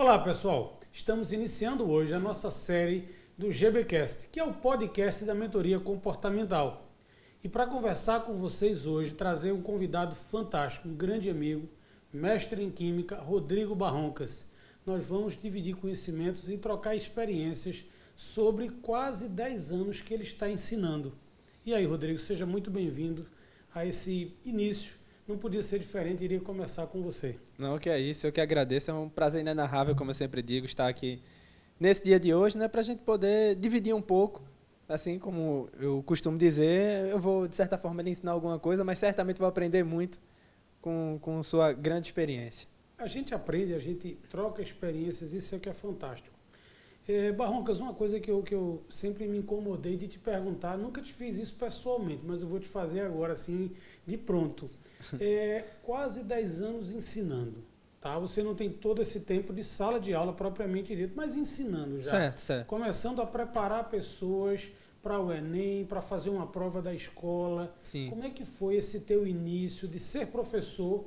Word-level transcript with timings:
Olá, 0.00 0.16
pessoal. 0.16 0.78
Estamos 0.92 1.32
iniciando 1.32 1.90
hoje 1.90 2.14
a 2.14 2.20
nossa 2.20 2.52
série 2.52 3.08
do 3.36 3.50
GBcast, 3.50 4.28
que 4.28 4.38
é 4.38 4.44
o 4.44 4.54
podcast 4.54 5.24
da 5.24 5.34
mentoria 5.34 5.80
comportamental. 5.80 6.88
E 7.42 7.48
para 7.48 7.66
conversar 7.66 8.20
com 8.20 8.34
vocês 8.34 8.86
hoje, 8.86 9.12
trazer 9.12 9.50
um 9.50 9.60
convidado 9.60 10.14
fantástico, 10.14 10.88
um 10.88 10.94
grande 10.94 11.28
amigo, 11.28 11.68
mestre 12.12 12.62
em 12.62 12.70
química, 12.70 13.16
Rodrigo 13.16 13.74
Barroncas. 13.74 14.46
Nós 14.86 15.04
vamos 15.04 15.36
dividir 15.36 15.74
conhecimentos 15.74 16.48
e 16.48 16.56
trocar 16.56 16.94
experiências 16.94 17.84
sobre 18.16 18.68
quase 18.68 19.28
10 19.28 19.72
anos 19.72 20.00
que 20.00 20.14
ele 20.14 20.22
está 20.22 20.48
ensinando. 20.48 21.12
E 21.66 21.74
aí, 21.74 21.84
Rodrigo, 21.84 22.20
seja 22.20 22.46
muito 22.46 22.70
bem-vindo 22.70 23.26
a 23.74 23.84
esse 23.84 24.32
início. 24.44 24.92
Não 25.28 25.36
podia 25.36 25.62
ser 25.62 25.78
diferente, 25.78 26.24
iria 26.24 26.40
começar 26.40 26.86
com 26.86 27.02
você. 27.02 27.36
Não, 27.58 27.78
que 27.78 27.90
é 27.90 28.00
isso, 28.00 28.26
eu 28.26 28.32
que 28.32 28.40
agradeço. 28.40 28.90
É 28.90 28.94
um 28.94 29.10
prazer 29.10 29.42
inenarrável, 29.42 29.94
como 29.94 30.10
eu 30.10 30.14
sempre 30.14 30.40
digo, 30.40 30.64
estar 30.64 30.88
aqui 30.88 31.20
nesse 31.78 32.02
dia 32.02 32.18
de 32.18 32.32
hoje, 32.32 32.56
né, 32.56 32.66
para 32.66 32.80
a 32.80 32.84
gente 32.84 33.02
poder 33.02 33.54
dividir 33.54 33.94
um 33.94 34.00
pouco. 34.00 34.42
Assim 34.88 35.18
como 35.18 35.68
eu 35.78 36.02
costumo 36.02 36.38
dizer, 36.38 37.10
eu 37.10 37.20
vou, 37.20 37.46
de 37.46 37.54
certa 37.54 37.76
forma, 37.76 38.00
lhe 38.00 38.08
ensinar 38.10 38.32
alguma 38.32 38.58
coisa, 38.58 38.82
mas 38.82 38.98
certamente 38.98 39.36
vou 39.36 39.46
aprender 39.46 39.84
muito 39.84 40.18
com, 40.80 41.18
com 41.20 41.42
sua 41.42 41.74
grande 41.74 42.06
experiência. 42.06 42.66
A 42.96 43.06
gente 43.06 43.34
aprende, 43.34 43.74
a 43.74 43.78
gente 43.78 44.18
troca 44.30 44.62
experiências, 44.62 45.34
isso 45.34 45.54
é 45.54 45.58
que 45.58 45.68
é 45.68 45.74
fantástico. 45.74 46.34
É, 47.06 47.32
Barroncas, 47.32 47.80
uma 47.80 47.92
coisa 47.92 48.18
que 48.18 48.30
eu, 48.30 48.42
que 48.42 48.54
eu 48.54 48.82
sempre 48.88 49.28
me 49.28 49.36
incomodei 49.36 49.98
de 49.98 50.08
te 50.08 50.18
perguntar, 50.18 50.78
nunca 50.78 51.02
te 51.02 51.12
fiz 51.12 51.36
isso 51.36 51.54
pessoalmente, 51.54 52.22
mas 52.24 52.40
eu 52.40 52.48
vou 52.48 52.58
te 52.58 52.66
fazer 52.66 53.00
agora, 53.00 53.34
assim, 53.34 53.70
de 54.06 54.16
pronto. 54.16 54.70
É, 55.20 55.64
quase 55.82 56.22
10 56.22 56.60
anos 56.60 56.90
ensinando, 56.90 57.64
tá? 58.00 58.18
Você 58.18 58.42
não 58.42 58.54
tem 58.54 58.70
todo 58.70 59.00
esse 59.00 59.20
tempo 59.20 59.52
de 59.52 59.62
sala 59.62 60.00
de 60.00 60.12
aula 60.12 60.32
propriamente 60.32 60.94
dito, 60.94 61.12
mas 61.16 61.36
ensinando 61.36 62.02
já. 62.02 62.10
Certo, 62.10 62.40
certo. 62.40 62.66
Começando 62.66 63.22
a 63.22 63.26
preparar 63.26 63.88
pessoas 63.88 64.70
para 65.02 65.20
o 65.20 65.32
Enem, 65.32 65.84
para 65.84 66.00
fazer 66.00 66.30
uma 66.30 66.46
prova 66.46 66.82
da 66.82 66.92
escola. 66.92 67.74
Sim. 67.82 68.10
Como 68.10 68.24
é 68.24 68.30
que 68.30 68.44
foi 68.44 68.76
esse 68.76 69.00
teu 69.00 69.26
início 69.26 69.86
de 69.86 69.98
ser 69.98 70.26
professor 70.26 71.04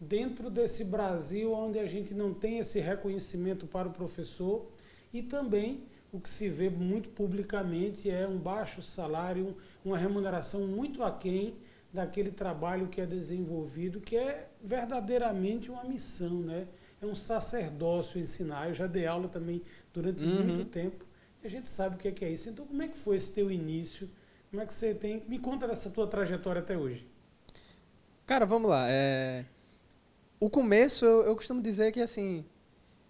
dentro 0.00 0.50
desse 0.50 0.84
Brasil 0.84 1.52
onde 1.52 1.78
a 1.78 1.86
gente 1.86 2.14
não 2.14 2.34
tem 2.34 2.58
esse 2.58 2.80
reconhecimento 2.80 3.66
para 3.66 3.88
o 3.88 3.92
professor 3.92 4.66
e 5.12 5.22
também 5.22 5.84
o 6.12 6.20
que 6.20 6.28
se 6.28 6.48
vê 6.48 6.70
muito 6.70 7.08
publicamente 7.10 8.10
é 8.10 8.26
um 8.26 8.38
baixo 8.38 8.80
salário, 8.82 9.56
uma 9.84 9.98
remuneração 9.98 10.66
muito 10.66 11.02
aquém 11.02 11.54
daquele 11.94 12.30
trabalho 12.32 12.88
que 12.88 13.00
é 13.00 13.06
desenvolvido, 13.06 14.00
que 14.00 14.16
é 14.16 14.50
verdadeiramente 14.62 15.70
uma 15.70 15.84
missão, 15.84 16.40
né? 16.40 16.66
É 17.00 17.06
um 17.06 17.14
sacerdócio 17.14 18.20
ensinar. 18.20 18.68
Eu 18.68 18.74
já 18.74 18.86
dei 18.86 19.06
aula 19.06 19.28
também 19.28 19.62
durante 19.94 20.22
Uhum. 20.22 20.34
muito 20.44 20.64
tempo 20.66 21.04
e 21.42 21.46
a 21.46 21.50
gente 21.50 21.70
sabe 21.70 21.96
o 21.96 21.98
que 21.98 22.08
é, 22.08 22.12
que 22.12 22.24
é 22.24 22.30
isso. 22.30 22.48
Então, 22.50 22.66
como 22.66 22.82
é 22.82 22.88
que 22.88 22.96
foi 22.98 23.16
esse 23.16 23.32
teu 23.32 23.50
início? 23.50 24.10
Como 24.50 24.62
é 24.62 24.66
que 24.66 24.74
você 24.74 24.94
tem? 24.94 25.22
Me 25.28 25.38
conta 25.38 25.66
dessa 25.68 25.90
tua 25.90 26.06
trajetória 26.06 26.60
até 26.60 26.76
hoje. 26.76 27.06
Cara, 28.26 28.46
vamos 28.46 28.70
lá. 28.70 28.86
é, 28.88 29.44
O 30.40 30.50
começo, 30.50 31.04
eu, 31.04 31.22
eu 31.24 31.36
costumo 31.36 31.62
dizer 31.62 31.92
que, 31.92 32.00
assim, 32.00 32.44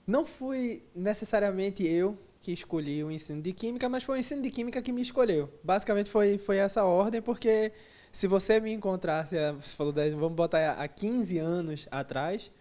não 0.06 0.27
fui 0.27 0.82
necessariamente 0.94 1.86
eu 1.86 2.18
que 2.42 2.52
escolhi 2.52 3.02
o 3.05 3.10
ensino 3.10 3.42
de 3.42 3.52
química, 3.52 3.88
mas 3.88 4.05
foi 4.05 4.18
o 4.18 4.20
ensino 4.20 4.42
de 4.42 4.50
química 4.50 4.82
que 4.82 4.92
me 4.92 5.02
escolheu. 5.02 5.50
Basicamente 5.62 6.10
foi, 6.10 6.38
foi 6.38 6.58
essa 6.58 6.84
ordem, 6.84 7.22
porque 7.22 7.72
se 8.15 8.29
você 8.29 8.61
me 8.61 8.73
encontrasse, 8.73 9.37
eh, 9.37 9.51
você 9.51 9.73
falou, 9.73 9.93
10, 9.93 10.12
vamos 10.12 10.37
botar 10.37 10.75
há 10.75 10.87
15 10.87 11.37
anos 11.39 11.89
atrás, 11.91 12.53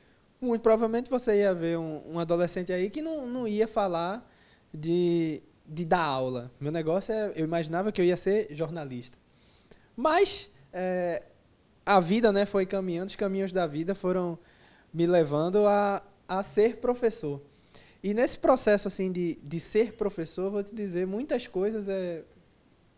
muito 0.42 0.64
provavelmente 0.64 1.12
você 1.12 1.42
ia 1.42 1.54
ver 1.54 1.78
um, 1.78 2.02
um 2.14 2.20
adolescente 2.20 2.74
aí 2.74 2.90
que 2.90 3.04
não, 3.04 3.28
não 3.28 3.48
ia 3.48 3.68
falar 3.68 4.28
de, 4.74 5.44
de 5.64 5.86
dar 5.86 6.02
aula. 6.02 6.52
Meu 6.60 6.72
negócio 6.72 7.14
é, 7.14 7.34
eu 7.36 7.46
imaginava 7.46 7.92
que 7.92 8.02
eu 8.02 8.06
ia 8.06 8.18
ser 8.18 8.48
jornalista. 8.50 9.16
Mas 9.96 10.50
eh, 10.74 11.22
a 11.86 12.00
vida 12.00 12.34
né, 12.34 12.48
foi 12.48 12.66
caminhando, 12.66 13.10
os 13.10 13.16
caminhos 13.16 13.54
da 13.54 13.68
vida 13.68 13.94
foram 13.94 14.40
me 14.92 15.06
levando 15.06 15.68
a, 15.68 16.02
a 16.28 16.42
ser 16.42 16.78
professor. 16.78 17.40
E 18.02 18.12
nesse 18.16 18.40
processo 18.40 18.88
assim 18.88 19.12
de, 19.12 19.36
de 19.36 19.60
ser 19.60 19.94
professor, 19.94 20.50
vou 20.50 20.64
te 20.64 20.74
dizer, 20.74 21.06
muitas 21.06 21.46
coisas 21.46 21.88
é, 21.88 22.24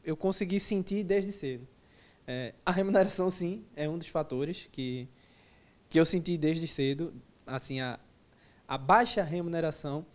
eu 0.06 0.16
consegui 0.16 0.62
sentir 0.62 1.04
desde 1.04 1.34
cedo. 1.34 1.68
É, 2.28 2.54
a 2.66 2.72
remuneração, 2.72 3.30
sim, 3.30 3.64
é 3.76 3.88
um 3.88 3.98
dos 3.98 4.08
fatores 4.08 4.68
que, 4.72 5.08
que 5.90 6.00
eu 6.00 6.06
senti 6.06 6.38
desde 6.38 6.68
cedo. 6.68 7.14
Assim, 7.46 7.80
a, 7.80 8.00
a 8.68 8.78
baixa 8.78 9.24
remuneração 9.24 10.06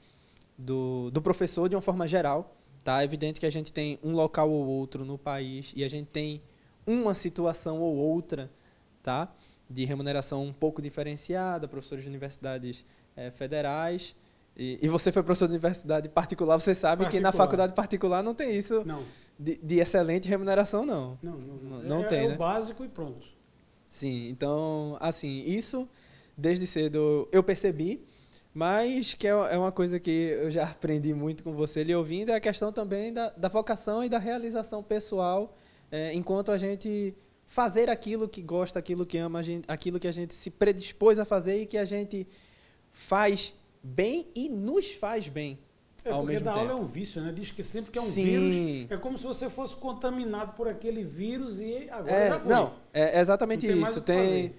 do, 0.59 1.11
do 1.11 1.23
professor, 1.23 1.69
de 1.69 1.77
uma 1.77 1.83
forma 1.83 2.07
geral. 2.07 2.57
Tá? 2.83 3.03
É 3.03 3.05
evidente 3.05 3.39
que 3.39 3.47
a 3.47 3.51
gente 3.51 3.73
tem 3.73 3.99
um 4.03 4.13
local 4.13 4.51
ou 4.51 4.67
outro 4.67 5.05
no 5.05 5.19
país 5.19 5.73
e 5.77 5.85
a 5.85 5.89
gente 5.89 6.09
tem 6.09 6.43
uma 6.87 7.15
situação 7.15 7.81
ou 7.81 7.95
outra 7.95 8.51
tá? 9.03 9.33
de 9.69 9.85
remuneração 9.85 10.45
um 10.45 10.53
pouco 10.53 10.81
diferenciada, 10.81 11.69
professores 11.69 12.03
de 12.03 12.11
universidades 12.11 12.85
eh, 13.17 13.31
federais. 13.31 14.17
E, 14.63 14.79
e 14.83 14.89
você 14.89 15.11
foi 15.11 15.23
professor 15.23 15.47
de 15.47 15.53
universidade 15.55 16.07
particular, 16.11 16.61
você 16.61 16.75
sabe 16.75 17.07
que 17.09 17.19
na 17.19 17.29
Particular. 17.29 17.33
faculdade 17.47 17.73
particular 17.73 18.23
não 18.23 18.35
tem 18.35 18.55
isso 18.55 18.83
Não, 18.85 19.03
de, 19.39 19.57
de 19.57 19.79
excelente 19.79 20.29
remuneração, 20.29 20.85
não. 20.85 21.19
não, 21.23 21.39
não. 21.39 21.57
Não- 21.57 21.83
não 21.83 22.01
é, 22.05 22.07
tem, 22.09 22.19
é 22.27 22.29
né? 22.29 22.35
o 22.35 22.39
básico 22.39 22.85
e 22.85 22.89
pronto. 22.89 23.27
Sim, 23.89 24.29
então, 24.29 24.99
assim, 25.01 25.43
isso 25.47 25.89
desde 26.37 26.67
cedo 26.67 27.27
eu 27.33 27.43
percebi, 27.43 28.05
mas 28.53 29.15
que 29.15 29.27
é, 29.27 29.31
é 29.31 29.57
uma 29.57 29.73
coisa 29.73 29.99
que 29.99 30.11
eu 30.11 30.51
já 30.51 30.65
aprendi 30.65 31.15
muito 31.15 31.43
com 31.43 31.55
você 31.55 31.83
lhe 31.83 31.95
ouvindo, 31.95 32.31
é 32.31 32.35
a 32.35 32.41
questão 32.41 32.71
também 32.71 33.13
da, 33.15 33.31
da 33.31 33.49
vocação 33.49 34.05
e 34.05 34.09
da 34.11 34.19
realização 34.19 34.83
pessoal, 34.83 35.57
eh, 35.91 36.13
enquanto 36.13 36.53
a 36.53 36.59
gente 36.59 37.15
fazer 37.47 37.89
aquilo 37.89 38.29
que 38.29 38.43
gosta, 38.43 38.79
aquilo 38.79 39.07
que 39.07 39.17
ama, 39.17 39.43
gente- 39.43 39.65
aquilo 39.69 39.99
que 39.99 40.07
a 40.07 40.13
gente 40.13 40.35
se 40.35 40.51
predispôs 40.51 41.19
a 41.19 41.25
fazer 41.25 41.63
e 41.63 41.67
que 41.67 41.79
a 41.79 41.85
gente 41.87 42.27
faz 42.93 43.55
bem 43.83 44.27
e 44.35 44.49
nos 44.49 44.93
faz 44.93 45.29
bem. 45.29 45.59
É 46.05 46.11
ao 46.11 46.21
porque 46.21 46.33
mesmo 46.33 46.45
dar 46.47 46.53
aula 46.55 46.73
é 46.73 46.75
um 46.75 46.87
vício, 46.87 47.21
né? 47.23 47.31
Diz 47.31 47.51
que 47.51 47.63
sempre 47.63 47.91
que 47.93 47.99
é 47.99 48.01
um 48.01 48.05
Sim. 48.07 48.25
vírus, 48.25 48.91
é 48.91 48.97
como 48.97 49.19
se 49.19 49.25
você 49.25 49.51
fosse 49.51 49.77
contaminado 49.77 50.55
por 50.55 50.67
aquele 50.67 51.05
vírus 51.05 51.61
e 51.61 51.89
agora 51.91 52.15
É, 52.15 52.29
já 52.31 52.41
foi. 52.41 52.49
não, 52.53 52.75
é 52.93 53.21
exatamente 53.21 53.67
Não 53.67 53.75
tem 53.75 53.83
isso. 53.85 54.01
Tem 54.01 54.55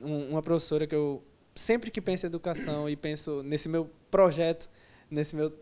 um- 0.00 0.30
uma 0.30 0.42
professora 0.42 0.86
que 0.86 0.94
eu 0.94 1.20
sempre 1.52 1.90
que 1.90 2.00
penso 2.00 2.26
em 2.26 2.28
educação 2.28 2.88
e 2.88 2.94
penso 2.94 3.42
nesse 3.42 3.68
meu 3.68 3.90
projeto, 4.08 4.70
nesse 5.10 5.34
meu, 5.34 5.52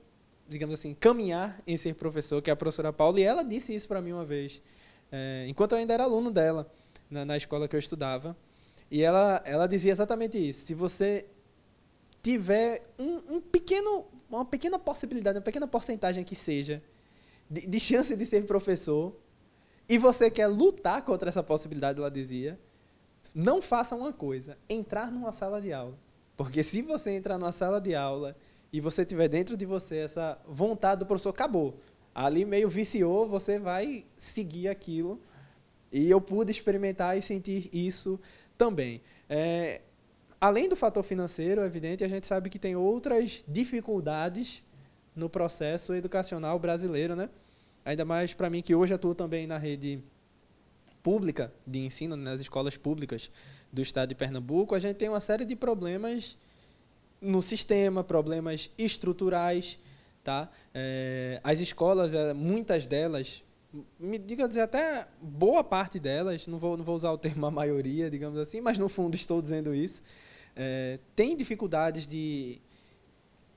digamos 0.47 0.75
assim, 0.75 0.93
caminhar 0.93 1.63
em 1.67 1.79
ser 1.79 1.95
professor, 1.95 2.43
que 2.43 2.51
é 2.51 2.53
a 2.53 2.57
professora 2.57 2.93
Paula, 2.93 3.19
e 3.19 3.23
ela 3.23 3.43
disse 3.43 3.75
isso 3.75 3.89
para 3.89 4.03
mim 4.03 4.13
uma 4.13 4.25
vez, 4.25 4.61
é, 5.11 5.47
enquanto 5.49 5.73
eu 5.73 5.79
ainda 5.79 5.95
era 5.95 6.05
aluno 6.05 6.31
dela, 6.31 6.71
na, 7.11 7.25
na 7.25 7.37
escola 7.39 7.67
que 7.67 7.75
eu 7.75 7.81
estudava, 7.81 8.37
e 8.91 9.03
ela, 9.03 9.41
ela 9.47 9.67
dizia 9.67 9.91
exatamente 9.93 10.37
isso. 10.37 10.61
Se 10.67 10.75
você 10.75 11.25
tiver 12.27 12.83
um, 12.99 13.37
um 13.37 13.41
pequeno, 13.41 14.05
uma 14.29 14.45
pequena 14.45 14.81
possibilidade, 14.81 15.39
uma 15.39 15.45
pequena 15.45 15.69
porcentagem 15.69 16.25
que 16.25 16.35
seja, 16.35 16.83
de, 17.49 17.69
de 17.69 17.79
chance 17.79 18.17
de 18.17 18.27
ser 18.27 18.45
professor, 18.45 19.17
e 19.89 19.97
você 19.97 20.29
quer 20.29 20.49
lutar 20.49 21.03
contra 21.03 21.29
essa 21.29 21.41
possibilidade, 21.41 22.01
ela 22.01 22.11
dizia, 22.11 22.59
não 23.33 23.63
faça 23.63 23.95
uma 23.95 24.13
coisa, 24.13 24.59
entrar 24.69 25.13
numa 25.13 25.31
sala 25.31 25.61
de 25.61 25.73
aula. 25.73 25.97
Porque 26.37 26.65
se 26.65 26.83
você 26.83 27.13
entrar 27.13 27.39
numa 27.39 27.53
sala 27.53 27.81
de 27.81 27.95
aula 27.95 28.37
e 28.73 28.81
você 28.81 29.05
tiver 29.05 29.29
dentro 29.29 29.57
de 29.57 29.65
você 29.65 29.99
essa 29.99 30.37
vontade 30.49 30.99
do 30.99 31.07
professor, 31.07 31.31
acabou. 31.31 31.79
Ali 32.13 32.45
meio 32.45 32.69
viciou, 32.69 33.29
você 33.29 33.57
vai 33.57 34.05
seguir 34.17 34.67
aquilo. 34.67 35.21
E 35.93 36.11
eu 36.11 36.21
pude 36.21 36.51
experimentar 36.51 37.17
e 37.17 37.23
sentir 37.23 37.71
isso 37.73 38.19
também. 38.59 39.01
É, 39.29 39.83
além 40.41 40.69
do 40.69 40.77
fator 40.77 41.03
financeiro, 41.03 41.63
é 41.63 41.67
evidente, 41.67 42.05
a 42.05 42.09
gente 42.09 42.27
sabe 42.27 42.51
que 42.51 42.59
tem 42.59 42.77
outras 42.77 43.45
dificuldades 43.47 44.63
no 45.15 45.29
processo 45.29 45.95
educacional 45.95 46.59
brasileiro, 46.59 47.17
né? 47.17 47.29
Ainda 47.85 48.05
mais 48.05 48.35
para 48.35 48.51
mim 48.51 48.63
que 48.63 48.75
hoje 48.75 48.93
atuo 48.93 49.15
também 49.15 49.47
na 49.47 49.59
rede 49.59 50.03
pública 51.03 51.53
de 51.67 51.79
ensino, 51.79 52.17
nas 52.17 52.41
escolas 52.41 52.77
públicas 52.77 53.31
do 53.73 53.81
estado 53.81 54.09
de 54.09 54.15
Pernambuco, 54.15 54.75
a 54.75 54.79
gente 54.79 54.97
tem 54.97 55.09
uma 55.09 55.21
série 55.21 55.45
de 55.45 55.55
problemas 55.55 56.37
no 57.21 57.41
sistema, 57.41 58.03
problemas 58.05 58.71
estruturais, 58.77 59.79
tá? 60.23 60.51
É, 60.75 61.41
as 61.45 61.61
escolas, 61.61 62.13
é, 62.13 62.35
muitas 62.35 62.87
delas, 62.87 63.43
me 63.99 64.19
diga 64.19 64.47
dizer 64.49 64.63
até 64.63 65.07
boa 65.21 65.63
parte 65.63 65.99
delas, 65.99 66.47
não 66.47 66.59
vou, 66.59 66.77
não 66.77 66.85
vou 66.85 66.97
usar 66.97 67.11
o 67.13 67.19
termo 67.19 67.47
a 67.47 67.51
maioria, 67.51 68.11
digamos 68.11 68.39
assim, 68.39 68.61
mas 68.61 68.79
no 68.79 68.89
fundo 68.89 69.15
estou 69.15 69.43
dizendo 69.43 69.75
isso, 69.75 70.03
é, 70.55 70.99
tem 71.15 71.37
dificuldades 71.37 72.07
de 72.07 72.61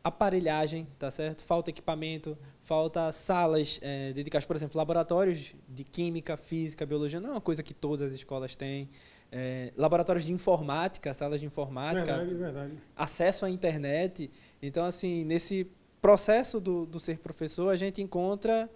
aparelhagem, 0.03 0.88
tá 0.97 1.11
certo? 1.11 1.44
Falta 1.44 1.69
equipamento, 1.69 2.38
falta 2.63 3.11
salas 3.11 3.79
é, 3.81 4.11
dedicadas, 4.13 4.45
por 4.45 4.56
exemplo, 4.56 4.77
laboratórios 4.77 5.53
de 5.67 5.83
química, 5.83 6.35
física, 6.38 6.85
biologia, 6.85 7.19
não 7.19 7.29
é 7.29 7.31
uma 7.33 7.41
coisa 7.41 7.61
que 7.61 7.73
todas 7.73 8.07
as 8.07 8.13
escolas 8.13 8.56
têm. 8.56 8.89
é, 9.31 9.71
laboratórios 9.77 10.25
de 10.25 10.33
informática, 10.33 11.13
salas 11.13 11.39
de 11.39 11.45
informática, 11.45 12.17
Verdade, 12.17 12.33
verdade. 12.33 12.73
acesso 12.95 13.45
à 13.45 13.50
internet. 13.50 14.29
Então, 14.61 14.85
assim, 14.85 15.23
nesse 15.23 15.69
processo 16.01 16.59
do, 16.59 16.85
do 16.85 17.00
ser 17.00 17.19
professor, 17.19 17.69
a 17.69 17.75
gente 17.75 18.01
encontra 18.01 18.69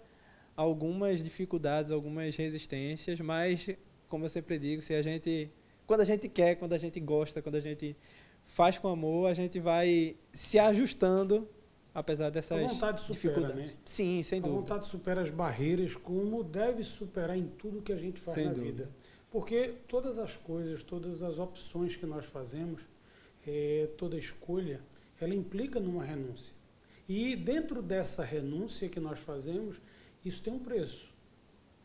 algumas 0.56 1.22
dificuldades, 1.22 1.90
algumas 1.90 2.36
resistências, 2.36 3.20
mas, 3.20 3.68
como 4.08 4.24
eu 4.24 4.28
sempre 4.28 4.58
digo, 4.58 4.82
se 4.82 4.94
a 4.94 5.02
gente, 5.02 5.50
quando 5.86 6.00
a 6.00 6.04
gente 6.04 6.28
quer, 6.28 6.54
quando 6.56 6.72
a 6.72 6.78
gente 6.78 7.00
gosta, 7.00 7.42
quando 7.42 7.56
a 7.56 7.60
gente 7.60 7.96
faz 8.46 8.78
com 8.78 8.88
amor, 8.88 9.28
a 9.28 9.34
gente 9.34 9.58
vai 9.58 10.16
se 10.32 10.58
ajustando 10.58 11.48
apesar 11.94 12.28
dessas 12.30 12.58
A 12.64 12.66
vontade 12.66 13.00
supera, 13.00 13.14
dificuldades. 13.14 13.56
né? 13.72 13.76
Sim, 13.84 14.22
sem 14.22 14.40
a 14.40 14.42
dúvida. 14.42 14.60
vontade 14.60 14.86
supera 14.88 15.20
as 15.20 15.30
barreiras, 15.30 15.94
como 15.94 16.42
deve 16.42 16.82
superar 16.82 17.38
em 17.38 17.46
tudo 17.46 17.80
que 17.82 17.92
a 17.92 17.96
gente 17.96 18.20
faz 18.20 18.34
Sem 18.36 18.46
na 18.46 18.52
dúvida. 18.52 18.84
vida. 18.84 18.90
Porque 19.30 19.74
todas 19.88 20.18
as 20.18 20.36
coisas, 20.36 20.82
todas 20.82 21.22
as 21.22 21.38
opções 21.38 21.94
que 21.96 22.04
nós 22.06 22.24
fazemos, 22.24 22.82
eh, 23.46 23.88
toda 23.96 24.16
escolha, 24.16 24.80
ela 25.20 25.34
implica 25.34 25.78
numa 25.80 26.04
renúncia. 26.04 26.52
E 27.08 27.36
dentro 27.36 27.80
dessa 27.82 28.24
renúncia 28.24 28.88
que 28.88 28.98
nós 28.98 29.18
fazemos, 29.20 29.80
isso 30.24 30.42
tem 30.42 30.52
um 30.52 30.58
preço, 30.58 31.12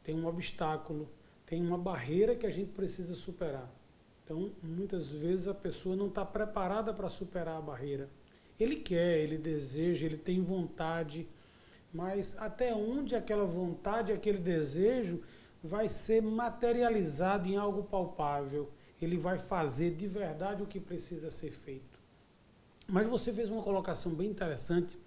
tem 0.04 0.16
um 0.16 0.26
obstáculo, 0.26 1.10
tem 1.46 1.62
uma 1.66 1.78
barreira 1.78 2.36
que 2.36 2.46
a 2.46 2.50
gente 2.50 2.72
precisa 2.72 3.16
superar. 3.16 3.70
Então, 4.24 4.52
muitas 4.62 5.10
vezes 5.10 5.48
a 5.48 5.54
pessoa 5.54 5.96
não 5.96 6.08
está 6.08 6.24
preparada 6.24 6.94
para 6.94 7.10
superar 7.10 7.58
a 7.58 7.62
barreira. 7.62 8.10
Ele 8.60 8.76
quer, 8.76 9.20
ele 9.20 9.38
deseja, 9.38 10.06
ele 10.06 10.18
tem 10.18 10.40
vontade, 10.42 11.28
mas 11.94 12.38
até 12.38 12.74
onde 12.74 13.16
aquela 13.16 13.46
vontade, 13.46 14.12
aquele 14.12 14.38
desejo 14.38 15.22
vai 15.64 15.90
ser 15.90 16.22
materializado 16.22 17.48
em 17.48 17.58
algo 17.58 17.84
palpável? 17.84 18.70
Ele 19.02 19.18
vai 19.18 19.38
fazer 19.38 19.96
de 19.96 20.08
verdade 20.08 20.62
o 20.62 20.68
que 20.68 20.80
precisa 20.80 21.32
ser 21.32 21.52
feito. 21.52 22.00
Mas 22.88 23.08
você 23.08 23.32
fez 23.32 23.50
uma 23.50 23.64
colocação 23.64 24.12
bem 24.14 24.30
interessante, 24.30 24.98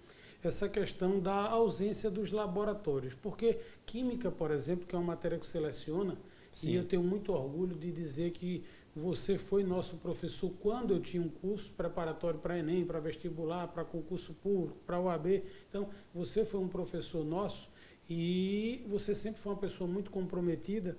essa 0.47 0.67
questão 0.67 1.19
da 1.19 1.49
ausência 1.49 2.09
dos 2.09 2.31
laboratórios. 2.31 3.13
Porque 3.13 3.59
química, 3.85 4.29
por 4.31 4.51
exemplo, 4.51 4.85
que 4.85 4.95
é 4.95 4.97
uma 4.97 5.07
matéria 5.07 5.39
que 5.39 5.47
seleciona, 5.47 6.17
Sim. 6.51 6.71
e 6.71 6.75
eu 6.75 6.85
tenho 6.85 7.03
muito 7.03 7.31
orgulho 7.31 7.75
de 7.75 7.91
dizer 7.91 8.31
que 8.31 8.63
você 8.95 9.37
foi 9.37 9.63
nosso 9.63 9.97
professor 9.97 10.51
quando 10.59 10.93
eu 10.93 10.99
tinha 10.99 11.21
um 11.21 11.29
curso 11.29 11.71
preparatório 11.71 12.39
para 12.39 12.59
Enem, 12.59 12.85
para 12.85 12.99
vestibular, 12.99 13.67
para 13.67 13.83
concurso 13.83 14.33
público, 14.33 14.77
para 14.85 14.99
OAB. 14.99 15.43
Então, 15.67 15.89
você 16.13 16.45
foi 16.45 16.59
um 16.59 16.67
professor 16.67 17.25
nosso 17.25 17.69
e 18.07 18.85
você 18.87 19.15
sempre 19.15 19.41
foi 19.41 19.53
uma 19.53 19.59
pessoa 19.59 19.89
muito 19.89 20.11
comprometida. 20.11 20.97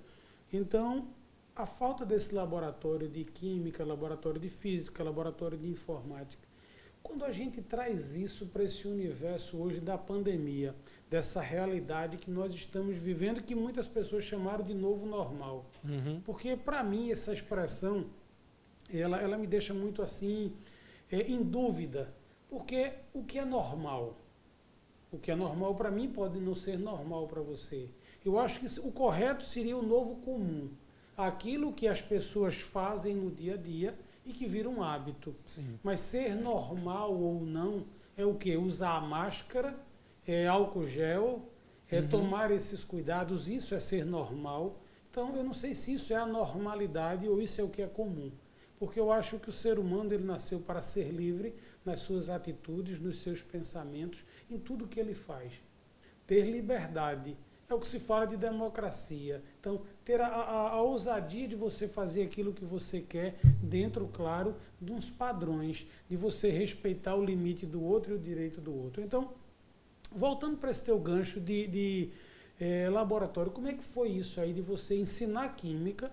Então, 0.51 1.07
a 1.55 1.65
falta 1.65 2.05
desse 2.05 2.35
laboratório 2.35 3.07
de 3.07 3.23
química, 3.23 3.85
laboratório 3.85 4.41
de 4.41 4.49
física, 4.49 5.01
laboratório 5.03 5.57
de 5.57 5.69
informática, 5.69 6.44
quando 7.05 7.23
a 7.23 7.31
gente 7.31 7.61
traz 7.61 8.15
isso 8.15 8.47
para 8.47 8.63
esse 8.63 8.87
universo 8.87 9.57
hoje 9.57 9.79
da 9.79 9.95
pandemia, 9.95 10.75
dessa 11.07 11.39
realidade 11.39 12.17
que 12.17 12.31
nós 12.31 12.51
estamos 12.51 12.97
vivendo, 12.97 13.43
que 13.43 13.53
muitas 13.53 13.87
pessoas 13.87 14.23
chamaram 14.23 14.65
de 14.65 14.73
novo 14.73 15.05
normal. 15.05 15.69
Uhum. 15.83 16.19
Porque 16.25 16.57
para 16.57 16.83
mim 16.83 17.11
essa 17.11 17.31
expressão, 17.31 18.07
ela, 18.91 19.21
ela 19.21 19.37
me 19.37 19.45
deixa 19.45 19.71
muito 19.71 20.01
assim, 20.01 20.51
é, 21.11 21.21
em 21.21 21.43
dúvida. 21.43 22.11
Porque 22.49 22.93
o 23.13 23.23
que 23.23 23.37
é 23.37 23.45
normal? 23.45 24.17
O 25.11 25.19
que 25.19 25.29
é 25.29 25.35
normal 25.35 25.75
para 25.75 25.91
mim 25.91 26.09
pode 26.09 26.39
não 26.39 26.55
ser 26.55 26.77
normal 26.79 27.27
para 27.27 27.41
você. 27.41 27.87
Eu 28.25 28.39
acho 28.39 28.59
que 28.59 28.79
o 28.79 28.91
correto 28.91 29.45
seria 29.45 29.77
o 29.77 29.83
novo 29.83 30.15
comum. 30.15 30.71
Aquilo 31.15 31.71
que 31.71 31.87
as 31.87 32.01
pessoas 32.01 32.55
fazem 32.55 33.15
no 33.15 33.29
dia 33.29 33.53
a 33.53 33.57
dia 33.57 33.95
e 34.25 34.33
que 34.33 34.47
vira 34.47 34.67
um 34.69 34.81
hábito. 34.83 35.35
Sim. 35.45 35.79
Mas 35.83 35.99
ser 36.01 36.35
normal 36.35 37.13
ou 37.13 37.41
não 37.45 37.85
é 38.17 38.25
o 38.25 38.35
que? 38.35 38.55
Usar 38.57 38.97
a 38.97 39.01
máscara, 39.01 39.77
é 40.25 40.47
álcool 40.47 40.85
gel, 40.85 41.47
é 41.89 41.99
Uhum. 41.99 42.07
tomar 42.07 42.49
esses 42.51 42.83
cuidados, 42.83 43.47
isso 43.47 43.75
é 43.75 43.79
ser 43.79 44.05
normal. 44.05 44.81
Então 45.11 45.35
eu 45.35 45.43
não 45.43 45.53
sei 45.53 45.73
se 45.75 45.93
isso 45.93 46.11
é 46.13 46.15
a 46.17 46.25
normalidade 46.25 47.27
ou 47.27 47.41
isso 47.41 47.61
é 47.61 47.63
o 47.63 47.69
que 47.69 47.81
é 47.81 47.87
comum. 47.87 48.31
Porque 48.77 48.99
eu 48.99 49.11
acho 49.11 49.39
que 49.39 49.49
o 49.49 49.53
ser 49.53 49.79
humano 49.79 50.13
ele 50.13 50.25
nasceu 50.25 50.59
para 50.59 50.81
ser 50.81 51.09
livre 51.11 51.55
nas 51.85 52.01
suas 52.01 52.29
atitudes, 52.29 52.99
nos 52.99 53.19
seus 53.19 53.41
pensamentos, 53.41 54.25
em 54.49 54.57
tudo 54.59 54.87
que 54.87 54.99
ele 54.99 55.13
faz. 55.13 55.53
Ter 56.27 56.41
liberdade. 56.49 57.37
É 57.67 57.73
o 57.73 57.79
que 57.79 57.87
se 57.87 57.99
fala 57.99 58.25
de 58.27 58.37
democracia. 58.37 59.43
Então, 59.59 59.81
ter 60.03 60.21
a, 60.21 60.27
a, 60.27 60.69
a 60.69 60.81
ousadia 60.81 61.47
de 61.47 61.55
você 61.55 61.87
fazer 61.87 62.23
aquilo 62.23 62.53
que 62.53 62.63
você 62.63 63.01
quer, 63.01 63.39
dentro, 63.61 64.07
claro, 64.13 64.55
de 64.79 64.91
uns 64.91 65.09
padrões, 65.09 65.87
de 66.07 66.15
você 66.15 66.49
respeitar 66.49 67.15
o 67.15 67.25
limite 67.25 67.65
do 67.65 67.83
outro 67.83 68.13
e 68.13 68.15
o 68.15 68.19
direito 68.19 68.61
do 68.61 68.73
outro. 68.73 69.01
Então, 69.01 69.33
voltando 70.11 70.57
para 70.57 70.69
esse 70.69 70.83
teu 70.83 70.99
gancho 70.99 71.39
de, 71.39 71.67
de 71.67 72.09
eh, 72.59 72.87
laboratório, 72.89 73.51
como 73.51 73.67
é 73.67 73.73
que 73.73 73.83
foi 73.83 74.09
isso 74.09 74.39
aí 74.39 74.53
de 74.53 74.61
você 74.61 74.95
ensinar 74.95 75.55
química 75.55 76.11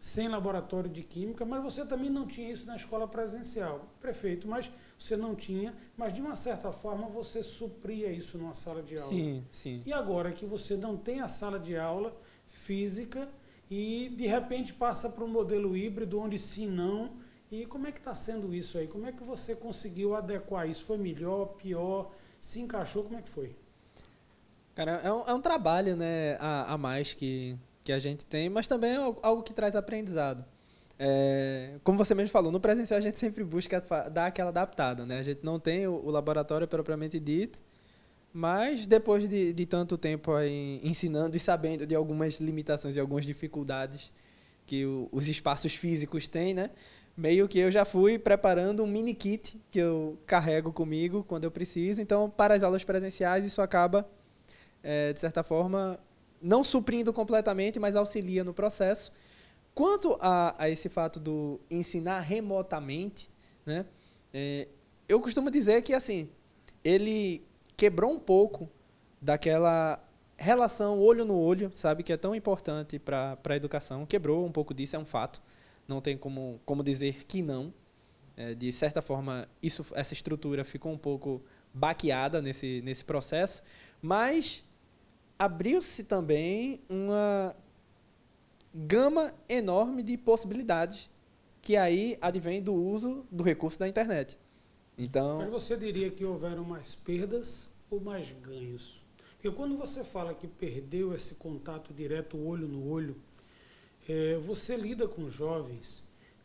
sem 0.00 0.28
laboratório 0.28 0.88
de 0.88 1.02
química, 1.02 1.44
mas 1.44 1.62
você 1.62 1.84
também 1.84 2.08
não 2.08 2.26
tinha 2.26 2.50
isso 2.50 2.66
na 2.66 2.74
escola 2.74 3.06
presencial, 3.06 3.86
prefeito, 4.00 4.48
mas 4.48 4.70
você 5.00 5.16
não 5.16 5.34
tinha, 5.34 5.74
mas 5.96 6.12
de 6.12 6.20
uma 6.20 6.36
certa 6.36 6.70
forma 6.70 7.08
você 7.08 7.42
supria 7.42 8.12
isso 8.12 8.36
numa 8.36 8.54
sala 8.54 8.82
de 8.82 8.96
aula. 8.96 9.08
Sim, 9.08 9.44
sim. 9.50 9.82
E 9.86 9.92
agora 9.92 10.30
que 10.30 10.44
você 10.44 10.76
não 10.76 10.96
tem 10.96 11.20
a 11.20 11.28
sala 11.28 11.58
de 11.58 11.76
aula 11.76 12.14
física 12.46 13.28
e 13.70 14.10
de 14.10 14.26
repente 14.26 14.74
passa 14.74 15.08
para 15.08 15.24
um 15.24 15.28
modelo 15.28 15.74
híbrido 15.74 16.20
onde 16.20 16.38
sim 16.38 16.68
não, 16.68 17.12
e 17.50 17.64
como 17.64 17.86
é 17.86 17.92
que 17.92 17.98
está 17.98 18.14
sendo 18.14 18.54
isso 18.54 18.76
aí? 18.76 18.86
Como 18.86 19.06
é 19.06 19.12
que 19.12 19.24
você 19.24 19.56
conseguiu 19.56 20.14
adequar 20.14 20.68
isso? 20.68 20.84
Foi 20.84 20.98
melhor, 20.98 21.46
pior? 21.56 22.12
Se 22.40 22.60
encaixou? 22.60 23.02
Como 23.02 23.16
é 23.16 23.22
que 23.22 23.28
foi? 23.28 23.56
Cara, 24.74 24.92
é 25.02 25.12
um, 25.12 25.22
é 25.26 25.34
um 25.34 25.40
trabalho 25.40 25.96
né, 25.96 26.36
a, 26.38 26.74
a 26.74 26.78
mais 26.78 27.14
que, 27.14 27.56
que 27.82 27.90
a 27.90 27.98
gente 27.98 28.24
tem, 28.26 28.50
mas 28.50 28.68
também 28.68 28.92
é 28.92 28.96
algo 28.96 29.18
algo 29.22 29.42
que 29.42 29.52
traz 29.54 29.74
aprendizado. 29.74 30.44
É, 31.02 31.78
como 31.82 31.96
você 31.96 32.14
mesmo 32.14 32.28
falou, 32.30 32.52
no 32.52 32.60
presencial 32.60 32.98
a 32.98 33.00
gente 33.00 33.18
sempre 33.18 33.42
busca 33.42 33.80
dar 34.12 34.26
aquela 34.26 34.50
adaptada, 34.50 35.06
né? 35.06 35.18
A 35.18 35.22
gente 35.22 35.40
não 35.42 35.58
tem 35.58 35.86
o, 35.86 35.94
o 35.94 36.10
laboratório 36.10 36.68
propriamente 36.68 37.18
dito, 37.18 37.62
mas 38.32 38.86
depois 38.86 39.28
de, 39.28 39.52
de 39.52 39.66
tanto 39.66 39.98
tempo 39.98 40.32
ensinando 40.82 41.36
e 41.36 41.40
sabendo 41.40 41.86
de 41.86 41.94
algumas 41.94 42.36
limitações 42.40 42.96
e 42.96 43.00
algumas 43.00 43.24
dificuldades 43.26 44.12
que 44.66 44.86
o- 44.86 45.08
os 45.12 45.28
espaços 45.28 45.74
físicos 45.74 46.28
têm, 46.28 46.54
né? 46.54 46.70
Meio 47.16 47.48
que 47.48 47.58
eu 47.58 47.70
já 47.70 47.84
fui 47.84 48.18
preparando 48.18 48.82
um 48.84 48.86
mini 48.86 49.14
kit 49.14 49.60
que 49.70 49.78
eu 49.80 50.18
carrego 50.26 50.72
comigo 50.72 51.24
quando 51.28 51.44
eu 51.44 51.50
preciso. 51.50 52.00
Então, 52.02 52.30
para 52.30 52.54
as 52.54 52.62
aulas 52.62 52.84
presenciais, 52.84 53.44
isso 53.44 53.62
acaba, 53.62 54.08
eh, 54.82 55.12
de 55.12 55.20
certa 55.20 55.42
forma, 55.42 55.98
não 56.42 56.62
suprindo 56.64 57.12
completamente, 57.12 57.78
mas 57.80 57.96
auxilia 57.96 58.44
no 58.44 58.54
processo. 58.54 59.12
Quanto 59.74 60.16
a, 60.20 60.54
a 60.58 60.68
esse 60.68 60.88
fato 60.88 61.18
do 61.20 61.60
ensinar 61.70 62.20
remotamente, 62.20 63.30
né? 63.64 63.86
eh, 64.34 64.68
eu 65.08 65.20
costumo 65.20 65.50
dizer 65.50 65.82
que 65.82 65.94
assim 65.94 66.28
ele 66.84 67.42
quebrou 67.76 68.12
um 68.12 68.18
pouco 68.18 68.68
daquela 69.20 70.02
relação 70.36 70.98
olho 70.98 71.24
no 71.24 71.36
olho, 71.38 71.70
sabe, 71.72 72.02
que 72.02 72.12
é 72.12 72.16
tão 72.16 72.34
importante 72.34 72.98
para 72.98 73.38
a 73.44 73.56
educação. 73.56 74.06
Quebrou 74.06 74.46
um 74.46 74.50
pouco 74.50 74.72
disso, 74.72 74.96
é 74.96 74.98
um 74.98 75.04
fato. 75.04 75.42
Não 75.86 76.00
tem 76.00 76.16
como, 76.16 76.60
como 76.64 76.82
dizer 76.82 77.24
que 77.26 77.42
não. 77.42 77.72
É, 78.36 78.54
de 78.54 78.72
certa 78.72 79.02
forma, 79.02 79.46
isso, 79.62 79.84
essa 79.94 80.14
estrutura 80.14 80.64
ficou 80.64 80.92
um 80.92 80.98
pouco 80.98 81.42
baqueada 81.74 82.40
nesse, 82.40 82.80
nesse 82.82 83.04
processo, 83.04 83.62
mas 84.00 84.64
abriu-se 85.38 86.04
também 86.04 86.80
uma 86.88 87.54
gama 88.74 89.34
enorme 89.48 90.02
de 90.02 90.16
possibilidades 90.16 91.10
que 91.62 91.76
aí 91.76 92.16
advém 92.20 92.62
do 92.62 92.72
uso 92.74 93.26
do 93.30 93.42
recurso 93.44 93.78
da 93.78 93.88
internet. 93.88 94.38
Então, 94.96 95.38
Mas 95.38 95.50
você 95.50 95.76
diria 95.76 96.10
que 96.10 96.24
houveram 96.24 96.64
mais 96.64 96.94
perdas 96.94 97.68
ou 97.90 98.00
mais 98.00 98.30
ganhos? 98.42 99.00
Porque 99.34 99.50
quando 99.50 99.76
você 99.76 100.04
fala 100.04 100.34
que 100.34 100.46
perdeu 100.46 101.14
esse 101.14 101.34
contato 101.34 101.92
direto, 101.94 102.36
olho 102.38 102.68
no 102.68 102.90
olho, 102.90 103.16
eh, 104.08 104.38
você 104.42 104.76
lida 104.76 105.08
com 105.08 105.28
jovens 105.28 106.04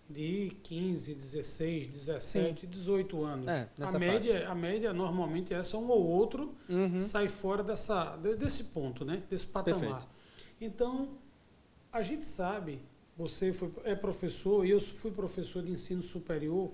de 0.09 0.51
15, 0.63 1.13
16, 1.13 1.87
17, 1.87 2.67
18 2.67 3.23
anos. 3.23 3.47
É, 3.47 3.67
a, 3.81 3.91
média, 3.99 4.49
a 4.49 4.55
média 4.55 4.93
normalmente 4.93 5.53
é 5.53 5.57
essa, 5.57 5.77
um 5.77 5.89
ou 5.89 6.05
outro 6.05 6.53
uhum, 6.69 7.01
sai 7.01 7.27
fora 7.27 7.63
dessa, 7.63 8.15
de- 8.17 8.35
desse 8.35 8.65
ponto, 8.65 9.03
né? 9.03 9.23
desse 9.29 9.47
patamar. 9.47 9.79
Perfeito. 9.81 10.07
Então, 10.61 11.09
a 11.95 12.01
gente 12.01 12.25
sabe, 12.25 12.81
você 13.15 13.53
foi, 13.53 13.71
é 13.85 13.95
professor 13.95 14.65
e 14.65 14.71
eu 14.71 14.81
fui 14.81 15.11
professor 15.11 15.63
de 15.63 15.71
ensino 15.71 16.03
superior, 16.03 16.69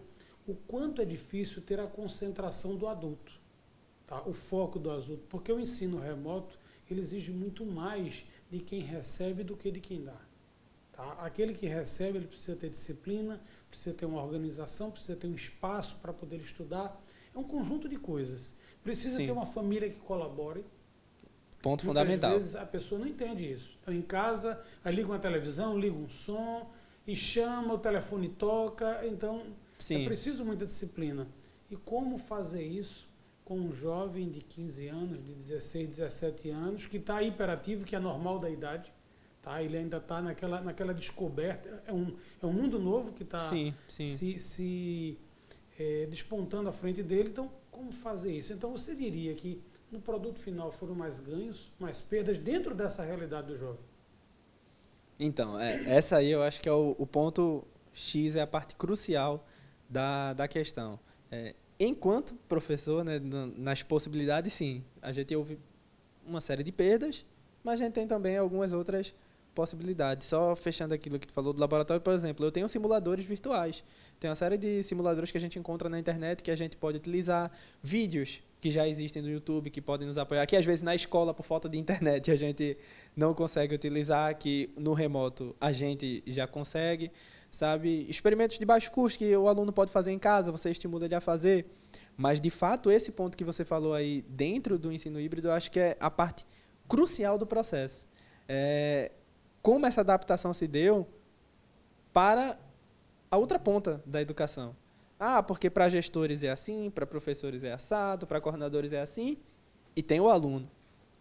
o 0.48 0.56
quanto 0.56 1.00
é 1.00 1.06
difícil 1.06 1.62
ter 1.62 1.80
a 1.80 1.86
concentração 1.86 2.76
do 2.76 2.88
adulto, 2.88 3.40
tá? 4.08 4.24
o 4.26 4.34
foco 4.34 4.80
do 4.80 4.90
adulto, 4.90 5.24
porque 5.30 5.52
o 5.54 5.60
ensino 5.60 6.00
remoto 6.00 6.58
ele 6.90 7.02
exige 7.02 7.32
muito 7.32 7.64
mais 7.64 8.26
de 8.50 8.60
quem 8.60 8.80
recebe 8.80 9.44
do 9.44 9.56
que 9.56 9.70
de 9.70 9.80
quem 9.80 10.04
dá. 10.04 10.20
Tá? 10.92 11.12
Aquele 11.20 11.54
que 11.54 11.68
recebe, 11.68 12.18
ele 12.18 12.28
precisa 12.28 12.58
ter 12.58 12.72
disciplina, 12.72 13.40
precisa 13.70 13.96
ter 13.96 14.08
uma 14.08 14.24
organização, 14.24 14.90
precisa 14.90 15.16
ter 15.16 15.28
um 15.28 15.36
espaço 15.36 15.98
para 16.02 16.12
poder 16.12 16.38
estudar. 16.38 17.00
É 17.34 17.38
um 17.38 17.44
conjunto 17.44 17.88
de 17.88 17.98
coisas. 17.98 18.54
Precisa 18.84 19.18
Sim. 19.18 19.28
ter 19.28 19.32
uma 19.32 19.46
família 19.46 19.88
que 19.88 19.98
colabore. 19.98 20.66
Ponto 21.62 21.86
Muitas 21.86 22.04
fundamental. 22.04 22.32
Às 22.32 22.38
vezes 22.38 22.56
a 22.56 22.66
pessoa 22.66 23.00
não 23.00 23.08
entende 23.08 23.52
isso. 23.52 23.78
Então, 23.82 23.94
em 23.94 24.02
casa, 24.02 24.60
liga 24.86 25.08
uma 25.08 25.20
televisão, 25.20 25.78
liga 25.78 25.96
um 25.96 26.10
som 26.10 26.70
e 27.06 27.16
chama, 27.16 27.76
o 27.76 27.78
telefone 27.78 28.30
toca. 28.30 29.06
Então, 29.06 29.44
Sim. 29.78 30.04
é 30.04 30.06
preciso 30.06 30.44
muita 30.44 30.66
disciplina. 30.66 31.28
E 31.70 31.76
como 31.76 32.18
fazer 32.18 32.64
isso 32.64 33.10
com 33.46 33.60
um 33.60 33.72
jovem 33.72 34.30
de 34.30 34.42
15 34.42 34.88
anos, 34.88 35.24
de 35.24 35.34
16, 35.34 35.90
17 35.90 36.50
anos, 36.50 36.86
que 36.88 36.98
está 36.98 37.22
hiperativo, 37.22 37.86
que 37.86 37.96
é 37.96 38.00
normal 38.00 38.40
da 38.40 38.50
idade, 38.50 38.92
tá? 39.42 39.62
ele 39.62 39.78
ainda 39.78 39.98
está 39.98 40.22
naquela, 40.22 40.62
naquela 40.62 40.94
descoberta. 40.94 41.84
É 41.86 41.94
um, 41.94 42.16
é 42.42 42.46
um 42.46 42.54
mundo 42.54 42.80
novo 42.80 43.14
que 43.14 43.24
está 43.24 43.40
se, 43.40 44.40
se 44.40 45.18
é, 45.78 46.08
despontando 46.08 46.70
à 46.70 46.72
frente 46.72 47.04
dele. 47.04 47.30
Então, 47.30 47.52
como 47.70 47.92
fazer 47.92 48.36
isso? 48.36 48.52
Então, 48.54 48.72
você 48.72 48.96
diria 48.96 49.34
que 49.36 49.62
no 49.92 50.00
produto 50.00 50.40
final 50.40 50.72
foram 50.72 50.96
mais 50.96 51.20
ganhos, 51.20 51.72
mais 51.78 52.02
perdas 52.02 52.40
dentro 52.40 52.74
dessa 52.74 53.04
realidade 53.04 53.48
do 53.48 53.58
jovem? 53.58 53.84
Então, 55.20 55.60
é, 55.60 55.84
essa 55.86 56.18
aí 56.18 56.32
eu 56.32 56.42
acho 56.42 56.62
que 56.62 56.70
é 56.70 56.72
o, 56.72 56.96
o, 56.98 57.06
ponto 57.06 57.64
X, 57.94 58.36
é 58.36 58.42
a 58.42 58.48
parte 58.48 58.76
crucial 58.76 59.46
da, 59.88 60.34
da 60.34 60.48
questão. 60.48 61.00
É, 61.30 61.54
enquanto 61.80 62.34
professor, 62.48 63.04
né, 63.04 63.20
nas 63.56 63.84
possibilidades, 63.84 64.54
sim, 64.54 64.84
a 65.02 65.12
gente 65.12 65.36
ouve 65.36 65.60
uma 66.26 66.42
série 66.42 66.64
de 66.64 66.72
perdas, 66.72 67.26
mas 67.64 67.80
a 67.80 67.84
gente 67.84 67.94
tem 67.94 68.08
também 68.08 68.38
algumas 68.38 68.72
outras 68.72 69.14
possibilidades. 69.54 70.28
Só 70.28 70.56
fechando 70.56 70.94
aquilo 70.94 71.20
que 71.20 71.28
tu 71.28 71.34
falou 71.34 71.54
do 71.54 71.60
laboratório, 71.60 72.02
por 72.02 72.14
exemplo, 72.14 72.46
eu 72.46 72.52
tenho 72.52 72.68
simuladores 72.70 73.26
virtuais. 73.26 73.84
Tem 74.20 74.30
uma 74.30 74.36
série 74.36 74.58
de 74.58 74.82
simuladores 74.82 75.30
que 75.30 75.38
a 75.38 75.42
gente 75.42 75.60
encontra 75.60 75.90
na 75.90 76.00
internet 76.00 76.42
que 76.42 76.50
a 76.50 76.56
gente 76.56 76.78
pode 76.78 76.98
utilizar, 76.98 77.52
vídeos 77.84 78.42
que 78.62 78.70
já 78.70 78.88
existem 78.88 79.24
no 79.24 79.30
YouTube 79.30 79.72
que 79.72 79.82
podem 79.82 80.08
nos 80.08 80.20
apoiar, 80.20 80.46
que 80.46 80.56
às 80.56 80.64
vezes 80.64 80.84
na 80.84 80.94
escola, 80.94 81.34
por 81.34 81.44
falta 81.44 81.68
de 81.68 81.80
internet, 81.80 82.30
a 82.32 82.36
gente 82.36 82.78
não 83.16 83.34
consegue 83.34 83.74
utilizar, 83.74 84.38
que 84.38 84.70
no 84.78 84.94
remoto 84.94 85.56
a 85.60 85.72
gente 85.72 86.24
já 86.28 86.48
consegue, 86.48 87.12
sabe? 87.50 88.06
Experimentos 88.08 88.60
de 88.60 88.66
baixo 88.66 88.92
custo 88.92 89.18
que 89.18 89.36
o 89.36 89.48
aluno 89.48 89.74
pode 89.74 89.92
fazer 89.92 90.12
em 90.12 90.20
casa, 90.20 90.52
você 90.52 90.70
estimula 90.70 91.06
ele 91.06 91.16
a 91.16 91.20
fazer. 91.20 91.66
Mas, 92.16 92.40
de 92.40 92.52
fato, 92.52 92.92
esse 92.92 93.12
ponto 93.12 93.36
que 93.36 93.44
você 93.44 93.66
falou 93.66 93.96
aí 93.96 94.24
dentro 94.30 94.78
do 94.78 94.92
ensino 94.92 95.20
híbrido, 95.20 95.48
eu 95.48 95.54
acho 95.54 95.72
que 95.72 95.80
é 95.80 95.98
a 96.00 96.12
parte 96.12 96.46
crucial 96.88 97.40
do 97.40 97.48
processo. 97.48 98.08
É, 98.48 99.12
como 99.62 99.88
essa 99.88 100.02
adaptação 100.02 100.54
se 100.54 100.68
deu 100.68 101.08
para 102.14 102.60
a 103.32 103.38
outra 103.38 103.58
ponta 103.58 104.04
da 104.06 104.22
educação. 104.22 104.76
Ah, 105.24 105.44
porque 105.44 105.70
para 105.70 105.88
gestores 105.88 106.42
é 106.42 106.50
assim, 106.50 106.90
para 106.90 107.06
professores 107.06 107.64
é 107.64 107.72
assado, 107.72 108.26
para 108.26 108.42
coordenadores 108.42 108.92
é 108.92 109.02
assim, 109.02 109.38
e 109.96 110.02
tem 110.02 110.20
o 110.20 110.28
aluno. 110.28 110.68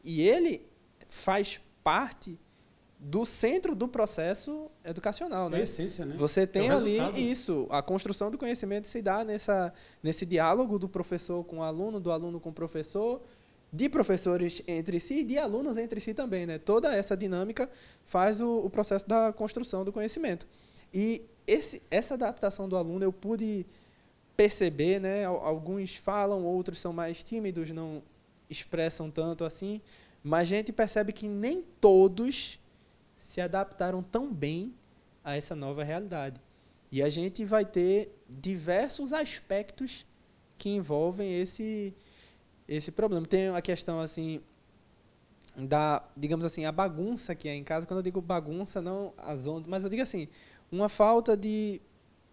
E 0.02 0.22
ele 0.22 0.66
faz 1.10 1.60
parte 1.84 2.40
do 2.98 3.26
centro 3.26 3.74
do 3.74 3.86
processo 3.86 4.70
educacional, 4.82 5.50
né? 5.50 5.58
É 5.58 5.60
a 5.60 5.64
essência, 5.64 6.06
né? 6.06 6.14
Você 6.16 6.46
tem 6.46 6.68
é 6.68 6.70
ali 6.70 7.30
isso, 7.30 7.66
a 7.68 7.82
construção 7.82 8.30
do 8.30 8.38
conhecimento 8.38 8.88
se 8.88 9.02
dá 9.02 9.22
nessa, 9.22 9.70
nesse 10.02 10.24
diálogo 10.24 10.78
do 10.78 10.88
professor 10.88 11.44
com 11.44 11.58
o 11.58 11.62
aluno, 11.62 12.00
do 12.00 12.10
aluno 12.10 12.40
com 12.40 12.48
o 12.48 12.54
professor, 12.54 13.20
de 13.70 13.86
professores 13.86 14.62
entre 14.66 14.98
si 14.98 15.16
e 15.16 15.24
de 15.24 15.36
alunos 15.36 15.76
entre 15.76 16.00
si 16.00 16.14
também. 16.14 16.46
Né? 16.46 16.56
Toda 16.56 16.94
essa 16.94 17.14
dinâmica 17.14 17.68
faz 18.06 18.40
o, 18.40 18.60
o 18.60 18.70
processo 18.70 19.06
da 19.06 19.30
construção 19.30 19.84
do 19.84 19.92
conhecimento. 19.92 20.48
E 20.90 21.26
esse, 21.46 21.82
essa 21.90 22.14
adaptação 22.14 22.66
do 22.66 22.78
aluno 22.78 23.04
eu 23.04 23.12
pude 23.12 23.66
perceber, 24.40 24.98
né? 24.98 25.26
alguns 25.26 25.96
falam, 25.96 26.42
outros 26.46 26.78
são 26.78 26.94
mais 26.94 27.22
tímidos, 27.22 27.70
não 27.72 28.02
expressam 28.48 29.10
tanto 29.10 29.44
assim, 29.44 29.82
mas 30.24 30.40
a 30.40 30.44
gente 30.56 30.72
percebe 30.72 31.12
que 31.12 31.28
nem 31.28 31.62
todos 31.78 32.58
se 33.18 33.38
adaptaram 33.38 34.02
tão 34.02 34.32
bem 34.32 34.72
a 35.22 35.36
essa 35.36 35.54
nova 35.54 35.84
realidade. 35.84 36.40
E 36.90 37.02
a 37.02 37.10
gente 37.10 37.44
vai 37.44 37.66
ter 37.66 38.18
diversos 38.30 39.12
aspectos 39.12 40.06
que 40.56 40.70
envolvem 40.70 41.38
esse, 41.38 41.94
esse 42.66 42.90
problema. 42.90 43.26
Tem 43.26 43.50
a 43.50 43.60
questão 43.60 44.00
assim 44.00 44.40
da, 45.54 46.02
digamos 46.16 46.46
assim, 46.46 46.64
a 46.64 46.72
bagunça 46.72 47.34
que 47.34 47.46
é 47.46 47.54
em 47.54 47.62
casa. 47.62 47.84
Quando 47.84 47.98
eu 47.98 48.04
digo 48.04 48.22
bagunça, 48.22 48.80
não 48.80 49.12
as 49.18 49.46
ondas, 49.46 49.68
mas 49.68 49.84
eu 49.84 49.90
digo 49.90 50.02
assim, 50.02 50.28
uma 50.72 50.88
falta 50.88 51.36
de, 51.36 51.78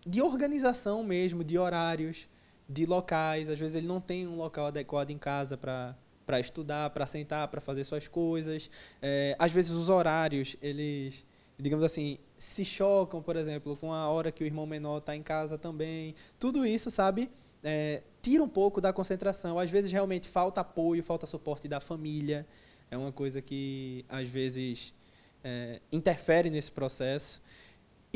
de 0.08 0.22
organização 0.22 1.04
mesmo, 1.04 1.44
de 1.44 1.58
horários, 1.58 2.28
de 2.68 2.86
locais. 2.86 3.50
Às 3.50 3.60
vezes 3.60 3.76
ele 3.76 3.88
não 3.88 4.00
tem 4.00 4.28
um 4.28 4.38
local 4.38 4.68
adequado 4.68 5.12
em 5.12 5.18
casa 5.18 5.58
para 5.58 5.96
para 6.26 6.42
estudar, 6.42 6.90
para 6.90 7.06
sentar, 7.06 7.48
para 7.48 7.62
fazer 7.62 7.86
suas 7.86 8.06
coisas. 8.06 8.70
É, 9.02 9.34
às 9.40 9.50
vezes 9.50 9.72
os 9.72 9.88
horários, 9.88 10.58
eles, 10.62 11.26
digamos 11.58 11.86
assim, 11.86 12.20
se 12.38 12.66
chocam, 12.66 13.22
por 13.24 13.38
exemplo, 13.38 13.78
com 13.78 13.94
a 13.94 14.10
hora 14.10 14.30
que 14.30 14.44
o 14.44 14.46
irmão 14.46 14.68
menor 14.68 14.98
está 14.98 15.16
em 15.16 15.24
casa 15.24 15.58
também. 15.58 16.16
Tudo 16.38 16.66
isso, 16.66 16.92
sabe, 16.92 17.32
é, 17.64 18.04
tira 18.22 18.44
um 18.44 18.50
pouco 18.50 18.82
da 18.82 18.92
concentração. 18.92 19.58
Às 19.58 19.72
vezes 19.72 19.90
realmente 19.90 20.28
falta 20.28 20.60
apoio, 20.60 21.02
falta 21.02 21.26
suporte 21.26 21.66
da 21.66 21.80
família. 21.80 22.46
É 22.92 22.98
uma 22.98 23.14
coisa 23.14 23.42
que 23.42 24.04
às 24.10 24.28
vezes 24.28 24.94
é, 25.42 25.80
interfere 25.94 26.50
nesse 26.50 26.74
processo. 26.74 27.42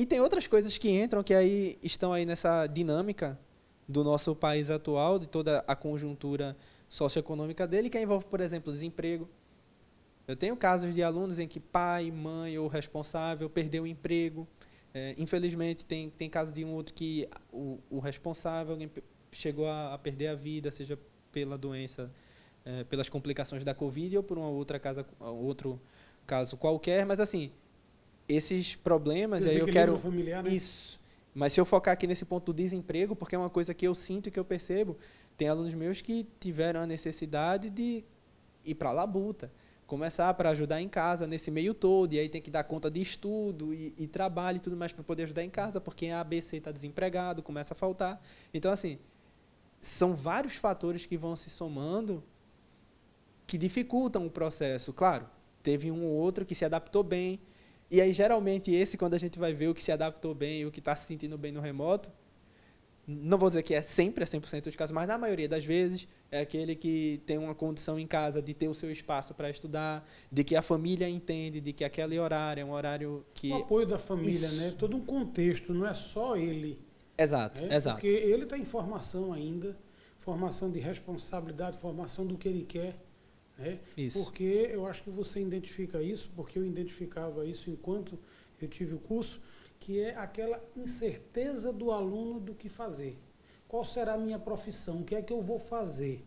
E 0.02 0.06
tem 0.08 0.20
outras 0.20 0.48
coisas 0.48 0.80
que 0.80 0.90
entram 0.90 1.22
que 1.22 1.32
aí 1.32 1.78
estão 1.84 2.12
aí 2.12 2.26
nessa 2.26 2.66
dinâmica 2.66 3.38
do 3.88 4.04
nosso 4.04 4.36
país 4.36 4.72
atual, 4.72 5.20
de 5.20 5.28
toda 5.28 5.64
a 5.68 5.76
conjuntura 5.76 6.58
socioeconômica 6.90 7.68
dele, 7.68 7.88
que 7.88 8.00
envolve, 8.00 8.26
por 8.26 8.42
exemplo, 8.42 8.74
desemprego. 8.74 9.30
Eu 10.28 10.36
tenho 10.36 10.58
casos 10.58 10.96
de 10.96 11.04
alunos 11.04 11.38
em 11.38 11.48
que 11.48 11.60
pai, 11.60 12.10
mãe 12.10 12.58
ou 12.58 12.68
responsável 12.68 13.48
perdeu 13.48 13.84
o 13.84 13.86
emprego. 13.86 14.48
É, 14.92 15.14
infelizmente, 15.20 15.86
tem, 15.86 16.10
tem 16.10 16.28
caso 16.28 16.52
de 16.52 16.66
um 16.66 16.74
outro 16.74 16.96
que 16.96 17.30
o, 17.54 17.78
o 17.88 18.00
responsável 18.00 18.76
chegou 19.32 19.68
a, 19.68 19.94
a 19.94 20.00
perder 20.00 20.30
a 20.30 20.34
vida, 20.34 20.72
seja 20.72 20.98
pela 21.32 21.60
doença, 21.60 22.12
é, 22.66 22.84
pelas 22.86 23.08
complicações 23.08 23.64
da 23.64 23.76
Covid 23.76 24.18
ou 24.18 24.24
por 24.24 24.40
uma 24.40 24.50
outra 24.50 24.80
casa, 24.80 25.06
outro 25.20 25.80
caso 26.26 26.58
qualquer, 26.58 27.06
mas 27.06 27.20
assim, 27.20 27.52
esses 28.28 28.76
problemas 28.76 29.46
aí 29.46 29.58
eu 29.58 29.68
quero 29.68 29.98
familiar, 29.98 30.44
né? 30.44 30.50
isso. 30.52 31.00
Mas 31.34 31.54
se 31.54 31.62
eu 31.62 31.66
focar 31.66 31.94
aqui 31.94 32.08
nesse 32.08 32.26
ponto 32.26 32.52
do 32.52 32.54
desemprego, 32.54 33.16
porque 33.16 33.36
é 33.36 33.38
uma 33.38 33.50
coisa 33.50 33.74
que 33.74 33.88
eu 33.88 33.96
sinto 33.96 34.28
e 34.28 34.32
que 34.32 34.40
eu 34.40 34.46
percebo, 34.46 34.98
tem 35.38 35.48
alunos 35.48 35.74
meus 35.74 36.02
que 36.02 36.28
tiveram 36.40 36.82
a 36.82 36.86
necessidade 36.86 37.70
de 37.70 38.04
ir 38.66 38.76
para 38.76 38.90
a 38.90 38.94
labuta, 38.94 39.52
começar 39.88 40.34
para 40.34 40.50
ajudar 40.50 40.82
em 40.82 40.88
casa 40.88 41.26
nesse 41.26 41.50
meio 41.50 41.74
todo, 41.74 42.14
e 42.14 42.20
aí 42.20 42.30
tem 42.30 42.42
que 42.42 42.52
dar 42.52 42.64
conta 42.64 42.92
de 42.92 43.02
estudo 43.02 43.74
e, 43.74 43.94
e 43.98 44.08
trabalho 44.08 44.58
e 44.58 44.60
tudo 44.60 44.76
mais 44.76 44.92
para 44.92 45.04
poder 45.04 45.24
ajudar 45.24 45.44
em 45.44 45.50
casa, 45.50 45.82
porque 45.82 46.08
a 46.08 46.20
ABC 46.20 46.58
está 46.58 46.72
desempregado, 46.72 47.42
começa 47.42 47.74
a 47.74 47.78
faltar. 47.78 48.22
Então, 48.54 48.72
assim, 48.72 49.00
são 49.82 50.14
vários 50.14 50.56
fatores 50.56 51.06
que 51.06 51.18
vão 51.18 51.36
se 51.36 51.50
somando 51.50 52.24
que 53.48 53.58
dificultam 53.58 54.26
o 54.26 54.30
processo. 54.30 54.94
Claro, 54.94 55.28
teve 55.62 55.92
um 55.92 56.06
ou 56.06 56.12
outro 56.12 56.46
que 56.46 56.56
se 56.56 56.64
adaptou 56.64 57.04
bem. 57.04 57.40
E 57.92 58.02
aí, 58.02 58.14
geralmente, 58.14 58.74
esse, 58.74 58.98
quando 58.98 59.14
a 59.16 59.20
gente 59.20 59.38
vai 59.38 59.54
ver 59.54 59.68
o 59.68 59.74
que 59.74 59.82
se 59.84 59.92
adaptou 59.92 60.34
bem, 60.34 60.66
o 60.66 60.72
que 60.72 60.80
está 60.80 60.96
se 60.96 61.06
sentindo 61.06 61.38
bem 61.38 61.52
no 61.52 61.60
remoto, 61.60 62.10
não 63.06 63.38
vou 63.38 63.50
dizer 63.50 63.64
que 63.64 63.74
é 63.74 63.82
sempre, 63.82 64.24
é 64.24 64.26
100% 64.26 64.64
dos 64.64 64.76
casos, 64.76 64.94
mas 64.94 65.08
na 65.08 65.18
maioria 65.18 65.50
das 65.50 65.66
vezes 65.66 66.08
é 66.32 66.40
aquele 66.40 66.76
que 66.76 67.22
tem 67.26 67.38
uma 67.38 67.54
condição 67.54 68.00
em 68.00 68.08
casa 68.08 68.42
de 68.42 68.54
ter 68.54 68.70
o 68.70 68.74
seu 68.74 68.90
espaço 68.90 69.34
para 69.34 69.50
estudar, 69.50 70.08
de 70.32 70.44
que 70.44 70.56
a 70.56 70.62
família 70.62 71.10
entende, 71.10 71.60
de 71.60 71.74
que 71.74 71.84
aquele 71.84 72.18
horário 72.18 72.62
é 72.62 72.66
um 72.66 72.72
horário 72.72 73.26
que... 73.34 73.52
O 73.52 73.56
apoio 73.56 73.86
da 73.86 73.98
família, 73.98 74.48
Isso. 74.48 74.62
né? 74.62 74.74
Todo 74.78 74.96
um 74.96 75.04
contexto, 75.04 75.74
não 75.74 75.86
é 75.86 75.94
só 75.94 76.38
ele 76.38 76.80
Exato, 77.22 77.62
né? 77.62 77.76
exato. 77.76 78.00
Porque 78.00 78.08
ele 78.08 78.44
está 78.44 78.58
em 78.58 78.66
formação 78.66 79.32
ainda, 79.32 79.78
formação 80.18 80.72
de 80.72 80.80
responsabilidade, 80.80 81.78
formação 81.78 82.26
do 82.26 82.38
que 82.38 82.48
ele 82.48 82.64
quer. 82.64 82.96
Né? 83.62 83.80
Isso. 83.98 84.24
Porque 84.24 84.70
eu 84.72 84.86
acho 84.86 85.04
que 85.04 85.10
você 85.10 85.40
identifica 85.40 86.02
isso, 86.02 86.30
porque 86.36 86.58
eu 86.58 86.66
identificava 86.66 87.46
isso 87.46 87.70
enquanto 87.70 88.18
eu 88.62 88.68
tive 88.68 88.96
o 88.96 89.00
curso, 89.00 89.42
que 89.80 90.00
é 90.00 90.16
aquela 90.16 90.64
incerteza 90.76 91.74
do 91.74 91.92
aluno 91.92 92.40
do 92.40 92.54
que 92.54 92.70
fazer. 92.70 93.18
Qual 93.68 93.84
será 93.86 94.14
a 94.14 94.18
minha 94.18 94.38
profissão? 94.38 95.02
O 95.02 95.04
que 95.04 95.16
é 95.16 95.22
que 95.22 95.34
eu 95.34 95.42
vou 95.42 95.58
fazer? 95.58 96.24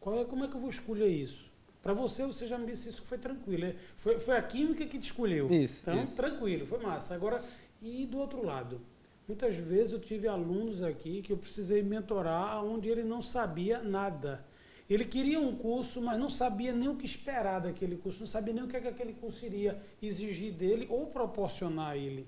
Qual 0.00 0.20
é, 0.20 0.24
como 0.24 0.44
é 0.44 0.48
que 0.48 0.56
eu 0.56 0.60
vou 0.60 0.70
escolher 0.70 1.08
isso? 1.08 1.50
Para 1.82 1.94
você, 1.94 2.26
você 2.26 2.46
já 2.46 2.58
me 2.58 2.66
disse 2.66 2.88
isso 2.88 3.00
que 3.00 3.08
foi 3.08 3.18
tranquilo. 3.18 3.64
É, 3.64 3.74
foi, 3.96 4.20
foi 4.20 4.36
a 4.36 4.42
química 4.42 4.84
que 4.84 4.98
te 4.98 5.04
escolheu. 5.04 5.50
Isso. 5.50 5.88
Então, 5.88 6.02
isso. 6.02 6.16
tranquilo, 6.16 6.66
foi 6.66 6.78
massa. 6.78 7.14
Agora, 7.14 7.42
e 7.80 8.04
do 8.06 8.18
outro 8.18 8.44
lado? 8.44 8.80
Muitas 9.26 9.54
vezes 9.54 9.92
eu 9.92 10.00
tive 10.00 10.26
alunos 10.26 10.82
aqui 10.82 11.22
que 11.22 11.32
eu 11.32 11.36
precisei 11.36 11.82
mentorar 11.82 12.64
onde 12.64 12.88
ele 12.88 13.04
não 13.04 13.22
sabia 13.22 13.82
nada. 13.82 14.44
Ele 14.90 15.04
queria 15.04 15.40
um 15.40 15.54
curso, 15.54 16.02
mas 16.02 16.18
não 16.18 16.28
sabia 16.28 16.72
nem 16.72 16.88
o 16.88 16.96
que 16.96 17.06
esperar 17.06 17.60
daquele 17.60 17.96
curso, 17.96 18.18
não 18.18 18.26
sabia 18.26 18.52
nem 18.52 18.64
o 18.64 18.66
que, 18.66 18.76
é 18.76 18.80
que 18.80 18.88
aquele 18.88 19.12
curso 19.12 19.46
iria 19.46 19.80
exigir 20.02 20.52
dele 20.52 20.88
ou 20.90 21.06
proporcionar 21.06 21.92
a 21.92 21.96
ele. 21.96 22.26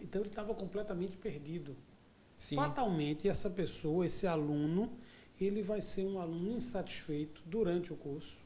Então 0.00 0.20
ele 0.20 0.30
estava 0.30 0.52
completamente 0.52 1.16
perdido. 1.16 1.76
Sim. 2.36 2.56
Fatalmente, 2.56 3.28
essa 3.28 3.48
pessoa, 3.48 4.04
esse 4.04 4.26
aluno, 4.26 4.98
ele 5.40 5.62
vai 5.62 5.80
ser 5.80 6.04
um 6.04 6.18
aluno 6.18 6.56
insatisfeito 6.56 7.40
durante 7.46 7.92
o 7.92 7.96
curso. 7.96 8.36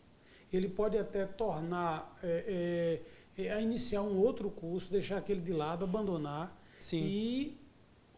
Ele 0.53 0.69
pode 0.69 0.99
até 0.99 1.25
tornar 1.25 2.15
é, 2.23 3.01
é, 3.39 3.43
é, 3.43 3.53
a 3.53 3.61
iniciar 3.61 4.03
um 4.03 4.19
outro 4.19 4.51
curso, 4.51 4.91
deixar 4.91 5.17
aquele 5.17 5.41
de 5.41 5.55
lado, 5.55 5.83
abandonar 5.83 6.55
Sim. 6.79 7.03
e 7.03 7.57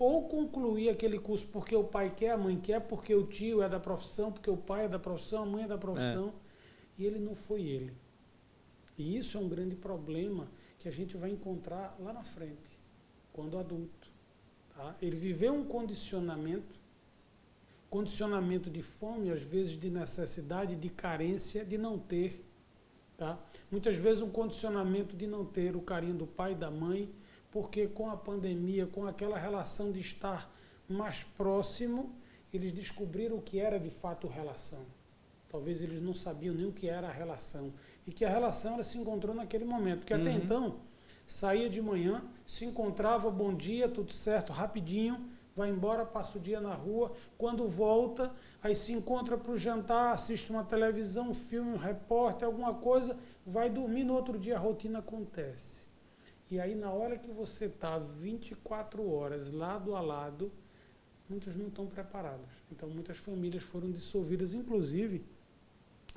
ou 0.01 0.27
concluir 0.27 0.89
aquele 0.89 1.19
curso 1.19 1.47
porque 1.49 1.77
o 1.77 1.85
pai 1.85 2.11
quer, 2.17 2.31
a 2.31 2.39
mãe 2.39 2.59
quer, 2.59 2.81
porque 2.81 3.15
o 3.15 3.27
tio 3.27 3.63
é 3.63 3.69
da 3.69 3.79
profissão, 3.79 4.33
porque 4.33 4.49
o 4.49 4.57
pai 4.57 4.87
é 4.87 4.89
da 4.89 4.99
profissão, 4.99 5.43
a 5.43 5.47
mãe 5.47 5.65
é 5.65 5.69
da 5.69 5.77
profissão, 5.77 6.33
e 6.97 7.05
ele 7.05 7.19
não 7.19 7.35
foi 7.35 7.65
ele. 7.65 7.93
E 8.97 9.19
isso 9.19 9.37
é 9.37 9.41
um 9.41 9.49
grande 9.49 9.77
problema 9.77 10.49
que 10.79 10.89
a 10.89 10.91
gente 10.91 11.19
vai 11.19 11.31
encontrar 11.31 11.95
lá 12.01 12.15
na 12.15 12.25
frente, 12.25 12.79
quando 13.31 13.59
adulto. 13.59 14.11
Tá? 14.75 14.97
Ele 15.03 15.17
viveu 15.17 15.53
um 15.53 15.67
condicionamento, 15.67 16.81
condicionamento 17.91 18.71
de 18.71 18.81
fome, 18.81 19.31
às 19.31 19.43
vezes 19.43 19.79
de 19.79 19.91
necessidade, 19.91 20.77
de 20.77 20.89
carência, 20.89 21.63
de 21.63 21.77
não 21.77 21.99
ter. 21.99 22.43
Tá? 23.19 23.39
Muitas 23.71 23.97
vezes 23.97 24.23
um 24.23 24.31
condicionamento 24.31 25.15
de 25.15 25.27
não 25.27 25.45
ter 25.45 25.77
o 25.77 25.83
carinho 25.83 26.15
do 26.15 26.27
pai 26.27 26.55
da 26.55 26.71
mãe, 26.71 27.07
porque 27.51 27.87
com 27.89 28.11
a 28.11 28.17
pandemia, 28.17 28.87
com 28.87 29.07
aquela 29.07 29.39
relação 29.39 29.91
de 29.91 30.01
estar 30.01 30.51
mais 30.89 31.23
próximo, 31.37 32.15
eles 32.53 32.73
descobriram 32.73 33.37
o 33.37 33.43
que 33.43 33.59
era 33.59 33.79
de 33.79 33.91
fato 33.91 34.27
relação. 34.27 34.85
Talvez 35.49 35.83
eles 35.83 36.01
não 36.01 36.15
sabiam 36.15 36.55
nem 36.55 36.67
o 36.67 36.73
que 36.73 36.89
era 36.89 37.09
a 37.09 37.13
relação. 37.13 37.73
E 38.07 38.13
que 38.13 38.25
a 38.25 38.31
relação 38.31 38.75
ela 38.75 38.85
se 38.85 38.99
encontrou 38.99 39.35
naquele 39.35 39.65
momento. 39.65 40.01
Porque 40.01 40.15
até 40.15 40.31
Uhum. 40.31 40.37
então, 40.37 40.77
saía 41.27 41.69
de 41.69 41.81
manhã, 41.81 42.23
se 42.47 42.65
encontrava, 42.65 43.31
bom 43.31 43.55
dia, 43.55 43.89
tudo 43.89 44.13
certo, 44.13 44.53
rapidinho, 44.53 45.29
vai 45.55 45.69
embora, 45.71 46.07
passa 46.07 46.39
o 46.39 46.41
dia 46.41 46.61
na 46.61 46.75
rua. 46.75 47.13
Quando 47.37 47.69
volta, 47.69 48.33
aí 48.63 48.75
se 48.77 48.93
encontra 48.93 49.37
para 49.37 49.51
o 49.53 49.59
jantar, 49.59 50.15
assiste 50.15 50.51
uma 50.51 50.65
televisão, 50.65 51.31
um 51.31 51.35
filme, 51.35 51.73
um 51.73 51.77
repórter, 51.77 52.47
alguma 52.47 52.75
coisa, 52.75 53.19
vai 53.45 53.69
dormir, 53.69 54.05
no 54.05 54.15
outro 54.15 54.39
dia 54.39 54.57
a 54.57 54.59
rotina 54.61 55.01
acontece. 55.01 55.90
E 56.51 56.59
aí, 56.59 56.75
na 56.75 56.91
hora 56.91 57.17
que 57.17 57.31
você 57.31 57.67
está 57.67 57.97
24 57.99 59.09
horas 59.09 59.53
lado 59.53 59.95
a 59.95 60.01
lado, 60.01 60.51
muitos 61.29 61.55
não 61.55 61.69
estão 61.69 61.87
preparados. 61.87 62.51
Então, 62.73 62.91
muitas 62.91 63.17
famílias 63.19 63.63
foram 63.63 63.89
dissolvidas. 63.89 64.53
Inclusive, 64.53 65.25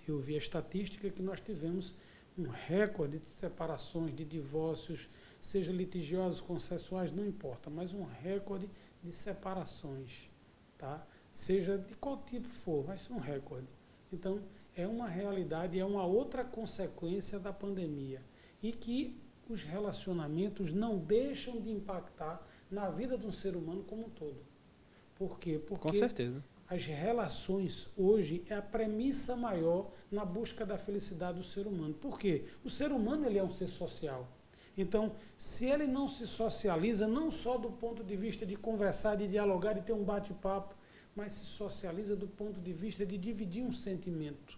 eu 0.07 0.19
vi 0.19 0.33
a 0.33 0.39
estatística 0.39 1.07
que 1.11 1.21
nós 1.21 1.39
tivemos 1.39 1.93
um 2.35 2.47
recorde 2.47 3.19
de 3.19 3.29
separações, 3.29 4.15
de 4.15 4.25
divórcios, 4.25 5.07
seja 5.39 5.71
litigiosos, 5.71 6.41
consensuais, 6.41 7.11
não 7.11 7.23
importa, 7.23 7.69
mas 7.69 7.93
um 7.93 8.03
recorde 8.03 8.67
de 9.03 9.11
separações, 9.11 10.31
tá? 10.79 11.05
Seja 11.31 11.77
de 11.77 11.93
qual 11.95 12.17
tipo 12.23 12.49
for, 12.49 12.85
mas 12.87 13.07
um 13.11 13.19
recorde. 13.19 13.67
Então, 14.11 14.41
é 14.75 14.87
uma 14.87 15.07
realidade, 15.07 15.77
é 15.77 15.85
uma 15.85 16.05
outra 16.05 16.43
consequência 16.43 17.39
da 17.39 17.53
pandemia. 17.53 18.21
E 18.63 18.71
que 18.71 19.21
os 19.49 19.63
relacionamentos 19.63 20.71
não 20.71 20.97
deixam 20.97 21.59
de 21.59 21.69
impactar 21.69 22.45
na 22.69 22.89
vida 22.89 23.17
de 23.17 23.25
um 23.25 23.31
ser 23.31 23.55
humano 23.55 23.83
como 23.83 24.05
um 24.05 24.09
todo. 24.09 24.37
Por 25.15 25.39
quê? 25.39 25.59
Porque 25.59 25.87
Com 25.87 25.93
certeza. 25.93 26.43
as 26.67 26.85
relações 26.85 27.87
hoje 27.95 28.43
é 28.49 28.55
a 28.55 28.61
premissa 28.61 29.35
maior 29.35 29.91
na 30.11 30.25
busca 30.25 30.65
da 30.65 30.77
felicidade 30.77 31.37
do 31.39 31.45
ser 31.45 31.67
humano. 31.67 31.93
Por 31.93 32.19
quê? 32.19 32.45
O 32.63 32.69
ser 32.69 32.91
humano 32.91 33.25
ele 33.25 33.37
é 33.37 33.43
um 33.43 33.49
ser 33.49 33.67
social. 33.67 34.27
Então, 34.75 35.15
se 35.37 35.65
ele 35.65 35.85
não 35.85 36.07
se 36.07 36.25
socializa, 36.25 37.07
não 37.07 37.29
só 37.29 37.57
do 37.57 37.69
ponto 37.71 38.03
de 38.03 38.15
vista 38.15 38.45
de 38.45 38.55
conversar, 38.55 39.15
de 39.15 39.27
dialogar, 39.27 39.73
de 39.73 39.81
ter 39.81 39.93
um 39.93 40.03
bate-papo, 40.03 40.75
mas 41.15 41.33
se 41.33 41.45
socializa 41.45 42.15
do 42.15 42.27
ponto 42.27 42.59
de 42.59 42.73
vista 42.73 43.05
de 43.05 43.17
dividir 43.17 43.63
um 43.63 43.71
sentimento, 43.71 44.57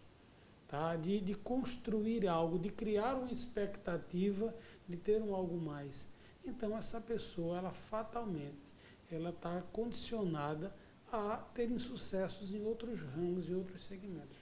tá? 0.69 0.95
de, 0.95 1.19
de 1.19 1.35
construir 1.35 2.27
algo, 2.27 2.57
de 2.57 2.69
criar 2.69 3.15
uma 3.15 3.31
expectativa 3.31 4.55
de 4.87 4.97
ter 4.97 5.21
um 5.21 5.35
algo 5.35 5.59
mais. 5.59 6.07
Então, 6.45 6.77
essa 6.77 7.01
pessoa, 7.01 7.57
ela 7.57 7.71
fatalmente, 7.71 8.73
ela 9.11 9.29
está 9.29 9.61
condicionada 9.71 10.73
a 11.11 11.37
terem 11.53 11.79
sucessos 11.79 12.53
em 12.53 12.63
outros 12.65 13.01
ramos 13.01 13.47
e 13.49 13.53
outros 13.53 13.83
segmentos. 13.83 14.37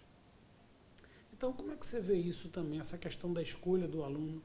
Então, 1.31 1.53
como 1.53 1.71
é 1.71 1.75
que 1.75 1.85
você 1.85 1.99
vê 1.99 2.15
isso 2.15 2.49
também, 2.49 2.79
essa 2.79 2.97
questão 2.97 3.33
da 3.33 3.41
escolha 3.41 3.87
do 3.87 4.03
aluno? 4.03 4.41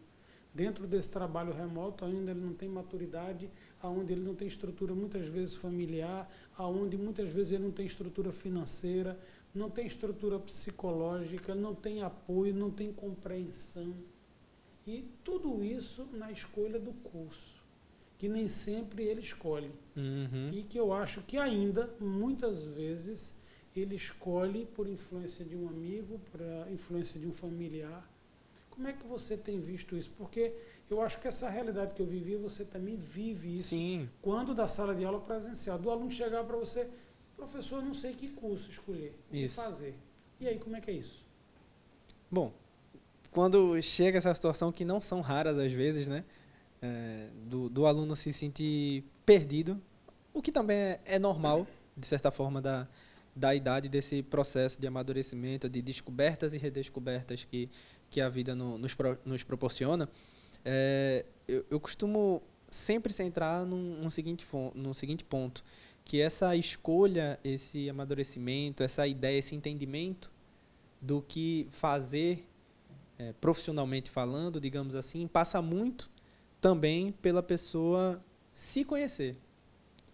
Dentro 0.53 0.87
desse 0.87 1.11
trabalho 1.11 1.53
remoto, 1.53 2.05
ainda 2.05 2.33
ele 2.33 2.41
não 2.41 2.55
tem 2.55 2.69
maturidade, 2.69 3.51
aonde 3.81 4.13
ele 4.13 4.23
não 4.23 4.35
tem 4.35 4.49
estrutura 4.49 4.95
muitas 4.95 5.27
vezes 5.29 5.55
familiar, 5.55 6.29
aonde 6.57 6.97
muitas 6.97 7.29
vezes 7.29 7.53
ele 7.53 7.65
não 7.65 7.71
tem 7.71 7.87
estrutura 7.87 8.33
financeira, 8.33 9.19
não 9.55 9.71
tem 9.71 9.87
estrutura 9.87 10.39
psicológica, 10.39 11.55
não 11.55 11.75
tem 11.75 12.03
apoio, 12.03 12.55
não 12.55 12.71
tem 12.71 12.93
compreensão. 12.93 13.95
E 14.89 15.07
tudo 15.23 15.63
isso 15.63 16.09
na 16.15 16.33
escolha 16.33 16.79
do 16.79 16.95
curso, 16.95 17.63
que 18.17 18.27
nem 18.27 18.49
sempre 18.49 19.05
ele 19.05 19.21
escolhe. 19.21 19.71
Uhum. 19.95 20.51
E 20.51 20.63
que 20.63 20.81
eu 20.81 20.95
acho 20.95 21.21
que 21.21 21.37
ainda, 21.37 21.95
muitas 22.01 22.65
vezes, 22.65 23.37
ele 23.77 23.95
escolhe 23.95 24.65
por 24.65 24.89
influência 24.89 25.45
de 25.45 25.55
um 25.55 25.69
amigo, 25.69 26.19
por 26.31 26.41
influência 26.73 27.21
de 27.21 27.27
um 27.27 27.33
familiar. 27.33 28.11
Como 28.71 28.89
é 28.89 28.95
que 28.95 29.07
você 29.07 29.37
tem 29.37 29.61
visto 29.61 29.95
isso? 29.95 30.11
Porque 30.17 30.55
eu 30.89 31.03
acho 31.03 31.21
que 31.21 31.29
essa 31.29 31.51
realidade 31.51 31.95
que 31.95 32.01
eu 32.01 32.07
vivi, 32.07 32.37
você 32.37 32.65
também 32.65 32.97
vive 32.97 33.57
isso. 33.57 33.69
Sim. 33.69 34.09
Quando 34.23 34.55
da 34.55 34.69
sala 34.69 34.95
de 34.95 35.05
aula 35.05 35.21
presencial, 35.21 35.79
do 35.79 35.91
aluno 35.91 36.11
chegar 36.11 36.45
para 36.45 36.57
você, 36.57 36.89
professor, 37.37 37.83
não 37.83 37.93
sei 37.93 38.15
que 38.15 38.29
curso 38.29 38.71
escolher, 38.71 39.15
o 39.29 39.33
que 39.33 39.49
fazer. 39.51 39.95
E 40.41 40.49
aí, 40.49 40.59
como 40.59 40.77
é 40.77 40.81
que 40.81 40.91
é 40.91 40.95
isso? 40.95 41.27
Bom, 42.31 42.55
quando 43.31 43.81
chega 43.83 44.19
essa 44.19 44.35
situação, 44.35 44.73
que 44.73 44.85
não 44.85 45.01
são 45.01 45.21
raras 45.21 45.59
às 45.59 45.73
vezes, 45.73 46.09
né? 46.09 46.25
é, 46.81 47.29
do, 47.47 47.69
do 47.69 47.87
aluno 47.87 48.15
se 48.15 48.33
sentir 48.33 49.05
perdido, 49.27 49.81
o 50.33 50.41
que 50.41 50.53
também 50.53 50.77
é, 50.77 51.01
é 51.05 51.19
normal, 51.19 51.67
de 51.97 52.07
certa 52.07 52.31
forma, 52.31 52.63
da, 52.63 52.87
da 53.35 53.55
idade 53.55 53.89
desse 53.89 54.23
processo 54.23 54.81
de 54.81 54.87
amadurecimento, 54.87 55.69
de 55.69 55.83
descobertas 55.83 56.55
e 56.55 56.59
redescobertas 56.59 57.45
que, 57.45 57.69
que 58.11 58.21
a 58.21 58.29
vida 58.29 58.55
no- 58.55 58.79
nos, 58.79 58.95
pro- 58.95 59.19
nos 59.25 59.43
proporciona. 59.43 60.09
É, 60.65 61.25
eu, 61.47 61.65
eu 61.71 61.81
costumo 61.81 62.43
sempre 62.71 63.13
centrar 63.13 63.65
num, 63.65 64.01
num 64.03 64.11
seguinte, 64.11 64.47
num 64.75 64.95
seguinte 64.95 65.25
ponto, 65.25 65.65
que 66.05 66.21
essa 66.21 66.55
escolha, 66.57 67.39
esse 67.43 67.89
amadurecimento, 67.91 68.83
essa 68.83 69.07
ideia, 69.07 69.39
esse 69.39 69.55
entendimento 69.55 70.31
do 71.01 71.23
que 71.23 71.69
fazer 71.73 72.47
é, 73.19 73.33
profissionalmente 73.35 74.11
falando, 74.11 74.61
digamos 74.61 74.95
assim, 74.95 75.27
passa 75.27 75.61
muito 75.61 76.11
também 76.61 77.13
pela 77.13 77.43
pessoa 77.43 78.23
se 78.55 78.85
conhecer. 78.85 79.37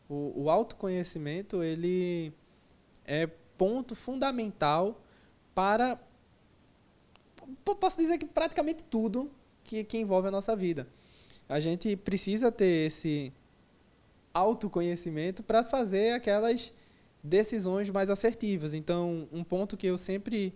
O, 0.09 0.45
o 0.45 0.51
autoconhecimento 0.51 1.63
ele 1.63 2.33
é 3.05 3.27
ponto 3.57 3.95
fundamental 3.95 5.01
para 5.55 5.99
posso 7.79 7.97
dizer 7.97 8.19
que 8.19 8.25
praticamente 8.25 8.83
tudo 8.85 9.31
que, 9.63 9.85
que 9.85 9.99
envolve 9.99 10.29
a 10.29 10.31
nossa 10.31 10.57
vida. 10.57 10.87
A 11.49 11.61
gente 11.61 11.95
precisa 11.97 12.51
ter 12.51 12.87
esse 12.87 13.33
autoconhecimento 14.33 15.43
para 15.43 15.63
fazer 15.63 16.13
aquelas 16.13 16.73
decisões 17.23 17.89
mais 17.91 18.11
assertivas. 18.11 18.75
Então, 18.75 19.29
um 19.31 19.45
ponto 19.45 19.77
que 19.77 19.87
eu 19.87 19.97
sempre 19.97 20.55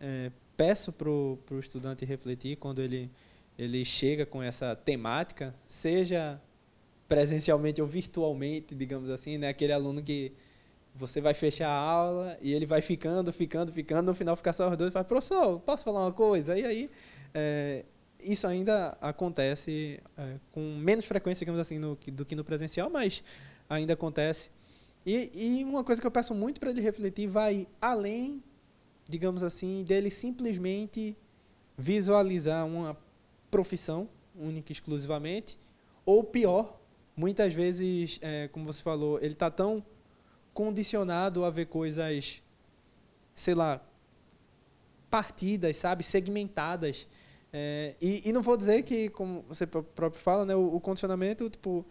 eh, 0.00 0.30
peço 0.60 0.92
para 0.92 1.08
o 1.08 1.38
estudante 1.58 2.04
refletir 2.04 2.56
quando 2.56 2.82
ele, 2.82 3.10
ele 3.58 3.82
chega 3.82 4.26
com 4.26 4.42
essa 4.42 4.76
temática, 4.76 5.54
seja 5.66 6.38
presencialmente 7.08 7.80
ou 7.80 7.88
virtualmente, 7.88 8.74
digamos 8.74 9.08
assim, 9.08 9.38
né? 9.38 9.48
aquele 9.48 9.72
aluno 9.72 10.02
que 10.02 10.34
você 10.94 11.18
vai 11.18 11.32
fechar 11.32 11.70
a 11.70 11.78
aula 11.78 12.36
e 12.42 12.52
ele 12.52 12.66
vai 12.66 12.82
ficando, 12.82 13.32
ficando, 13.32 13.72
ficando, 13.72 14.08
no 14.08 14.14
final 14.14 14.36
fica 14.36 14.52
só 14.52 14.68
os 14.68 14.76
dois 14.76 14.90
e 14.90 14.92
fala, 14.92 15.04
professor, 15.06 15.58
posso 15.60 15.82
falar 15.82 16.04
uma 16.04 16.12
coisa? 16.12 16.58
E 16.58 16.66
aí, 16.66 16.90
eh, 17.32 17.86
isso 18.22 18.46
ainda 18.46 18.98
acontece 19.00 19.98
eh, 20.18 20.36
com 20.52 20.60
menos 20.76 21.06
frequência, 21.06 21.42
digamos 21.42 21.58
assim, 21.58 21.78
no, 21.78 21.98
do 22.12 22.26
que 22.26 22.36
no 22.36 22.44
presencial, 22.44 22.90
mas 22.90 23.24
ainda 23.66 23.94
acontece. 23.94 24.50
E, 25.06 25.30
e 25.32 25.64
uma 25.64 25.82
coisa 25.82 26.02
que 26.02 26.06
eu 26.06 26.10
peço 26.10 26.34
muito 26.34 26.60
para 26.60 26.68
ele 26.68 26.82
refletir 26.82 27.26
vai 27.26 27.66
além, 27.80 28.42
digamos 29.10 29.42
assim, 29.42 29.84
dele 29.84 30.10
simplesmente 30.10 31.16
visualizar 31.76 32.66
uma 32.66 32.96
profissão 33.50 34.08
única 34.34 34.70
e 34.70 34.74
exclusivamente, 34.74 35.58
ou 36.06 36.22
pior, 36.24 36.80
muitas 37.16 37.52
vezes, 37.52 38.18
eh, 38.22 38.48
como 38.52 38.64
você 38.64 38.82
falou, 38.82 39.18
ele 39.18 39.34
está 39.34 39.50
tão 39.50 39.84
condicionado 40.54 41.44
a 41.44 41.50
ver 41.50 41.66
coisas, 41.66 42.42
sei 43.34 43.54
lá, 43.54 43.82
partidas, 45.10 45.76
sabe, 45.76 46.02
segmentadas. 46.04 47.08
É, 47.52 47.94
e, 48.00 48.28
e 48.28 48.32
não 48.32 48.42
vou 48.42 48.56
dizer 48.56 48.82
que, 48.84 49.08
como 49.10 49.44
você 49.48 49.66
pró- 49.66 49.82
próprio 49.82 50.22
fala, 50.22 50.44
né, 50.46 50.54
o, 50.54 50.76
o 50.76 50.80
condicionamento, 50.80 51.50
tipo, 51.50 51.84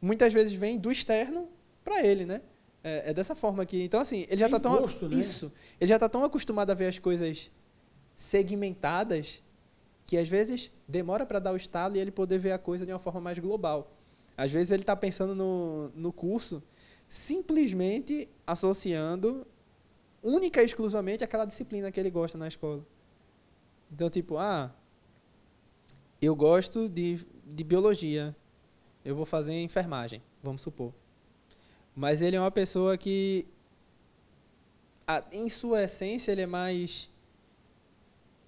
muitas 0.00 0.32
vezes 0.32 0.52
vem 0.54 0.78
do 0.78 0.90
externo 0.90 1.48
para 1.84 2.04
ele, 2.06 2.24
né? 2.24 2.40
É, 2.82 3.10
é, 3.10 3.14
dessa 3.14 3.34
forma 3.34 3.66
que, 3.66 3.82
então 3.82 4.00
assim, 4.00 4.26
ele 4.28 4.38
já 4.38 4.46
está 4.46 4.58
tão 4.58 4.80
gosto, 4.80 5.06
né? 5.06 5.16
isso, 5.16 5.52
ele 5.78 5.88
já 5.88 5.98
tá 5.98 6.08
tão 6.08 6.24
acostumado 6.24 6.70
a 6.70 6.74
ver 6.74 6.86
as 6.86 6.98
coisas 6.98 7.50
segmentadas 8.16 9.42
que 10.06 10.16
às 10.16 10.28
vezes 10.28 10.72
demora 10.88 11.26
para 11.26 11.38
dar 11.38 11.52
o 11.52 11.56
estalo 11.56 11.96
e 11.96 12.00
ele 12.00 12.10
poder 12.10 12.38
ver 12.38 12.52
a 12.52 12.58
coisa 12.58 12.86
de 12.86 12.92
uma 12.92 12.98
forma 12.98 13.20
mais 13.20 13.38
global. 13.38 13.92
Às 14.36 14.50
vezes 14.50 14.70
ele 14.70 14.82
está 14.82 14.96
pensando 14.96 15.34
no, 15.34 15.90
no 15.94 16.12
curso 16.12 16.62
simplesmente 17.06 18.28
associando 18.46 19.46
única 20.22 20.62
e 20.62 20.64
exclusivamente 20.64 21.24
aquela 21.24 21.44
disciplina 21.44 21.90
que 21.90 21.98
ele 21.98 22.10
gosta 22.10 22.38
na 22.38 22.48
escola. 22.48 22.84
Então, 23.92 24.08
tipo, 24.08 24.38
ah, 24.38 24.72
eu 26.20 26.34
gosto 26.36 26.88
de, 26.88 27.26
de 27.44 27.64
biologia, 27.64 28.34
eu 29.04 29.16
vou 29.16 29.24
fazer 29.24 29.60
enfermagem, 29.60 30.22
vamos 30.42 30.60
supor. 30.60 30.92
Mas 31.94 32.22
ele 32.22 32.36
é 32.36 32.40
uma 32.40 32.50
pessoa 32.50 32.96
que, 32.96 33.46
a, 35.06 35.22
em 35.32 35.48
sua 35.48 35.84
essência, 35.84 36.32
ele 36.32 36.42
é 36.42 36.46
mais 36.46 37.10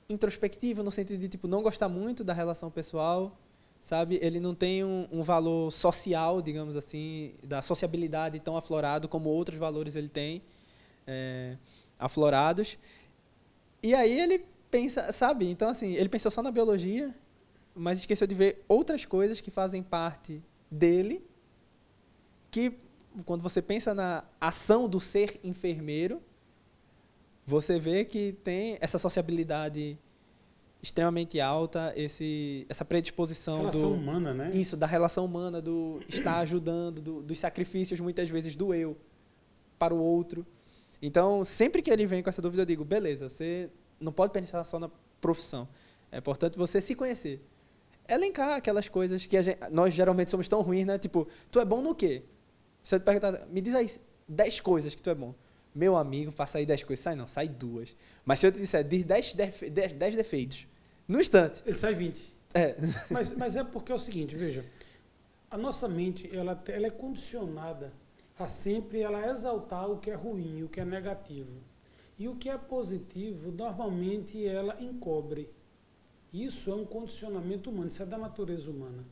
introspectivo 0.09 0.83
no 0.83 0.91
sentido 0.91 1.19
de 1.19 1.29
tipo 1.29 1.49
não 1.49 1.63
gostar 1.63 1.89
muito 1.89 2.23
da 2.23 2.33
relação 2.33 2.71
pessoal, 2.71 3.37
sabe? 3.81 4.19
Ele 4.23 4.39
não 4.39 4.55
tem 4.55 4.85
um, 4.85 5.09
um, 5.11 5.23
valor 5.23 5.71
social, 5.73 6.41
digamos 6.41 6.77
assim, 6.77 7.35
da 7.43 7.63
sociabilidade 7.63 8.39
tão 8.39 8.57
aflorado 8.57 9.09
como 9.09 9.29
outros 9.29 9.59
valores 9.59 9.97
ele 9.97 10.09
tem 10.09 10.43
é, 11.07 11.57
aflorados. 11.99 12.79
E 13.83 13.95
aí 13.95 14.19
ele 14.19 14.45
pensa, 14.71 15.11
sabe? 15.13 15.51
Então 15.51 15.69
assim, 15.69 15.95
ele 15.95 16.09
pensou 16.09 16.31
só 16.31 16.43
na 16.43 16.51
biologia, 16.51 17.15
mas 17.75 17.99
esqueceu 17.99 18.27
de 18.27 18.35
ver 18.35 18.65
outras 18.69 19.05
coisas 19.05 19.41
que 19.41 19.51
fazem 19.51 19.83
parte 19.83 20.43
dele, 20.71 21.25
que 22.51 22.79
quando 23.25 23.43
você 23.43 23.61
pensa 23.61 23.95
na 23.95 24.25
ação 24.41 24.89
do 24.89 24.99
ser 25.01 25.39
enfermeiro, 25.43 26.21
você 27.47 27.79
vê 27.79 28.05
que 28.05 28.33
tem 28.45 28.79
essa 28.81 28.99
sociabilidade 28.99 29.99
extremamente 30.83 31.41
alta, 31.41 31.93
esse, 31.97 32.67
essa 32.69 32.85
predisposição 32.85 33.59
relação 33.59 33.91
do 33.91 33.95
humana, 33.95 34.35
né? 34.35 34.51
Isso, 34.53 34.77
da 34.77 34.87
relação 34.87 35.25
humana, 35.25 35.63
do 35.63 36.01
estar 36.09 36.39
ajudando, 36.39 37.01
do, 37.01 37.23
dos 37.23 37.39
sacrifícios 37.39 38.01
muitas 38.01 38.29
vezes 38.29 38.57
do 38.57 38.75
eu 38.75 38.97
para 39.79 39.95
o 39.95 39.99
outro. 39.99 40.45
Então, 41.01 41.45
sempre 41.45 41.83
que 41.83 41.91
ele 41.91 42.07
vem 42.07 42.23
com 42.23 42.31
essa 42.31 42.43
dúvida, 42.43 42.63
eu 42.63 42.67
digo, 42.67 42.85
beleza, 42.85 43.29
você 43.29 43.71
não 44.01 44.13
pode 44.13 44.33
pensar 44.33 44.63
só 44.65 44.79
na 44.79 44.91
profissão. 45.21 45.69
É 46.11 46.19
importante 46.19 46.59
você 46.59 46.81
se 46.81 46.95
conhecer. 46.95 47.41
Elencar 48.09 48.57
aquelas 48.57 48.89
coisas 48.89 49.25
que 49.25 49.41
gente, 49.41 49.59
nós 49.71 49.95
geralmente 49.95 50.31
somos 50.31 50.49
tão 50.49 50.61
ruins, 50.63 50.85
né? 50.85 50.99
Tipo, 50.99 51.29
tu 51.51 51.61
é 51.61 51.65
bom 51.65 51.81
no 51.81 51.95
quê? 51.95 52.25
Você 52.83 52.99
te 52.99 53.05
perguntar, 53.05 53.47
me 53.47 53.61
diz 53.61 53.75
aí 53.75 53.91
10 54.29 54.61
coisas 54.61 54.95
que 54.95 55.03
tu 55.03 55.11
é 55.11 55.15
bom. 55.15 55.35
Meu 55.75 55.97
amigo, 55.97 56.31
faça 56.31 56.59
aí 56.59 56.67
10 56.67 56.85
coisas. 56.85 57.03
Sai 57.03 57.15
não, 57.15 57.27
sai 57.27 57.49
duas. 57.49 57.97
Mas 58.25 58.41
se 58.41 58.47
eu 58.47 58.53
te 58.53 58.59
disser, 58.59 58.85
diz 58.85 59.05
10, 59.05 59.35
10, 59.35 59.93
10 59.93 60.17
defeitos, 60.17 60.67
no 61.07 61.21
instante. 61.21 61.63
Ele 61.65 61.77
sai 61.77 61.95
20. 61.95 62.33
É. 62.55 62.77
Mas, 63.11 63.33
mas 63.33 63.57
é 63.57 63.65
porque 63.65 63.93
é 63.93 63.95
o 63.95 63.99
seguinte, 63.99 64.35
veja. 64.35 64.65
A 65.51 65.57
nossa 65.57 65.89
mente, 65.89 66.35
ela, 66.35 66.63
ela 66.69 66.87
é 66.87 66.91
condicionada 66.91 67.93
a 68.39 68.49
sempre 68.49 69.01
ela 69.01 69.31
exaltar 69.31 69.89
o 69.91 69.99
que 69.99 70.11
é 70.11 70.15
ruim, 70.15 70.63
o 70.63 70.69
que 70.69 70.81
é 70.81 70.85
negativo. 70.85 71.61
E 72.19 72.29
o 72.29 72.37
que 72.37 72.49
é 72.49 72.59
positivo, 72.59 73.51
normalmente 73.53 74.45
ela 74.47 74.77
encobre. 74.81 75.51
Isso 76.33 76.71
é 76.71 76.75
um 76.75 76.85
condicionamento 76.85 77.71
humano, 77.71 77.89
isso 77.89 78.03
é 78.03 78.07
da 78.07 78.19
natureza 78.19 78.71
humana. 78.71 79.05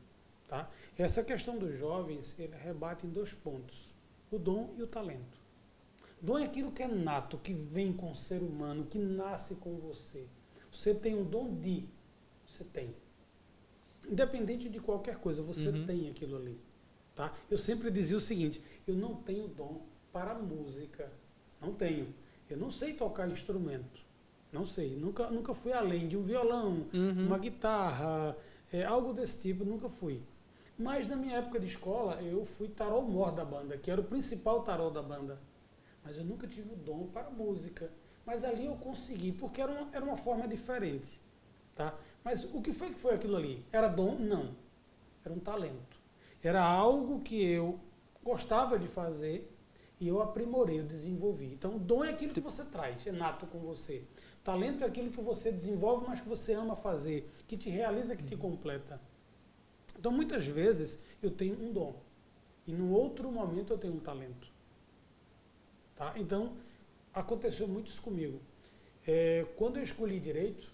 Tá? 0.50 0.68
Essa 0.98 1.22
questão 1.22 1.56
dos 1.56 1.78
jovens, 1.78 2.34
ele 2.36 2.56
rebate 2.56 3.06
em 3.06 3.10
dois 3.10 3.32
pontos: 3.32 3.88
o 4.32 4.36
dom 4.36 4.74
e 4.76 4.82
o 4.82 4.86
talento. 4.86 5.38
Dom 6.20 6.40
é 6.40 6.44
aquilo 6.44 6.72
que 6.72 6.82
é 6.82 6.88
nato, 6.88 7.38
que 7.38 7.54
vem 7.54 7.92
com 7.92 8.10
o 8.10 8.16
ser 8.16 8.42
humano, 8.42 8.84
que 8.84 8.98
nasce 8.98 9.54
com 9.54 9.78
você. 9.78 10.26
Você 10.72 10.92
tem 10.92 11.14
um 11.14 11.22
dom 11.24 11.54
de. 11.54 11.88
Você 12.44 12.64
tem. 12.64 12.92
Independente 14.10 14.68
de 14.68 14.80
qualquer 14.80 15.18
coisa, 15.18 15.40
você 15.40 15.68
uhum. 15.68 15.86
tem 15.86 16.10
aquilo 16.10 16.36
ali. 16.36 16.60
Tá? 17.14 17.32
Eu 17.48 17.56
sempre 17.56 17.88
dizia 17.88 18.16
o 18.16 18.20
seguinte: 18.20 18.60
eu 18.88 18.94
não 18.96 19.14
tenho 19.14 19.46
dom 19.46 19.82
para 20.12 20.34
música. 20.34 21.12
Não 21.60 21.72
tenho. 21.72 22.12
Eu 22.48 22.56
não 22.56 22.72
sei 22.72 22.92
tocar 22.92 23.30
instrumento. 23.30 24.00
Não 24.52 24.66
sei. 24.66 24.96
Nunca, 24.96 25.30
nunca 25.30 25.54
fui 25.54 25.72
além 25.72 26.08
de 26.08 26.16
um 26.16 26.22
violão, 26.24 26.88
uhum. 26.92 27.26
uma 27.26 27.38
guitarra, 27.38 28.36
é, 28.72 28.84
algo 28.84 29.12
desse 29.12 29.40
tipo, 29.40 29.64
nunca 29.64 29.88
fui. 29.88 30.20
Mas 30.80 31.06
na 31.06 31.14
minha 31.14 31.36
época 31.36 31.60
de 31.60 31.66
escola, 31.66 32.22
eu 32.22 32.42
fui 32.42 32.66
tarol 32.66 33.02
mor 33.02 33.32
da 33.32 33.44
banda, 33.44 33.76
que 33.76 33.90
era 33.90 34.00
o 34.00 34.04
principal 34.04 34.62
tarol 34.62 34.90
da 34.90 35.02
banda. 35.02 35.38
Mas 36.02 36.16
eu 36.16 36.24
nunca 36.24 36.46
tive 36.46 36.72
o 36.72 36.76
dom 36.76 37.06
para 37.08 37.28
música. 37.28 37.90
Mas 38.24 38.44
ali 38.44 38.64
eu 38.64 38.74
consegui, 38.76 39.30
porque 39.30 39.60
era 39.60 39.70
uma, 39.70 39.88
era 39.92 40.02
uma 40.02 40.16
forma 40.16 40.48
diferente. 40.48 41.20
Tá? 41.76 41.94
Mas 42.24 42.44
o 42.44 42.62
que 42.62 42.72
foi 42.72 42.88
que 42.88 42.98
foi 42.98 43.14
aquilo 43.14 43.36
ali? 43.36 43.62
Era 43.70 43.88
dom? 43.88 44.14
Não. 44.14 44.56
Era 45.22 45.34
um 45.34 45.38
talento. 45.38 46.00
Era 46.42 46.64
algo 46.64 47.20
que 47.20 47.44
eu 47.44 47.78
gostava 48.24 48.78
de 48.78 48.88
fazer 48.88 49.54
e 50.00 50.08
eu 50.08 50.22
aprimorei, 50.22 50.80
eu 50.80 50.84
desenvolvi. 50.84 51.52
Então, 51.52 51.76
dom 51.76 52.02
é 52.04 52.08
aquilo 52.08 52.32
que 52.32 52.40
você 52.40 52.64
traz, 52.64 53.06
é 53.06 53.12
nato 53.12 53.46
com 53.46 53.58
você. 53.58 54.02
Talento 54.42 54.82
é 54.82 54.86
aquilo 54.86 55.10
que 55.10 55.20
você 55.20 55.52
desenvolve, 55.52 56.06
mas 56.08 56.22
que 56.22 56.28
você 56.28 56.54
ama 56.54 56.74
fazer, 56.74 57.30
que 57.46 57.58
te 57.58 57.68
realiza, 57.68 58.16
que 58.16 58.24
te 58.24 58.34
completa. 58.34 58.98
Então, 59.98 60.12
muitas 60.12 60.46
vezes, 60.46 60.98
eu 61.22 61.30
tenho 61.30 61.60
um 61.60 61.72
dom. 61.72 61.94
E 62.66 62.72
no 62.72 62.92
outro 62.92 63.30
momento 63.30 63.72
eu 63.72 63.78
tenho 63.78 63.94
um 63.94 64.00
talento. 64.00 64.48
Tá? 65.96 66.14
Então, 66.16 66.56
aconteceu 67.12 67.66
muito 67.66 67.90
isso 67.90 68.00
comigo. 68.00 68.40
É, 69.06 69.46
quando 69.56 69.78
eu 69.78 69.82
escolhi 69.82 70.20
direito, 70.20 70.70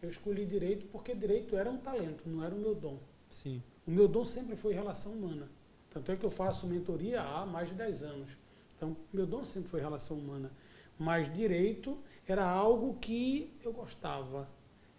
eu 0.00 0.08
escolhi 0.08 0.46
direito 0.46 0.86
porque 0.86 1.14
direito 1.14 1.56
era 1.56 1.70
um 1.70 1.78
talento, 1.78 2.28
não 2.28 2.42
era 2.44 2.54
o 2.54 2.58
meu 2.58 2.74
dom. 2.74 2.98
Sim. 3.30 3.62
O 3.86 3.90
meu 3.90 4.06
dom 4.06 4.24
sempre 4.24 4.54
foi 4.56 4.72
relação 4.72 5.12
humana. 5.12 5.48
Tanto 5.90 6.12
é 6.12 6.16
que 6.16 6.24
eu 6.24 6.30
faço 6.30 6.66
mentoria 6.66 7.22
há 7.22 7.44
mais 7.46 7.68
de 7.68 7.74
10 7.74 8.02
anos. 8.02 8.30
Então, 8.76 8.96
meu 9.12 9.26
dom 9.26 9.44
sempre 9.44 9.70
foi 9.70 9.80
relação 9.80 10.16
humana. 10.16 10.50
Mas 10.98 11.32
direito 11.32 11.98
era 12.26 12.48
algo 12.48 12.94
que 13.00 13.52
eu 13.62 13.72
gostava. 13.72 14.48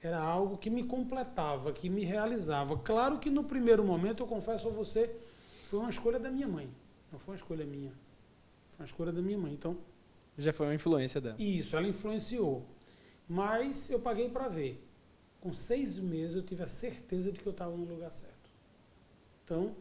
Era 0.01 0.19
algo 0.19 0.57
que 0.57 0.69
me 0.69 0.83
completava, 0.83 1.71
que 1.73 1.89
me 1.89 2.03
realizava. 2.03 2.77
Claro 2.77 3.19
que 3.19 3.29
no 3.29 3.43
primeiro 3.43 3.83
momento, 3.83 4.21
eu 4.21 4.27
confesso 4.27 4.67
a 4.67 4.71
você, 4.71 5.15
foi 5.67 5.79
uma 5.79 5.89
escolha 5.89 6.19
da 6.19 6.29
minha 6.29 6.47
mãe. 6.47 6.69
Não 7.11 7.19
foi 7.19 7.33
uma 7.33 7.37
escolha 7.37 7.65
minha. 7.65 7.91
Foi 8.75 8.79
uma 8.79 8.85
escolha 8.85 9.11
da 9.11 9.21
minha 9.21 9.37
mãe. 9.37 9.53
Então, 9.53 9.77
já 10.37 10.51
foi 10.51 10.67
uma 10.67 10.75
influência 10.75 11.19
dela. 11.21 11.35
Isso, 11.39 11.75
ela 11.75 11.87
influenciou. 11.87 12.65
Mas 13.27 13.89
eu 13.89 13.99
paguei 13.99 14.29
para 14.29 14.47
ver. 14.47 14.83
Com 15.39 15.53
seis 15.53 15.97
meses 15.97 16.35
eu 16.35 16.43
tive 16.43 16.63
a 16.63 16.67
certeza 16.67 17.31
de 17.31 17.39
que 17.39 17.47
eu 17.47 17.51
estava 17.51 17.75
no 17.75 17.85
lugar 17.85 18.11
certo. 18.11 18.49
Então, 19.43 19.75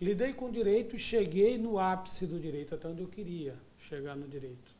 lidei 0.00 0.32
com 0.32 0.46
o 0.46 0.52
direito 0.52 0.94
e 0.94 0.98
cheguei 0.98 1.58
no 1.58 1.78
ápice 1.78 2.26
do 2.26 2.38
direito, 2.38 2.74
até 2.74 2.86
onde 2.86 3.02
eu 3.02 3.08
queria 3.08 3.56
chegar 3.78 4.14
no 4.14 4.28
direito. 4.28 4.74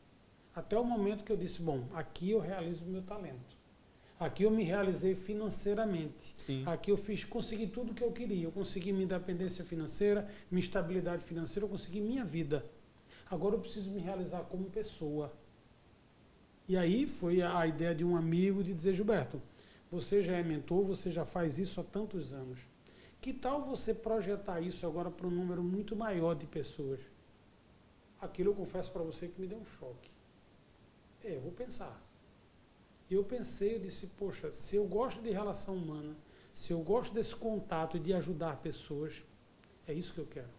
Até 0.55 0.77
o 0.77 0.83
momento 0.83 1.23
que 1.23 1.31
eu 1.31 1.37
disse, 1.37 1.61
bom, 1.61 1.85
aqui 1.93 2.31
eu 2.31 2.39
realizo 2.39 2.85
o 2.85 2.87
meu 2.87 3.01
talento. 3.01 3.56
Aqui 4.19 4.43
eu 4.43 4.51
me 4.51 4.63
realizei 4.63 5.13
financeiramente. 5.13 6.33
Sim. 6.37 6.63
Aqui 6.65 6.89
eu 6.89 6.97
fiz, 6.97 7.23
consegui 7.23 7.67
tudo 7.67 7.91
o 7.91 7.93
que 7.93 8.03
eu 8.03 8.11
queria. 8.11 8.45
Eu 8.45 8.51
consegui 8.51 8.91
minha 8.91 9.05
independência 9.05 9.63
financeira, 9.63 10.27
minha 10.49 10.59
estabilidade 10.59 11.23
financeira, 11.23 11.65
eu 11.65 11.69
consegui 11.69 12.01
minha 12.01 12.25
vida. 12.25 12.65
Agora 13.29 13.55
eu 13.55 13.59
preciso 13.59 13.91
me 13.91 13.99
realizar 13.99 14.41
como 14.43 14.69
pessoa. 14.69 15.31
E 16.67 16.75
aí 16.75 17.05
foi 17.05 17.41
a 17.41 17.65
ideia 17.67 17.93
de 17.93 18.03
um 18.03 18.17
amigo 18.17 18.63
de 18.63 18.73
dizer, 18.73 18.95
Gilberto, 18.95 19.41
você 19.91 20.21
já 20.21 20.35
é 20.35 20.43
mentor, 20.43 20.83
você 20.83 21.11
já 21.11 21.23
faz 21.23 21.59
isso 21.59 21.79
há 21.79 21.83
tantos 21.83 22.33
anos. 22.33 22.59
Que 23.21 23.33
tal 23.33 23.61
você 23.61 23.93
projetar 23.93 24.61
isso 24.61 24.85
agora 24.85 25.11
para 25.11 25.27
um 25.27 25.31
número 25.31 25.63
muito 25.63 25.95
maior 25.95 26.33
de 26.35 26.45
pessoas? 26.45 26.99
Aquilo 28.19 28.51
eu 28.51 28.55
confesso 28.55 28.91
para 28.91 29.03
você 29.03 29.27
que 29.27 29.39
me 29.39 29.47
deu 29.47 29.59
um 29.59 29.65
choque. 29.65 30.09
É, 31.23 31.35
eu 31.35 31.41
vou 31.41 31.51
pensar. 31.51 32.06
E 33.09 33.13
eu 33.13 33.23
pensei, 33.23 33.75
eu 33.75 33.79
disse, 33.79 34.07
poxa, 34.07 34.51
se 34.51 34.75
eu 34.75 34.85
gosto 34.85 35.21
de 35.21 35.31
relação 35.31 35.75
humana, 35.75 36.15
se 36.53 36.73
eu 36.73 36.81
gosto 36.81 37.13
desse 37.13 37.35
contato 37.35 37.97
e 37.97 37.99
de 37.99 38.13
ajudar 38.13 38.57
pessoas, 38.57 39.23
é 39.87 39.93
isso 39.93 40.13
que 40.13 40.19
eu 40.19 40.25
quero. 40.25 40.49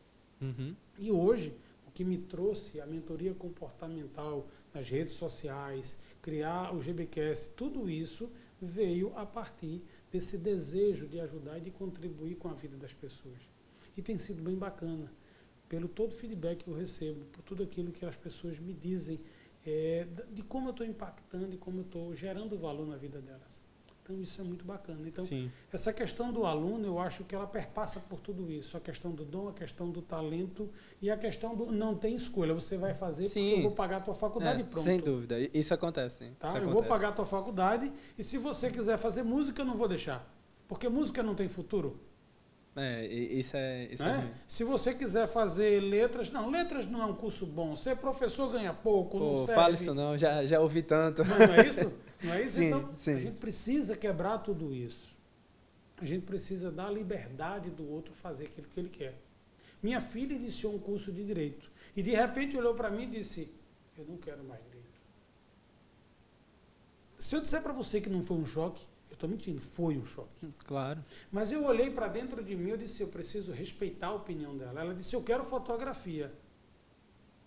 Uhum. 0.41 0.75
E 0.99 1.11
hoje, 1.11 1.55
que 1.99 2.05
me 2.05 2.17
trouxe 2.17 2.81
a 2.81 2.87
mentoria 2.87 3.35
comportamental 3.35 4.47
nas 4.73 4.89
redes 4.89 5.15
sociais, 5.15 5.99
criar 6.23 6.73
o 6.73 6.79
GBcast, 6.79 7.49
tudo 7.57 7.91
isso 7.91 8.31
veio 8.63 9.13
a 9.17 9.27
partir 9.27 9.83
desse 10.09 10.39
desejo 10.39 11.09
de 11.09 11.19
ajudar 11.19 11.59
e 11.59 11.63
de 11.63 11.73
contribuir 11.73 12.37
com 12.37 12.49
a 12.49 12.55
vida 12.55 12.77
das 12.77 12.93
pessoas. 12.93 13.41
E 13.97 14.01
tem 14.01 14.17
sido 14.17 14.41
bem 14.41 14.55
bacana, 14.55 15.13
pelo 15.69 15.89
todo 15.89 16.13
o 16.13 16.15
feedback 16.15 16.63
que 16.63 16.71
eu 16.71 16.75
recebo, 16.75 17.25
por 17.33 17.43
tudo 17.43 17.65
aquilo 17.65 17.91
que 17.91 18.07
as 18.07 18.15
pessoas 18.15 18.61
me 18.61 18.73
dizem, 18.73 19.19
é, 19.69 20.07
de 20.33 20.43
como 20.43 20.69
eu 20.69 20.71
estou 20.71 20.87
impactando 20.87 21.53
e 21.55 21.59
como 21.59 21.79
eu 21.81 21.83
estou 21.85 22.15
gerando 22.15 22.59
valor 22.59 22.87
na 22.87 22.97
vida 22.97 23.21
delas. 23.21 23.67
Então 24.03 24.23
isso 24.23 24.41
é 24.41 24.45
muito 24.45 24.65
bacana. 24.65 25.03
Então 25.07 25.23
Sim. 25.23 25.51
essa 25.71 25.93
questão 25.93 26.33
do 26.33 26.47
aluno, 26.47 26.87
eu 26.87 26.99
acho 26.99 27.25
que 27.25 27.35
ela 27.35 27.47
perpassa 27.47 28.01
por 28.01 28.19
tudo 28.21 28.51
isso. 28.51 28.75
A 28.75 28.81
questão 28.81 29.11
do 29.13 29.23
dom, 29.23 29.49
a 29.49 29.53
questão 29.53 29.91
do 29.91 30.01
talento 30.01 30.71
e 31.03 31.11
a 31.11 31.17
questão 31.19 31.55
do 31.55 31.71
não 31.71 31.95
tem 31.95 32.15
escolha. 32.15 32.55
Você 32.55 32.79
vai 32.79 32.95
fazer 32.95 33.27
Sim. 33.27 33.45
porque 33.51 33.59
eu 33.59 33.63
vou 33.65 33.73
pagar 33.73 33.99
a 33.99 34.01
tua 34.01 34.15
faculdade 34.15 34.63
É, 34.63 34.65
pronto. 34.65 34.83
sem 34.85 34.99
dúvida. 34.99 35.37
Isso 35.53 35.75
acontece. 35.75 36.31
Tá? 36.39 36.49
Isso 36.49 36.57
Eu 36.57 36.63
vou 36.63 36.71
acontece. 36.71 36.89
pagar 36.89 37.09
a 37.09 37.13
tua 37.13 37.27
faculdade 37.27 37.93
e 38.17 38.25
se 38.25 38.39
você 38.39 38.71
quiser 38.71 38.97
fazer 38.97 39.23
música, 39.23 39.61
eu 39.61 39.67
não 39.67 39.77
vou 39.77 39.87
deixar. 39.89 40.27
Porque 40.67 40.89
música 40.89 41.23
não 41.23 41.35
tem 41.35 41.47
futuro. 41.49 42.01
É, 42.79 43.07
isso 43.07 43.57
é, 43.57 43.89
isso 43.91 44.03
é 44.03 44.07
né? 44.07 44.17
ruim. 44.19 44.31
Se 44.47 44.65
você 44.65 44.95
quiser 44.95 45.27
fazer 45.27 45.81
letras, 45.81 46.31
não, 46.31 46.49
letras 46.49 46.87
não 46.87 47.03
é 47.03 47.07
um 47.07 47.15
curso 47.15 47.45
bom. 47.45 47.75
Ser 47.75 47.97
professor 47.97 48.51
ganha 48.53 48.73
pouco, 48.73 49.19
não 49.19 49.31
Pô, 49.31 49.37
serve. 49.39 49.55
fala 49.55 49.75
isso 49.75 49.95
não, 49.95 50.17
já, 50.17 50.47
já 50.47 50.61
ouvi 50.61 50.83
tanto. 50.83 51.25
Não, 51.25 51.39
não 51.39 51.55
é 51.55 51.67
isso? 51.67 51.93
Não 52.23 52.35
é 52.35 52.43
isso? 52.43 52.57
Sim, 52.59 52.67
então, 52.67 52.91
sim. 52.95 53.15
a 53.15 53.21
gente 53.21 53.37
precisa 53.37 53.97
quebrar 53.97 54.39
tudo 54.39 54.75
isso. 54.75 55.17
A 56.01 56.05
gente 56.05 56.25
precisa 56.25 56.71
dar 56.71 56.87
a 56.87 56.91
liberdade 56.91 57.71
do 57.71 57.89
outro 57.91 58.15
fazer 58.15 58.45
aquilo 58.45 58.69
que 58.69 58.79
ele 58.79 58.89
quer. 58.89 59.19
Minha 59.83 60.01
filha 60.01 60.35
iniciou 60.35 60.75
um 60.75 60.79
curso 60.79 61.13
de 61.13 61.25
direito 61.25 61.71
e 61.97 62.03
de 62.03 62.11
repente 62.11 62.57
olhou 62.57 62.75
para 62.75 62.91
mim 62.91 63.05
e 63.05 63.07
disse: 63.07 63.53
Eu 63.97 64.05
não 64.05 64.17
quero 64.17 64.43
mais 64.45 64.63
direito. 64.65 64.79
Se 67.19 67.35
eu 67.35 67.41
disser 67.41 67.63
para 67.63 67.73
você 67.73 68.01
que 68.01 68.09
não 68.09 68.23
foi 68.23 68.37
um 68.37 68.47
choque, 68.47 68.87
estou 69.19 69.29
mentindo, 69.29 69.61
foi 69.61 69.99
um 69.99 70.05
choque. 70.05 70.49
Claro. 70.65 71.05
Mas 71.31 71.51
eu 71.53 71.65
olhei 71.65 71.91
para 71.91 72.09
dentro 72.09 72.43
de 72.43 72.57
mim 72.57 72.71
e 72.71 72.77
disse: 72.79 73.03
Eu 73.03 73.09
preciso 73.09 73.53
respeitar 73.53 74.09
a 74.09 74.15
opinião 74.15 74.57
dela. 74.57 74.81
Ela 74.81 74.95
disse: 74.95 75.15
Eu 75.15 75.23
quero 75.23 75.45
fotografia. 75.45 76.33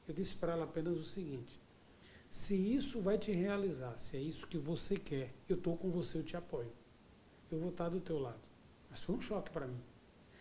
Eu 0.07 0.13
disse 0.13 0.35
para 0.35 0.53
ela 0.53 0.65
apenas 0.65 0.97
o 0.97 1.05
seguinte: 1.05 1.59
Se 2.29 2.55
isso 2.55 3.01
vai 3.01 3.17
te 3.17 3.31
realizar, 3.31 3.97
se 3.97 4.17
é 4.17 4.19
isso 4.19 4.47
que 4.47 4.57
você 4.57 4.95
quer, 4.97 5.33
eu 5.47 5.55
estou 5.55 5.77
com 5.77 5.89
você, 5.89 6.17
eu 6.17 6.23
te 6.23 6.35
apoio. 6.35 6.71
Eu 7.49 7.59
vou 7.59 7.69
estar 7.69 7.89
do 7.89 7.99
teu 7.99 8.19
lado. 8.19 8.39
Mas 8.89 9.01
foi 9.01 9.15
um 9.15 9.21
choque 9.21 9.49
para 9.49 9.67
mim. 9.67 9.79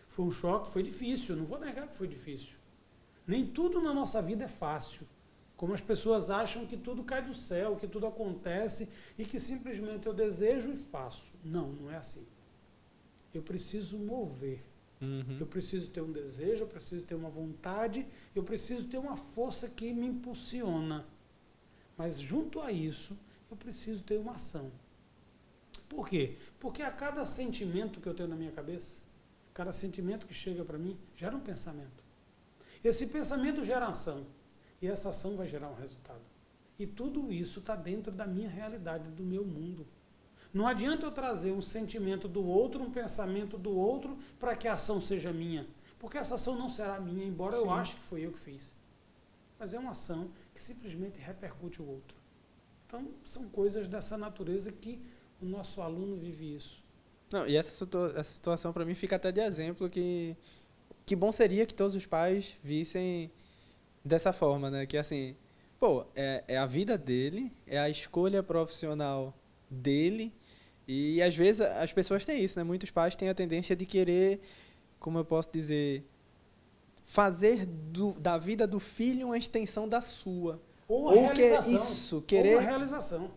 Foi 0.09 0.25
um 0.25 0.31
choque, 0.31 0.69
foi 0.69 0.83
difícil, 0.83 1.37
não 1.37 1.45
vou 1.45 1.59
negar 1.59 1.87
que 1.87 1.95
foi 1.95 2.07
difícil. 2.07 2.55
Nem 3.25 3.47
tudo 3.47 3.81
na 3.81 3.93
nossa 3.93 4.21
vida 4.21 4.43
é 4.43 4.47
fácil. 4.47 5.07
Como 5.61 5.75
as 5.75 5.79
pessoas 5.79 6.31
acham 6.31 6.65
que 6.65 6.75
tudo 6.75 7.03
cai 7.03 7.21
do 7.21 7.35
céu, 7.35 7.75
que 7.75 7.87
tudo 7.87 8.07
acontece 8.07 8.89
e 9.15 9.23
que 9.23 9.39
simplesmente 9.39 10.07
eu 10.07 10.11
desejo 10.11 10.71
e 10.71 10.75
faço. 10.75 11.31
Não, 11.45 11.71
não 11.73 11.91
é 11.91 11.97
assim. 11.97 12.25
Eu 13.31 13.43
preciso 13.43 13.95
mover. 13.95 14.63
Uhum. 14.99 15.37
Eu 15.39 15.45
preciso 15.45 15.91
ter 15.91 16.01
um 16.01 16.11
desejo, 16.11 16.63
eu 16.63 16.67
preciso 16.67 17.05
ter 17.05 17.13
uma 17.13 17.29
vontade, 17.29 18.07
eu 18.33 18.41
preciso 18.41 18.87
ter 18.87 18.97
uma 18.97 19.15
força 19.15 19.69
que 19.69 19.93
me 19.93 20.07
impulsiona. 20.07 21.05
Mas 21.95 22.19
junto 22.19 22.59
a 22.59 22.71
isso, 22.71 23.15
eu 23.51 23.55
preciso 23.55 24.01
ter 24.01 24.17
uma 24.17 24.31
ação. 24.31 24.71
Por 25.87 26.09
quê? 26.09 26.39
Porque 26.59 26.81
a 26.81 26.89
cada 26.89 27.23
sentimento 27.23 28.01
que 28.01 28.09
eu 28.09 28.15
tenho 28.15 28.29
na 28.29 28.35
minha 28.35 28.51
cabeça, 28.51 28.97
cada 29.53 29.71
sentimento 29.71 30.25
que 30.25 30.33
chega 30.33 30.65
para 30.65 30.79
mim, 30.79 30.97
gera 31.15 31.35
um 31.35 31.39
pensamento. 31.39 32.03
Esse 32.83 33.05
pensamento 33.05 33.63
gera 33.63 33.85
ação. 33.85 34.25
E 34.81 34.87
essa 34.87 35.09
ação 35.09 35.35
vai 35.35 35.47
gerar 35.47 35.69
um 35.69 35.75
resultado. 35.75 36.21
E 36.79 36.87
tudo 36.87 37.31
isso 37.31 37.59
está 37.59 37.75
dentro 37.75 38.11
da 38.11 38.25
minha 38.25 38.49
realidade, 38.49 39.09
do 39.11 39.23
meu 39.23 39.45
mundo. 39.45 39.85
Não 40.53 40.67
adianta 40.67 41.05
eu 41.05 41.11
trazer 41.11 41.51
um 41.51 41.61
sentimento 41.61 42.27
do 42.27 42.43
outro, 42.45 42.81
um 42.81 42.91
pensamento 42.91 43.57
do 43.57 43.71
outro, 43.77 44.17
para 44.39 44.55
que 44.55 44.67
a 44.67 44.73
ação 44.73 44.99
seja 44.99 45.31
minha. 45.31 45.67
Porque 45.99 46.17
essa 46.17 46.35
ação 46.35 46.57
não 46.57 46.67
será 46.69 46.99
minha, 46.99 47.23
embora 47.25 47.55
Sim. 47.55 47.63
eu 47.63 47.71
ache 47.71 47.95
que 47.95 48.01
foi 48.03 48.25
eu 48.25 48.31
que 48.31 48.39
fiz. 48.39 48.73
Mas 49.59 49.73
é 49.73 49.79
uma 49.79 49.91
ação 49.91 50.29
que 50.53 50.61
simplesmente 50.61 51.19
repercute 51.19 51.81
o 51.81 51.87
outro. 51.87 52.17
Então, 52.87 53.07
são 53.23 53.47
coisas 53.47 53.87
dessa 53.87 54.17
natureza 54.17 54.71
que 54.71 54.99
o 55.39 55.45
nosso 55.45 55.81
aluno 55.81 56.17
vive 56.17 56.55
isso. 56.55 56.83
Não, 57.31 57.47
e 57.47 57.55
essa, 57.55 57.71
situa- 57.71 58.11
essa 58.17 58.31
situação 58.33 58.73
para 58.73 58.83
mim 58.83 58.95
fica 58.95 59.15
até 59.15 59.31
de 59.31 59.39
exemplo 59.39 59.89
que 59.89 60.35
que 61.05 61.15
bom 61.15 61.31
seria 61.31 61.65
que 61.65 61.73
todos 61.73 61.95
os 61.95 62.05
pais 62.05 62.57
vissem 62.63 63.31
dessa 64.03 64.31
forma, 64.33 64.69
né? 64.69 64.85
Que 64.85 64.97
assim, 64.97 65.35
pô, 65.79 66.05
é, 66.15 66.43
é 66.47 66.57
a 66.57 66.65
vida 66.65 66.97
dele, 66.97 67.51
é 67.67 67.77
a 67.79 67.89
escolha 67.89 68.41
profissional 68.43 69.33
dele 69.69 70.33
e 70.87 71.21
às 71.21 71.35
vezes 71.35 71.61
as 71.61 71.93
pessoas 71.93 72.25
têm 72.25 72.43
isso, 72.43 72.57
né? 72.57 72.63
Muitos 72.63 72.89
pais 72.91 73.15
têm 73.15 73.29
a 73.29 73.33
tendência 73.35 73.75
de 73.75 73.85
querer, 73.85 74.41
como 74.99 75.17
eu 75.17 75.25
posso 75.25 75.49
dizer, 75.51 76.05
fazer 77.05 77.65
do- 77.65 78.13
da 78.13 78.37
vida 78.37 78.65
do 78.67 78.79
filho 78.79 79.27
uma 79.27 79.37
extensão 79.37 79.87
da 79.87 80.01
sua. 80.01 80.61
Ou 80.87 81.05
Ou 81.05 81.29
que 81.33 81.41
isso, 81.69 82.21
querer 82.23 82.57
a 82.57 82.61
realização. 82.61 83.31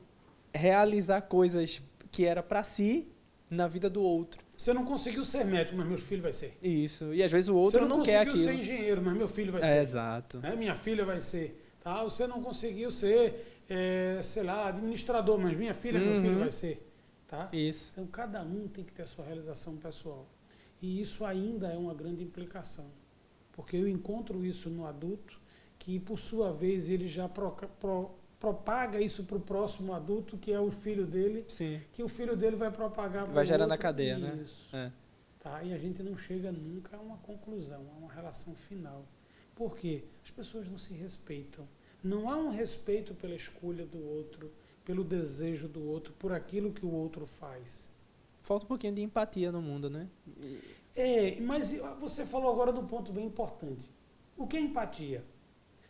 realizar 0.52 1.22
coisas 1.22 1.80
que 2.10 2.24
era 2.24 2.42
para 2.42 2.62
si 2.62 3.08
na 3.48 3.68
vida 3.68 3.88
do 3.88 4.02
outro. 4.02 4.43
Você 4.64 4.72
não 4.72 4.82
conseguiu 4.86 5.26
ser 5.26 5.44
médico, 5.44 5.76
mas 5.76 5.86
meu 5.86 5.98
filho 5.98 6.22
vai 6.22 6.32
ser. 6.32 6.56
Isso. 6.62 7.12
E 7.12 7.22
às 7.22 7.30
vezes 7.30 7.50
o 7.50 7.54
outro 7.54 7.80
Você 7.80 7.86
não, 7.86 7.98
não, 7.98 8.02
quer 8.02 8.24
conseguiu 8.24 8.42
aquilo. 8.48 8.62
ser 8.62 8.72
engenheiro, 8.72 9.02
mas 9.04 9.14
meu 9.14 9.28
filho 9.28 9.52
vai 9.52 9.60
É, 9.60 9.66
ser. 9.66 9.76
exato. 9.82 10.38
né? 10.38 10.56
Minha 10.56 10.74
filha 10.74 11.04
vai 11.04 11.20
ser. 11.20 11.62
Tá? 11.82 12.02
Você 12.02 12.26
não 12.26 12.42
conseguiu 12.42 12.90
ser, 12.90 13.62
é, 13.68 14.20
sei 14.22 14.42
lá, 14.42 14.68
administrador, 14.68 15.38
mas 15.38 15.54
minha 15.54 15.74
filha, 15.74 16.00
meu 16.00 16.14
filho 16.14 16.32
Uhum. 16.32 16.38
vai 16.38 16.50
ser. 16.50 16.90
Tá? 17.28 17.50
Isso. 17.52 17.92
Então, 17.92 18.06
cada 18.06 18.40
um 18.42 18.66
tem 18.66 18.82
que 18.84 18.92
ter 18.92 19.02
a 19.02 19.06
sua 19.06 19.22
realização 19.26 19.76
pessoal. 19.76 20.26
E 20.80 20.98
isso 21.02 21.26
ainda 21.26 21.68
é 21.68 21.76
uma 21.76 21.92
grande 21.92 22.24
implicação. 22.24 22.86
Porque 23.52 23.76
eu 23.76 23.86
encontro 23.86 24.46
isso 24.46 24.70
no 24.70 24.86
adulto, 24.86 25.38
que, 25.78 26.00
por 26.00 26.18
sua 26.18 26.54
vez, 26.54 26.88
ele 26.88 27.06
já 27.06 27.28
proca- 27.28 27.68
pro- 27.68 28.12
propaga 28.44 29.00
isso 29.00 29.24
para 29.24 29.38
o 29.38 29.40
próximo 29.40 29.94
adulto, 29.94 30.36
que 30.36 30.52
é 30.52 30.60
o 30.60 30.70
filho 30.70 31.06
dele, 31.06 31.46
Sim. 31.48 31.80
que 31.94 32.02
o 32.02 32.08
filho 32.08 32.36
dele 32.36 32.56
vai 32.56 32.70
propagar 32.70 33.24
para 33.24 33.32
Vai 33.32 33.46
gerando 33.46 33.72
a 33.72 33.78
cadeia, 33.78 34.18
né? 34.18 34.42
Isso. 34.44 34.76
É. 34.76 34.92
Tá? 35.40 35.62
E 35.62 35.72
a 35.72 35.78
gente 35.78 36.02
não 36.02 36.14
chega 36.18 36.52
nunca 36.52 36.94
a 36.94 37.00
uma 37.00 37.16
conclusão, 37.18 37.86
a 37.94 37.98
uma 37.98 38.12
relação 38.12 38.54
final. 38.54 39.06
Por 39.54 39.78
quê? 39.78 40.04
As 40.22 40.30
pessoas 40.30 40.68
não 40.68 40.76
se 40.76 40.92
respeitam. 40.92 41.66
Não 42.02 42.30
há 42.30 42.36
um 42.36 42.50
respeito 42.50 43.14
pela 43.14 43.34
escolha 43.34 43.86
do 43.86 43.98
outro, 43.98 44.52
pelo 44.84 45.02
desejo 45.02 45.66
do 45.66 45.82
outro, 45.82 46.12
por 46.18 46.30
aquilo 46.30 46.70
que 46.70 46.84
o 46.84 46.92
outro 46.92 47.26
faz. 47.26 47.88
Falta 48.42 48.66
um 48.66 48.68
pouquinho 48.68 48.94
de 48.94 49.00
empatia 49.00 49.50
no 49.50 49.62
mundo, 49.62 49.88
né? 49.88 50.06
É, 50.94 51.40
mas 51.40 51.72
você 51.98 52.26
falou 52.26 52.52
agora 52.52 52.70
um 52.72 52.86
ponto 52.86 53.10
bem 53.10 53.24
importante. 53.24 53.88
O 54.36 54.46
que 54.46 54.58
é 54.58 54.60
empatia? 54.60 55.24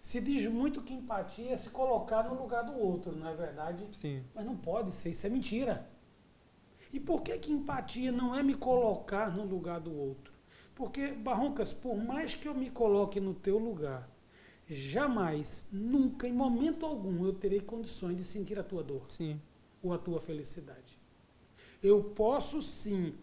Se 0.05 0.21
diz 0.21 0.47
muito 0.47 0.83
que 0.83 0.93
empatia 0.93 1.53
é 1.53 1.57
se 1.57 1.71
colocar 1.71 2.25
no 2.25 2.35
lugar 2.35 2.63
do 2.63 2.79
outro, 2.79 3.17
não 3.17 3.27
é 3.27 3.35
verdade? 3.35 3.89
Sim. 3.93 4.23
Mas 4.35 4.45
não 4.45 4.55
pode 4.55 4.93
ser, 4.93 5.09
isso 5.09 5.27
é 5.27 5.31
mentira. 5.31 5.89
E 6.93 7.01
por 7.01 7.23
que, 7.23 7.39
que 7.39 7.51
empatia 7.51 8.13
não 8.13 8.35
é 8.37 8.43
me 8.43 8.53
colocar 8.53 9.35
no 9.35 9.45
lugar 9.45 9.81
do 9.81 9.97
outro? 9.97 10.31
Porque, 10.75 11.13
Barroncas, 11.13 11.73
por 11.73 11.97
mais 11.97 12.35
que 12.35 12.47
eu 12.47 12.55
me 12.55 12.69
coloque 12.69 13.19
no 13.19 13.33
teu 13.33 13.57
lugar, 13.57 14.07
jamais, 14.69 15.67
nunca, 15.73 16.29
em 16.29 16.35
momento 16.35 16.85
algum, 16.85 17.25
eu 17.25 17.33
terei 17.33 17.61
condições 17.61 18.15
de 18.15 18.25
sentir 18.25 18.59
a 18.59 18.63
tua 18.63 18.83
dor 18.83 19.07
Sim. 19.09 19.41
ou 19.83 19.95
a 19.95 19.97
tua 19.97 20.21
felicidade. 20.21 20.99
Eu 21.83 22.05
posso 22.05 22.61
sim, 22.61 23.15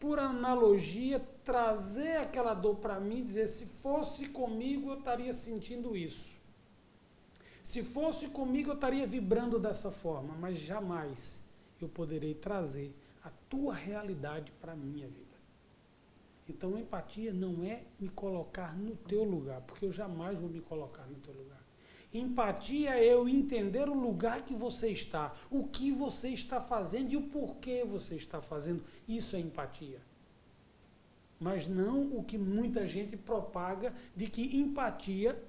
por 0.00 0.18
analogia, 0.18 1.20
trazer 1.44 2.16
aquela 2.16 2.54
dor 2.54 2.76
para 2.76 2.98
mim 2.98 3.22
dizer: 3.22 3.46
se 3.48 3.66
fosse 3.66 4.28
comigo, 4.28 4.90
eu 4.90 4.98
estaria 4.98 5.32
sentindo 5.34 5.96
isso. 5.96 6.30
Se 7.62 7.84
fosse 7.84 8.26
comigo, 8.28 8.70
eu 8.70 8.74
estaria 8.74 9.06
vibrando 9.06 9.58
dessa 9.58 9.92
forma, 9.92 10.34
mas 10.34 10.58
jamais 10.58 11.40
eu 11.80 11.88
poderei 11.88 12.34
trazer 12.34 12.92
a 13.22 13.30
tua 13.48 13.74
realidade 13.74 14.50
para 14.60 14.72
a 14.72 14.76
minha 14.76 15.06
vida. 15.06 15.28
Então, 16.48 16.76
empatia 16.78 17.32
não 17.32 17.62
é 17.62 17.84
me 18.00 18.08
colocar 18.08 18.76
no 18.76 18.96
teu 18.96 19.22
lugar, 19.22 19.60
porque 19.60 19.84
eu 19.84 19.92
jamais 19.92 20.36
vou 20.36 20.48
me 20.48 20.60
colocar 20.60 21.06
no 21.06 21.14
teu 21.16 21.32
lugar. 21.32 21.59
Empatia 22.12 22.90
é 22.90 23.04
eu 23.04 23.28
entender 23.28 23.88
o 23.88 23.94
lugar 23.94 24.44
que 24.44 24.54
você 24.54 24.90
está, 24.90 25.34
o 25.48 25.64
que 25.68 25.92
você 25.92 26.30
está 26.30 26.60
fazendo 26.60 27.12
e 27.12 27.16
o 27.16 27.22
porquê 27.28 27.84
você 27.84 28.16
está 28.16 28.40
fazendo. 28.40 28.82
Isso 29.08 29.36
é 29.36 29.38
empatia. 29.38 30.00
Mas 31.38 31.68
não 31.68 32.16
o 32.16 32.24
que 32.24 32.36
muita 32.36 32.86
gente 32.86 33.16
propaga 33.16 33.94
de 34.14 34.28
que 34.28 34.56
empatia 34.56 35.40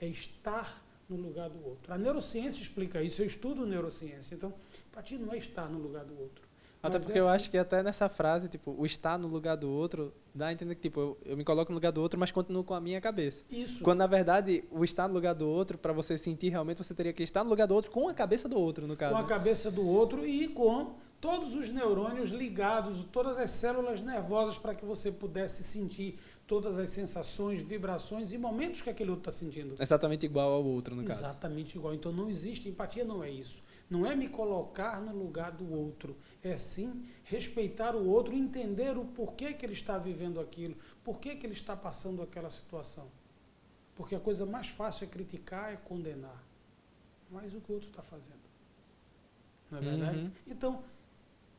é 0.00 0.06
estar 0.06 0.82
no 1.08 1.16
lugar 1.16 1.50
do 1.50 1.64
outro. 1.66 1.92
A 1.92 1.98
neurociência 1.98 2.62
explica 2.62 3.02
isso, 3.02 3.20
eu 3.20 3.26
estudo 3.26 3.66
neurociência. 3.66 4.34
Então, 4.34 4.54
empatia 4.88 5.18
não 5.18 5.32
é 5.32 5.38
estar 5.38 5.68
no 5.68 5.78
lugar 5.78 6.04
do 6.04 6.18
outro. 6.18 6.45
Até 6.82 6.98
porque 6.98 7.18
é 7.18 7.20
eu 7.20 7.26
assim. 7.26 7.36
acho 7.36 7.50
que 7.50 7.58
até 7.58 7.82
nessa 7.82 8.08
frase, 8.08 8.48
tipo, 8.48 8.74
o 8.78 8.86
estar 8.86 9.18
no 9.18 9.26
lugar 9.28 9.56
do 9.56 9.68
outro, 9.68 10.12
dá 10.34 10.48
a 10.48 10.52
entender 10.52 10.74
que, 10.74 10.82
tipo, 10.82 11.00
eu, 11.00 11.18
eu 11.24 11.36
me 11.36 11.44
coloco 11.44 11.72
no 11.72 11.76
lugar 11.76 11.90
do 11.90 12.00
outro, 12.00 12.18
mas 12.18 12.30
continuo 12.30 12.62
com 12.62 12.74
a 12.74 12.80
minha 12.80 13.00
cabeça. 13.00 13.44
Isso. 13.50 13.82
Quando, 13.82 13.98
na 13.98 14.06
verdade, 14.06 14.64
o 14.70 14.84
estar 14.84 15.08
no 15.08 15.14
lugar 15.14 15.34
do 15.34 15.48
outro, 15.48 15.76
para 15.76 15.92
você 15.92 16.16
sentir 16.16 16.50
realmente, 16.50 16.78
você 16.78 16.94
teria 16.94 17.12
que 17.12 17.22
estar 17.22 17.42
no 17.42 17.50
lugar 17.50 17.66
do 17.66 17.74
outro 17.74 17.90
com 17.90 18.08
a 18.08 18.14
cabeça 18.14 18.48
do 18.48 18.58
outro, 18.58 18.86
no 18.86 18.96
caso. 18.96 19.14
com 19.14 19.20
a 19.20 19.24
cabeça 19.24 19.70
do 19.70 19.86
outro 19.86 20.26
e 20.26 20.48
com 20.48 20.94
todos 21.20 21.54
os 21.54 21.70
neurônios 21.70 22.30
ligados, 22.30 23.04
todas 23.10 23.38
as 23.38 23.50
células 23.50 24.00
nervosas 24.00 24.58
para 24.58 24.74
que 24.74 24.84
você 24.84 25.10
pudesse 25.10 25.62
sentir 25.62 26.18
todas 26.46 26.78
as 26.78 26.90
sensações, 26.90 27.60
vibrações 27.60 28.32
e 28.32 28.38
momentos 28.38 28.82
que 28.82 28.90
aquele 28.90 29.10
outro 29.10 29.30
está 29.30 29.32
sentindo. 29.32 29.74
Exatamente 29.80 30.26
igual 30.26 30.52
ao 30.52 30.64
outro, 30.64 30.94
no 30.94 31.02
caso. 31.04 31.22
Exatamente 31.22 31.76
igual. 31.76 31.94
Então 31.94 32.12
não 32.12 32.30
existe 32.30 32.68
empatia, 32.68 33.04
não 33.04 33.24
é 33.24 33.30
isso. 33.30 33.60
Não 33.88 34.04
é 34.04 34.16
me 34.16 34.28
colocar 34.28 35.00
no 35.00 35.16
lugar 35.16 35.52
do 35.52 35.72
outro. 35.72 36.16
É 36.42 36.56
sim 36.56 37.08
respeitar 37.24 37.94
o 37.94 38.06
outro, 38.06 38.34
entender 38.34 38.96
o 38.96 39.04
porquê 39.04 39.52
que 39.52 39.64
ele 39.64 39.72
está 39.72 39.96
vivendo 39.96 40.40
aquilo, 40.40 40.76
porquê 41.04 41.36
que 41.36 41.46
ele 41.46 41.52
está 41.52 41.76
passando 41.76 42.20
aquela 42.20 42.50
situação. 42.50 43.08
Porque 43.94 44.14
a 44.14 44.20
coisa 44.20 44.44
mais 44.44 44.68
fácil 44.68 45.04
é 45.04 45.06
criticar, 45.06 45.72
é 45.72 45.76
condenar. 45.76 46.44
Mas 47.30 47.54
o 47.54 47.60
que 47.60 47.70
o 47.70 47.74
outro 47.74 47.88
está 47.88 48.02
fazendo. 48.02 48.46
Não 49.70 49.78
é 49.78 49.80
verdade? 49.80 50.18
Uhum. 50.18 50.30
Então, 50.46 50.84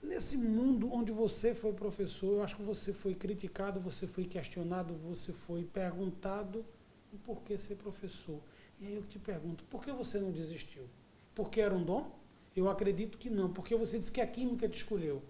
nesse 0.01 0.37
mundo 0.37 0.93
onde 0.93 1.11
você 1.11 1.55
foi 1.55 1.73
professor, 1.73 2.33
eu 2.33 2.43
acho 2.43 2.55
que 2.55 2.63
você 2.63 2.93
foi 2.93 3.15
criticado, 3.15 3.79
você 3.79 4.05
foi 4.05 4.25
questionado, 4.25 4.93
você 4.95 5.33
foi 5.33 5.63
perguntado 5.63 6.65
o 7.11 7.17
porquê 7.17 7.57
ser 7.57 7.75
professor. 7.75 8.39
E 8.79 8.85
aí 8.85 8.95
eu 8.95 9.03
te 9.03 9.17
pergunto, 9.17 9.63
por 9.65 9.83
que 9.83 9.91
você 9.91 10.19
não 10.19 10.31
desistiu? 10.31 10.87
Porque 11.37 11.61
era 11.61 11.71
um 11.71 11.83
dom? 11.83 12.09
Eu 12.55 12.67
acredito 12.67 13.15
que 13.15 13.29
não, 13.29 13.53
porque 13.53 13.75
você 13.75 13.99
disse 13.99 14.11
que 14.11 14.19
a 14.19 14.25
química 14.25 14.67
te 14.67 14.77
escolheu. 14.77 15.21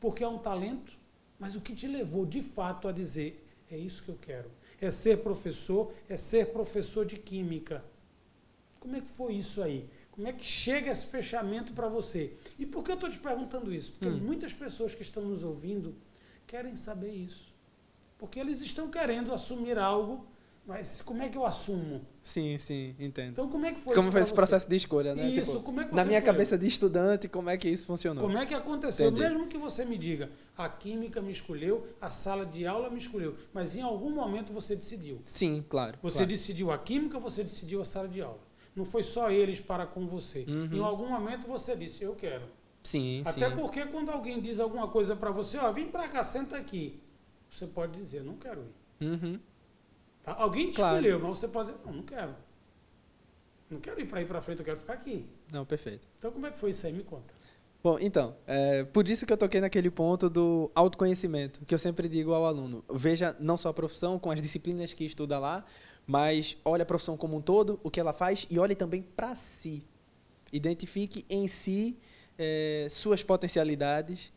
Porque 0.00 0.24
é 0.24 0.26
um 0.26 0.38
talento, 0.38 0.96
mas 1.38 1.54
o 1.54 1.60
que 1.60 1.74
te 1.74 1.86
levou 1.86 2.24
de 2.24 2.40
fato 2.40 2.88
a 2.88 2.92
dizer, 2.92 3.46
é 3.70 3.76
isso 3.76 4.02
que 4.02 4.08
eu 4.08 4.16
quero. 4.18 4.50
É 4.80 4.90
ser 4.90 5.18
professor, 5.18 5.92
é 6.08 6.16
ser 6.16 6.46
professor 6.46 7.04
de 7.04 7.18
química. 7.18 7.84
Como 8.80 8.96
é 8.96 9.02
que 9.02 9.10
foi 9.10 9.34
isso 9.34 9.62
aí? 9.62 9.86
Como 10.10 10.26
é 10.26 10.32
que 10.32 10.46
chega 10.46 10.90
esse 10.90 11.04
fechamento 11.04 11.74
para 11.74 11.88
você? 11.88 12.32
E 12.58 12.64
por 12.64 12.82
que 12.82 12.92
eu 12.92 12.94
estou 12.94 13.10
te 13.10 13.18
perguntando 13.18 13.70
isso? 13.70 13.92
Porque 13.92 14.08
hum. 14.08 14.16
muitas 14.16 14.54
pessoas 14.54 14.94
que 14.94 15.02
estão 15.02 15.22
nos 15.22 15.42
ouvindo 15.42 15.94
querem 16.46 16.74
saber 16.74 17.12
isso. 17.12 17.54
Porque 18.16 18.40
eles 18.40 18.62
estão 18.62 18.90
querendo 18.90 19.30
assumir 19.30 19.76
algo, 19.78 20.26
mas 20.70 21.02
como 21.02 21.20
é 21.20 21.28
que 21.28 21.36
eu 21.36 21.44
assumo? 21.44 22.00
Sim, 22.22 22.56
sim, 22.56 22.94
entendo. 22.96 23.30
Então 23.32 23.48
como 23.48 23.66
é 23.66 23.72
que 23.72 23.80
foi 23.80 23.92
Como 23.92 24.12
foi 24.12 24.20
esse 24.20 24.30
você? 24.30 24.36
processo 24.36 24.68
de 24.68 24.76
escolha, 24.76 25.16
né? 25.16 25.28
Isso, 25.28 25.50
tipo, 25.50 25.64
como 25.64 25.80
é 25.80 25.84
que 25.84 25.92
Na 25.92 26.04
minha 26.04 26.18
escolheu? 26.18 26.32
cabeça 26.32 26.56
de 26.56 26.68
estudante, 26.68 27.28
como 27.28 27.50
é 27.50 27.56
que 27.56 27.68
isso 27.68 27.86
funcionou? 27.88 28.22
Como 28.22 28.38
é 28.38 28.46
que 28.46 28.54
aconteceu? 28.54 29.08
Entendi. 29.08 29.28
Mesmo 29.28 29.48
que 29.48 29.58
você 29.58 29.84
me 29.84 29.98
diga, 29.98 30.30
a 30.56 30.68
química 30.68 31.20
me 31.20 31.32
escolheu, 31.32 31.88
a 32.00 32.08
sala 32.08 32.46
de 32.46 32.64
aula 32.68 32.88
me 32.88 32.98
escolheu, 33.00 33.36
mas 33.52 33.74
em 33.74 33.82
algum 33.82 34.10
momento 34.10 34.52
você 34.52 34.76
decidiu. 34.76 35.20
Sim, 35.24 35.64
claro. 35.68 35.98
Você 36.02 36.18
claro. 36.18 36.30
decidiu 36.30 36.70
a 36.70 36.78
química, 36.78 37.18
você 37.18 37.42
decidiu 37.42 37.80
a 37.80 37.84
sala 37.84 38.06
de 38.06 38.22
aula. 38.22 38.38
Não 38.76 38.84
foi 38.84 39.02
só 39.02 39.28
eles 39.28 39.58
para 39.58 39.84
com 39.86 40.06
você. 40.06 40.44
Uhum. 40.46 40.68
Em 40.72 40.78
algum 40.78 41.08
momento 41.08 41.48
você 41.48 41.74
disse, 41.74 42.04
eu 42.04 42.14
quero. 42.14 42.44
Sim, 42.84 43.22
Até 43.26 43.50
sim. 43.50 43.56
porque 43.56 43.84
quando 43.86 44.10
alguém 44.10 44.40
diz 44.40 44.60
alguma 44.60 44.86
coisa 44.86 45.16
para 45.16 45.32
você, 45.32 45.58
ó, 45.58 45.72
vem 45.72 45.88
para 45.88 46.06
cá, 46.06 46.22
senta 46.22 46.56
aqui. 46.56 47.00
Você 47.50 47.66
pode 47.66 47.98
dizer, 47.98 48.22
não 48.22 48.36
quero 48.36 48.62
ir. 49.00 49.04
Uhum. 49.04 49.40
Alguém 50.38 50.70
te 50.70 50.76
claro. 50.76 50.96
escolheu, 50.96 51.20
mas 51.20 51.38
você 51.38 51.48
pode 51.48 51.70
dizer, 51.70 51.84
não, 51.84 51.92
não 51.92 52.02
quero. 52.02 52.34
Não 53.70 53.80
quero 53.80 54.00
ir 54.00 54.06
para 54.06 54.20
ir 54.20 54.26
para 54.26 54.40
frente, 54.40 54.58
eu 54.58 54.64
quero 54.64 54.78
ficar 54.78 54.94
aqui. 54.94 55.28
Não, 55.52 55.64
perfeito. 55.64 56.06
Então 56.18 56.32
como 56.32 56.46
é 56.46 56.50
que 56.50 56.58
foi 56.58 56.70
isso 56.70 56.86
aí? 56.86 56.92
Me 56.92 57.04
conta. 57.04 57.32
Bom, 57.82 57.96
então, 57.98 58.36
é, 58.46 58.84
por 58.84 59.08
isso 59.08 59.24
que 59.24 59.32
eu 59.32 59.38
toquei 59.38 59.58
naquele 59.58 59.90
ponto 59.90 60.28
do 60.28 60.70
autoconhecimento, 60.74 61.64
que 61.64 61.74
eu 61.74 61.78
sempre 61.78 62.08
digo 62.08 62.34
ao 62.34 62.44
aluno, 62.44 62.84
veja 62.92 63.34
não 63.40 63.56
só 63.56 63.70
a 63.70 63.72
profissão, 63.72 64.18
com 64.18 64.30
as 64.30 64.42
disciplinas 64.42 64.92
que 64.92 65.02
estuda 65.02 65.38
lá, 65.38 65.64
mas 66.06 66.58
olhe 66.62 66.82
a 66.82 66.86
profissão 66.86 67.16
como 67.16 67.38
um 67.38 67.40
todo, 67.40 67.80
o 67.82 67.90
que 67.90 67.98
ela 67.98 68.12
faz, 68.12 68.46
e 68.50 68.58
olhe 68.58 68.74
também 68.74 69.00
para 69.00 69.34
si. 69.34 69.82
Identifique 70.52 71.24
em 71.30 71.48
si 71.48 71.96
é, 72.36 72.86
suas 72.90 73.22
potencialidades, 73.22 74.30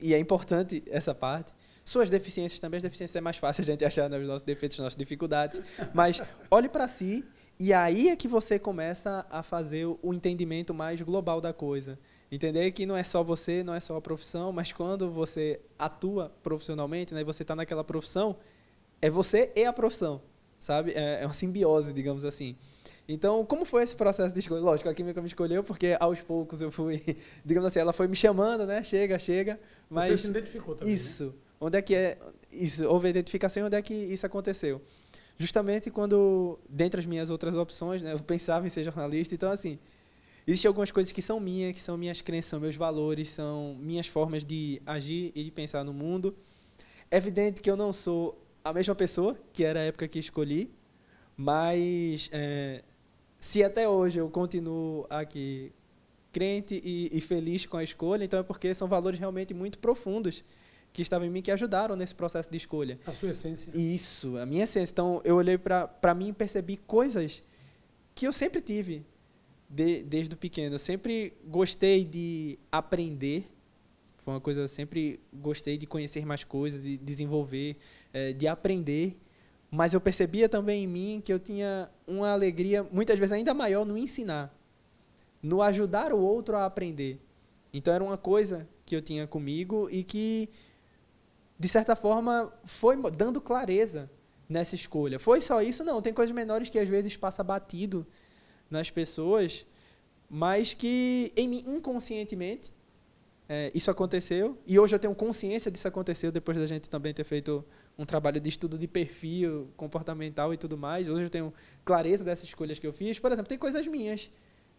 e 0.00 0.12
é 0.12 0.18
importante 0.18 0.82
essa 0.88 1.14
parte, 1.14 1.54
suas 1.84 2.08
deficiências 2.10 2.60
também, 2.60 2.76
as 2.76 2.82
deficiências 2.82 3.16
é 3.16 3.20
mais 3.20 3.36
fácil 3.36 3.62
a 3.62 3.64
gente 3.64 3.84
achar 3.84 4.08
nos 4.08 4.26
nossos 4.26 4.42
defeitos, 4.42 4.78
nas 4.78 4.84
nossas 4.84 4.98
dificuldades, 4.98 5.60
mas 5.92 6.20
olhe 6.50 6.68
para 6.68 6.86
si, 6.88 7.24
e 7.58 7.72
aí 7.72 8.08
é 8.08 8.16
que 8.16 8.28
você 8.28 8.58
começa 8.58 9.26
a 9.30 9.42
fazer 9.42 9.86
o 9.86 10.12
entendimento 10.14 10.72
mais 10.72 11.00
global 11.00 11.40
da 11.40 11.52
coisa. 11.52 11.98
Entender 12.30 12.72
que 12.72 12.86
não 12.86 12.96
é 12.96 13.02
só 13.02 13.22
você, 13.22 13.62
não 13.62 13.74
é 13.74 13.80
só 13.80 13.96
a 13.96 14.00
profissão, 14.00 14.52
mas 14.52 14.72
quando 14.72 15.10
você 15.10 15.60
atua 15.78 16.32
profissionalmente, 16.42 17.12
né, 17.12 17.22
você 17.22 17.42
está 17.42 17.54
naquela 17.54 17.84
profissão, 17.84 18.36
é 19.00 19.10
você 19.10 19.52
e 19.54 19.64
a 19.64 19.72
profissão 19.72 20.22
sabe? 20.62 20.92
É, 20.92 21.22
é 21.22 21.26
uma 21.26 21.32
simbiose, 21.32 21.92
digamos 21.92 22.24
assim. 22.24 22.56
Então, 23.08 23.44
como 23.44 23.64
foi 23.64 23.82
esse 23.82 23.96
processo 23.96 24.32
de 24.32 24.40
escolha? 24.40 24.60
Lógico, 24.60 24.88
a 24.88 24.94
química 24.94 25.20
me 25.20 25.26
escolheu 25.26 25.64
porque 25.64 25.96
aos 25.98 26.20
poucos 26.22 26.62
eu 26.62 26.70
fui, 26.70 27.02
digamos 27.44 27.66
assim, 27.66 27.80
ela 27.80 27.92
foi 27.92 28.06
me 28.06 28.14
chamando, 28.14 28.64
né? 28.64 28.82
Chega, 28.82 29.18
chega. 29.18 29.58
Mas 29.90 30.08
Você 30.08 30.16
se 30.18 30.28
identificou 30.28 30.76
também. 30.76 30.94
Né? 30.94 31.00
Isso. 31.00 31.26
Né? 31.26 31.32
Onde 31.64 31.78
é 31.78 31.82
que 31.82 31.94
é 31.94 32.18
isso? 32.50 32.84
Houve 32.84 33.08
identificação 33.08 33.62
e 33.62 33.66
onde 33.66 33.76
é 33.76 33.80
que 33.80 33.94
isso 33.94 34.26
aconteceu? 34.26 34.82
Justamente 35.38 35.92
quando, 35.92 36.58
dentre 36.68 36.98
as 36.98 37.06
minhas 37.06 37.30
outras 37.30 37.54
opções, 37.54 38.02
né, 38.02 38.12
eu 38.12 38.18
pensava 38.18 38.66
em 38.66 38.68
ser 38.68 38.82
jornalista. 38.82 39.32
Então, 39.32 39.48
assim, 39.48 39.78
existem 40.44 40.68
algumas 40.68 40.90
coisas 40.90 41.12
que 41.12 41.22
são 41.22 41.38
minhas, 41.38 41.72
que 41.72 41.80
são 41.80 41.96
minhas 41.96 42.20
crenças, 42.20 42.50
são 42.50 42.58
meus 42.58 42.74
valores, 42.74 43.28
são 43.28 43.76
minhas 43.78 44.08
formas 44.08 44.44
de 44.44 44.82
agir 44.84 45.30
e 45.36 45.44
de 45.44 45.52
pensar 45.52 45.84
no 45.84 45.92
mundo. 45.92 46.36
É 47.08 47.16
evidente 47.16 47.60
que 47.60 47.70
eu 47.70 47.76
não 47.76 47.92
sou 47.92 48.44
a 48.64 48.72
mesma 48.72 48.96
pessoa, 48.96 49.38
que 49.52 49.62
era 49.62 49.78
a 49.78 49.82
época 49.84 50.08
que 50.08 50.18
escolhi, 50.18 50.68
mas 51.36 52.28
é, 52.32 52.82
se 53.38 53.62
até 53.62 53.88
hoje 53.88 54.18
eu 54.18 54.28
continuo 54.28 55.06
aqui 55.08 55.72
crente 56.32 56.80
e, 56.82 57.08
e, 57.12 57.20
feliz 57.20 57.66
com 57.66 57.76
a 57.76 57.84
escolha, 57.84 58.24
então 58.24 58.40
é 58.40 58.42
porque 58.42 58.74
são 58.74 58.88
valores 58.88 59.20
realmente 59.20 59.54
muito 59.54 59.78
profundos 59.78 60.42
que 60.92 61.02
estavam 61.02 61.26
em 61.26 61.30
mim 61.30 61.42
que 61.42 61.50
ajudaram 61.50 61.96
nesse 61.96 62.14
processo 62.14 62.50
de 62.50 62.56
escolha. 62.56 62.98
A 63.06 63.12
sua 63.12 63.30
essência. 63.30 63.70
Isso, 63.74 64.36
a 64.36 64.44
minha 64.44 64.64
essência. 64.64 64.92
Então 64.92 65.20
eu 65.24 65.36
olhei 65.36 65.56
para 65.56 66.14
mim 66.14 66.28
e 66.28 66.32
percebi 66.32 66.76
coisas 66.76 67.42
que 68.14 68.26
eu 68.26 68.32
sempre 68.32 68.60
tive 68.60 69.04
de, 69.68 70.02
desde 70.02 70.36
pequeno. 70.36 70.74
Eu 70.74 70.78
sempre 70.78 71.32
gostei 71.44 72.04
de 72.04 72.58
aprender 72.70 73.46
foi 74.22 74.34
uma 74.34 74.40
coisa 74.40 74.60
eu 74.60 74.68
sempre 74.68 75.20
gostei 75.32 75.76
de 75.76 75.84
conhecer 75.84 76.24
mais 76.24 76.44
coisas, 76.44 76.80
de 76.80 76.96
desenvolver, 76.96 77.76
é, 78.12 78.32
de 78.32 78.46
aprender. 78.46 79.16
Mas 79.70 79.94
eu 79.94 80.00
percebia 80.00 80.48
também 80.48 80.84
em 80.84 80.86
mim 80.86 81.22
que 81.24 81.32
eu 81.32 81.40
tinha 81.40 81.90
uma 82.06 82.30
alegria, 82.30 82.86
muitas 82.92 83.18
vezes 83.18 83.32
ainda 83.32 83.52
maior, 83.52 83.84
no 83.84 83.98
ensinar, 83.98 84.54
no 85.42 85.60
ajudar 85.60 86.12
o 86.12 86.20
outro 86.20 86.56
a 86.56 86.66
aprender. 86.66 87.18
Então 87.72 87.92
era 87.92 88.04
uma 88.04 88.16
coisa 88.16 88.68
que 88.86 88.94
eu 88.94 89.02
tinha 89.02 89.26
comigo 89.26 89.88
e 89.90 90.04
que, 90.04 90.48
de 91.58 91.68
certa 91.68 91.94
forma, 91.94 92.52
foi 92.64 92.96
dando 93.12 93.40
clareza 93.40 94.10
nessa 94.48 94.74
escolha. 94.74 95.18
Foi 95.18 95.40
só 95.40 95.62
isso? 95.62 95.84
Não. 95.84 96.02
Tem 96.02 96.12
coisas 96.12 96.34
menores 96.34 96.68
que 96.68 96.78
às 96.78 96.88
vezes 96.88 97.16
passa 97.16 97.42
batido 97.42 98.06
nas 98.70 98.90
pessoas, 98.90 99.66
mas 100.28 100.74
que 100.74 101.32
em 101.36 101.48
mim, 101.48 101.64
inconscientemente, 101.66 102.72
é, 103.48 103.70
isso 103.74 103.90
aconteceu 103.90 104.56
e 104.66 104.78
hoje 104.78 104.94
eu 104.94 104.98
tenho 104.98 105.14
consciência 105.14 105.70
disso 105.70 105.86
aconteceu 105.86 106.32
depois 106.32 106.56
da 106.56 106.66
gente 106.66 106.88
também 106.88 107.12
ter 107.12 107.24
feito 107.24 107.62
um 107.98 108.06
trabalho 108.06 108.40
de 108.40 108.48
estudo 108.48 108.78
de 108.78 108.88
perfil 108.88 109.68
comportamental 109.76 110.54
e 110.54 110.56
tudo 110.56 110.78
mais. 110.78 111.08
Hoje 111.08 111.24
eu 111.24 111.30
tenho 111.30 111.52
clareza 111.84 112.24
dessas 112.24 112.44
escolhas 112.44 112.78
que 112.78 112.86
eu 112.86 112.92
fiz. 112.92 113.18
Por 113.18 113.30
exemplo, 113.30 113.48
tem 113.48 113.58
coisas 113.58 113.86
minhas 113.86 114.30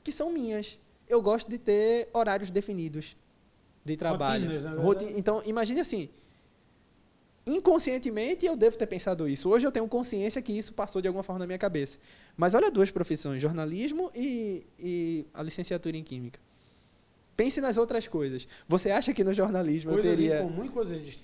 que 0.04 0.12
são 0.12 0.32
minhas. 0.32 0.80
Eu 1.08 1.22
gosto 1.22 1.50
de 1.50 1.58
ter 1.58 2.10
horários 2.14 2.50
definidos 2.50 3.16
de 3.86 3.96
trabalho. 3.96 4.82
Rotinas, 4.82 5.18
então, 5.18 5.42
imagine 5.46 5.80
assim. 5.80 6.10
Inconscientemente 7.46 8.46
eu 8.46 8.56
devo 8.56 8.78
ter 8.78 8.88
pensado 8.88 9.28
isso. 9.28 9.50
Hoje 9.50 9.68
eu 9.68 9.72
tenho 9.72 9.88
consciência 9.88 10.42
que 10.42 10.54
isso 10.54 10.74
passou 10.74 11.02
de 11.02 11.08
alguma 11.08 11.24
forma 11.24 11.40
na 11.40 11.46
minha 11.46 11.58
cabeça. 11.58 12.00
Mas 12.38 12.54
olha 12.54 12.72
duas 12.72 12.90
profissões, 12.90 13.42
jornalismo 13.42 14.10
e, 14.16 14.66
e 14.80 15.26
a 15.34 15.44
licenciatura 15.44 15.98
em 15.98 16.04
química. 16.04 16.40
Pense 17.36 17.60
nas 17.60 17.78
outras 17.78 18.08
coisas. 18.08 18.48
Você 18.68 18.92
acha 18.92 19.14
que 19.14 19.24
no 19.24 19.34
jornalismo 19.34 19.92
coisas 19.92 20.12
eu 20.12 20.18
teria 20.18 20.42
comum, 20.42 20.70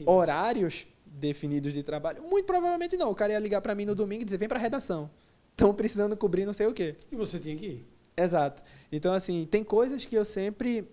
horários 0.06 0.88
definidos 1.06 1.72
de 1.72 1.84
trabalho? 1.84 2.24
Muito 2.24 2.46
provavelmente 2.46 2.98
não. 2.98 3.12
O 3.12 3.16
cara 3.16 3.34
ia 3.34 3.40
ligar 3.40 3.62
para 3.62 3.74
mim 3.74 3.86
no 3.86 3.96
domingo 3.96 4.24
e 4.24 4.26
dizer: 4.26 4.38
vem 4.38 4.48
para 4.48 4.58
a 4.58 4.62
redação. 4.62 5.10
Estão 5.52 5.74
precisando 5.74 6.18
cobrir 6.18 6.46
não 6.46 6.54
sei 6.54 6.68
o 6.68 6.74
quê. 6.74 6.96
E 7.12 7.16
você 7.16 7.38
tinha 7.40 7.56
que 7.56 7.66
ir. 7.66 7.86
Exato. 8.18 8.64
Então, 8.92 9.14
assim, 9.14 9.48
tem 9.50 9.64
coisas 9.64 10.04
que 10.04 10.16
eu 10.16 10.26
sempre 10.26 10.86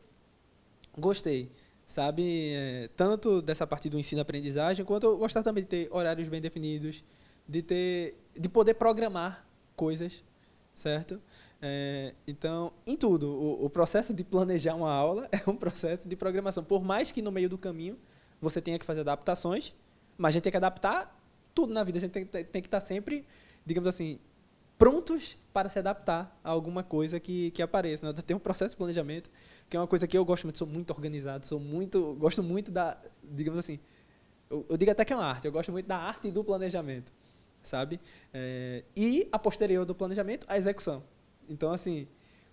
gostei, 0.97 1.51
sabe? 1.87 2.53
É, 2.53 2.90
tanto 2.96 3.40
dessa 3.40 3.66
parte 3.66 3.88
do 3.88 3.99
ensino-aprendizagem, 3.99 4.85
quanto 4.85 5.07
eu 5.07 5.16
gostar 5.16 5.42
também 5.42 5.62
de 5.62 5.68
ter 5.68 5.88
horários 5.90 6.29
bem 6.29 6.40
definidos, 6.40 7.05
de 7.49 7.62
ter, 7.62 8.16
de 8.35 8.49
poder 8.49 8.75
programar 8.75 9.47
coisas, 9.76 10.24
certo? 10.74 11.20
É, 11.61 12.12
então, 12.26 12.72
em 12.87 12.97
tudo, 12.97 13.28
o, 13.30 13.64
o, 13.64 13.70
processo 13.70 14.12
de 14.12 14.22
planejar 14.22 14.74
uma 14.74 14.93
aula 14.93 15.28
é 15.32 15.49
um 15.49 15.57
processo 15.57 16.09
de 16.09 16.16
programação. 16.16 16.62
Por 16.62 16.82
mais 16.82 17.11
que 17.11 17.22
no 17.22 17.32
meio 17.32 17.49
do 17.49 17.57
caminho 17.57 17.99
você 18.41 18.61
tenha 18.61 18.78
que 18.78 18.84
fazer 18.84 19.01
adaptações, 19.01 19.74
mas 20.18 20.30
a 20.30 20.32
gente 20.32 20.43
tem 20.43 20.51
que 20.51 20.57
adaptar 20.57 21.18
tudo 21.55 21.72
na 21.72 21.82
vida. 21.82 21.99
A 21.99 22.01
gente 22.01 22.12
tem, 22.12 22.26
tem 22.26 22.62
que 22.62 22.68
estar 22.68 22.80
sempre, 22.80 23.24
digamos 23.64 23.89
assim, 23.89 24.18
prontos 24.79 25.37
para 25.53 25.68
se 25.68 25.79
adaptar 25.79 26.39
a 26.45 26.51
alguma 26.51 26.83
coisa 26.83 27.18
que, 27.18 27.51
que 27.53 27.62
apareça. 27.62 28.07
Né? 28.07 28.12
Tem 28.24 28.37
um 28.37 28.41
processo 28.41 28.72
de 28.72 28.77
planejamento, 28.77 29.31
que 29.70 29.77
é 29.77 29.81
uma 29.81 29.87
coisa 29.87 30.07
que 30.07 30.16
eu 30.16 30.24
gosto 30.24 30.45
muito, 30.45 30.59
sou 30.59 30.66
muito 30.66 30.91
organizado, 30.91 31.47
sou 31.47 31.59
muito, 31.59 32.14
gosto 32.14 32.43
muito 32.43 32.70
da, 32.70 32.97
digamos 33.24 33.59
assim, 33.59 33.79
eu, 34.51 34.66
eu 34.68 34.77
digo 34.77 34.91
até 34.91 35.05
que 35.05 35.12
é 35.12 35.16
uma 35.16 35.24
arte, 35.24 35.47
eu 35.47 35.53
gosto 35.53 35.72
muito 35.72 35.87
da 35.87 35.97
arte 35.97 36.31
do 36.31 36.45
planejamento, 36.45 37.12
sabe? 37.62 38.01
É, 38.33 38.85
e 38.95 39.29
a 39.33 39.39
posterior 39.39 39.85
do 39.85 39.95
planejamento, 39.95 40.47
a 40.49 40.59
execução. 40.59 41.03
Então, 41.49 41.72
assim, 41.72 42.07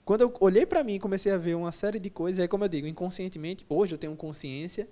Quando 0.05 0.21
eu 0.21 0.34
olhei 0.41 0.65
para 0.65 0.84
mim 0.84 0.95
e 0.95 0.99
comecei 0.99 1.32
a 1.32 1.38
ver 1.38 1.55
uma 1.55 1.71
série 1.71 1.97
de 1.97 2.09
coisas, 2.09 2.41
aí 2.41 2.47
como 2.47 2.65
eu 2.65 2.67
digo, 2.67 2.88
inconscientemente, 2.88 3.65
hoje 3.69 3.93
eu 3.93 3.97
tenho 3.97 4.15
consciência, 4.17 4.88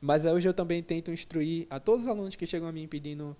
mas 0.00 0.24
hoje 0.24 0.48
eu 0.48 0.54
também 0.54 0.82
tento 0.82 1.10
instruir 1.10 1.66
a 1.68 1.78
todos 1.78 2.02
os 2.02 2.08
alunos 2.08 2.34
que 2.36 2.46
chegam 2.46 2.66
a 2.66 2.72
mim 2.72 2.88
pedindo 2.88 3.36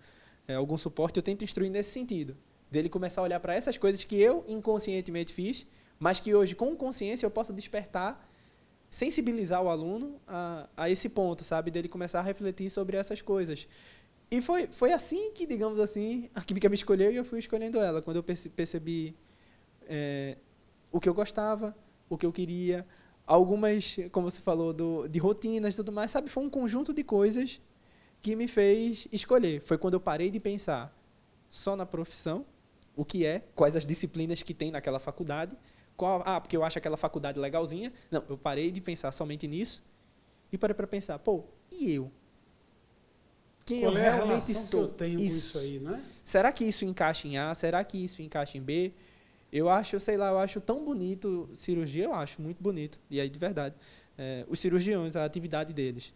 é, 0.46 0.54
algum 0.54 0.76
suporte, 0.76 1.16
eu 1.16 1.22
tento 1.22 1.42
instruir 1.42 1.70
nesse 1.70 1.90
sentido, 1.90 2.36
dele 2.70 2.88
começar 2.88 3.20
a 3.20 3.24
olhar 3.24 3.40
para 3.40 3.54
essas 3.54 3.78
coisas 3.78 4.02
que 4.04 4.20
eu 4.20 4.44
inconscientemente 4.48 5.32
fiz, 5.32 5.66
mas 5.98 6.20
que 6.20 6.34
hoje 6.34 6.54
com 6.54 6.74
consciência 6.76 7.26
eu 7.26 7.30
posso 7.30 7.52
despertar, 7.52 8.28
sensibilizar 8.90 9.62
o 9.62 9.68
aluno 9.68 10.20
a, 10.26 10.68
a 10.76 10.90
esse 10.90 11.08
ponto, 11.08 11.44
sabe, 11.44 11.70
dele 11.70 11.88
começar 11.88 12.20
a 12.20 12.22
refletir 12.22 12.70
sobre 12.70 12.96
essas 12.96 13.22
coisas. 13.22 13.68
E 14.30 14.42
foi, 14.42 14.66
foi 14.66 14.92
assim 14.92 15.30
que, 15.32 15.46
digamos 15.46 15.78
assim, 15.78 16.28
a 16.34 16.42
química 16.42 16.68
me 16.68 16.74
escolheu 16.74 17.12
e 17.12 17.16
eu 17.16 17.24
fui 17.24 17.38
escolhendo 17.38 17.78
ela. 17.78 18.02
Quando 18.02 18.16
eu 18.16 18.22
percebi 18.22 19.16
é, 19.88 20.36
o 20.90 20.98
que 20.98 21.08
eu 21.08 21.14
gostava, 21.14 21.76
o 22.08 22.18
que 22.18 22.26
eu 22.26 22.32
queria, 22.32 22.84
algumas, 23.26 23.96
como 24.10 24.28
você 24.28 24.40
falou, 24.40 24.72
do, 24.72 25.06
de 25.08 25.18
rotinas 25.18 25.74
e 25.74 25.76
tudo 25.76 25.92
mais, 25.92 26.10
sabe? 26.10 26.28
Foi 26.28 26.42
um 26.42 26.50
conjunto 26.50 26.92
de 26.92 27.04
coisas 27.04 27.60
que 28.20 28.34
me 28.34 28.48
fez 28.48 29.06
escolher. 29.12 29.60
Foi 29.60 29.78
quando 29.78 29.94
eu 29.94 30.00
parei 30.00 30.30
de 30.30 30.40
pensar 30.40 30.92
só 31.48 31.76
na 31.76 31.86
profissão, 31.86 32.44
o 32.96 33.04
que 33.04 33.24
é, 33.24 33.44
quais 33.54 33.76
as 33.76 33.84
disciplinas 33.84 34.42
que 34.42 34.54
tem 34.54 34.70
naquela 34.70 34.98
faculdade, 34.98 35.56
qual, 35.96 36.22
ah, 36.26 36.40
porque 36.40 36.56
eu 36.56 36.64
acho 36.64 36.78
aquela 36.78 36.96
faculdade 36.96 37.38
legalzinha. 37.38 37.92
Não, 38.10 38.24
eu 38.28 38.36
parei 38.36 38.70
de 38.70 38.80
pensar 38.80 39.12
somente 39.12 39.46
nisso 39.46 39.84
e 40.50 40.58
parei 40.58 40.74
para 40.74 40.86
pensar, 40.86 41.18
pô, 41.18 41.44
e 41.70 41.92
eu? 41.94 42.10
quem 43.66 43.80
Qual 43.80 43.92
eu 43.92 43.98
é 43.98 44.14
realmente 44.14 44.54
sou. 44.54 44.68
que 44.68 44.76
eu 44.76 44.88
tenho 44.88 45.20
isso. 45.20 45.58
com 45.58 45.58
isso 45.58 45.58
aí, 45.58 45.80
né? 45.80 46.02
Será 46.24 46.52
que 46.52 46.64
isso 46.64 46.84
encaixa 46.84 47.26
em 47.26 47.36
A? 47.36 47.52
Será 47.52 47.82
que 47.82 47.98
isso 48.02 48.22
encaixa 48.22 48.56
em 48.56 48.62
B? 48.62 48.92
Eu 49.52 49.68
acho, 49.68 49.98
sei 49.98 50.16
lá, 50.16 50.28
eu 50.30 50.38
acho 50.38 50.60
tão 50.60 50.84
bonito 50.84 51.50
cirurgia, 51.52 52.04
eu 52.04 52.14
acho 52.14 52.40
muito 52.40 52.62
bonito. 52.62 52.98
E 53.10 53.20
aí, 53.20 53.28
de 53.28 53.38
verdade, 53.38 53.74
é, 54.16 54.44
os 54.48 54.60
cirurgiões, 54.60 55.16
a 55.16 55.24
atividade 55.24 55.72
deles. 55.72 56.14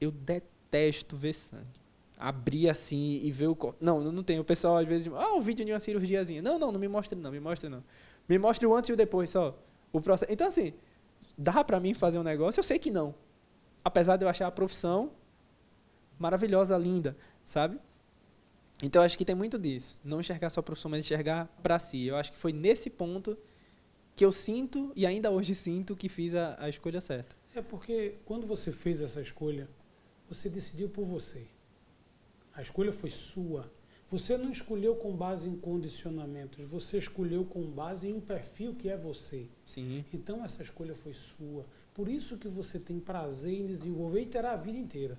Eu 0.00 0.10
detesto 0.10 1.14
ver 1.16 1.34
sangue. 1.34 1.85
Abrir 2.18 2.68
assim 2.68 3.20
e 3.22 3.30
ver 3.30 3.48
o. 3.48 3.74
Não, 3.80 4.00
não 4.00 4.22
tem. 4.22 4.38
O 4.40 4.44
pessoal 4.44 4.78
às 4.78 4.86
vezes, 4.86 5.12
ah, 5.14 5.34
um 5.34 5.40
vídeo 5.40 5.64
de 5.64 5.72
uma 5.72 5.80
cirurgiazinha. 5.80 6.40
Não, 6.40 6.58
não, 6.58 6.72
não 6.72 6.80
me 6.80 6.88
mostre 6.88 7.18
não, 7.18 7.30
me 7.30 7.40
mostre 7.40 7.68
não. 7.68 7.84
Me 8.28 8.38
mostre 8.38 8.66
o 8.66 8.74
antes 8.74 8.90
e 8.90 8.92
o 8.92 8.96
depois 8.96 9.30
só. 9.30 9.58
O 9.92 10.00
processo. 10.00 10.32
Então 10.32 10.48
assim, 10.48 10.72
dá 11.36 11.62
para 11.62 11.78
mim 11.78 11.94
fazer 11.94 12.18
um 12.18 12.22
negócio? 12.22 12.58
Eu 12.58 12.64
sei 12.64 12.78
que 12.78 12.90
não. 12.90 13.14
Apesar 13.84 14.16
de 14.16 14.24
eu 14.24 14.28
achar 14.28 14.46
a 14.46 14.50
profissão 14.50 15.12
maravilhosa, 16.18 16.76
linda, 16.78 17.16
sabe? 17.44 17.78
Então 18.82 19.02
acho 19.02 19.16
que 19.16 19.24
tem 19.24 19.34
muito 19.34 19.58
disso. 19.58 19.98
Não 20.04 20.20
enxergar 20.20 20.50
só 20.50 20.60
a 20.60 20.62
profissão, 20.62 20.90
mas 20.90 21.00
enxergar 21.00 21.46
para 21.62 21.78
si. 21.78 22.06
Eu 22.06 22.16
acho 22.16 22.32
que 22.32 22.38
foi 22.38 22.52
nesse 22.52 22.90
ponto 22.90 23.36
que 24.14 24.24
eu 24.24 24.32
sinto 24.32 24.92
e 24.96 25.06
ainda 25.06 25.30
hoje 25.30 25.54
sinto 25.54 25.94
que 25.94 26.08
fiz 26.08 26.34
a, 26.34 26.56
a 26.58 26.68
escolha 26.68 27.00
certa. 27.00 27.36
É 27.54 27.62
porque 27.62 28.16
quando 28.24 28.46
você 28.46 28.72
fez 28.72 29.00
essa 29.00 29.20
escolha, 29.20 29.68
você 30.28 30.48
decidiu 30.48 30.88
por 30.88 31.04
você. 31.04 31.46
A 32.56 32.62
escolha 32.62 32.90
foi 32.90 33.10
sua. 33.10 33.70
Você 34.10 34.38
não 34.38 34.50
escolheu 34.50 34.96
com 34.96 35.14
base 35.14 35.46
em 35.46 35.54
condicionamentos, 35.54 36.66
você 36.66 36.96
escolheu 36.96 37.44
com 37.44 37.62
base 37.70 38.08
em 38.08 38.14
um 38.14 38.20
perfil 38.20 38.74
que 38.74 38.88
é 38.88 38.96
você. 38.96 39.46
Sim. 39.62 40.02
Então 40.10 40.42
essa 40.42 40.62
escolha 40.62 40.94
foi 40.94 41.12
sua. 41.12 41.66
Por 41.92 42.08
isso 42.08 42.38
que 42.38 42.48
você 42.48 42.78
tem 42.78 42.98
prazer 42.98 43.52
em 43.52 43.66
desenvolver 43.66 44.22
e 44.22 44.26
terá 44.26 44.52
a 44.52 44.56
vida 44.56 44.78
inteira. 44.78 45.18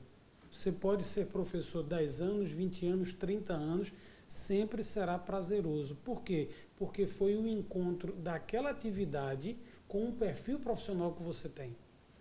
Você 0.51 0.71
pode 0.71 1.03
ser 1.03 1.27
professor 1.27 1.83
10 1.83 2.21
anos, 2.21 2.49
20 2.49 2.87
anos, 2.87 3.13
30 3.13 3.53
anos, 3.53 3.93
sempre 4.27 4.83
será 4.83 5.19
prazeroso. 5.19 5.95
Por 6.03 6.23
quê? 6.23 6.49
Porque 6.75 7.05
foi 7.05 7.35
o 7.35 7.41
um 7.41 7.47
encontro 7.47 8.13
daquela 8.13 8.71
atividade 8.71 9.57
com 9.87 10.09
o 10.09 10.13
perfil 10.13 10.59
profissional 10.59 11.13
que 11.13 11.21
você 11.21 11.47
tem. 11.47 11.75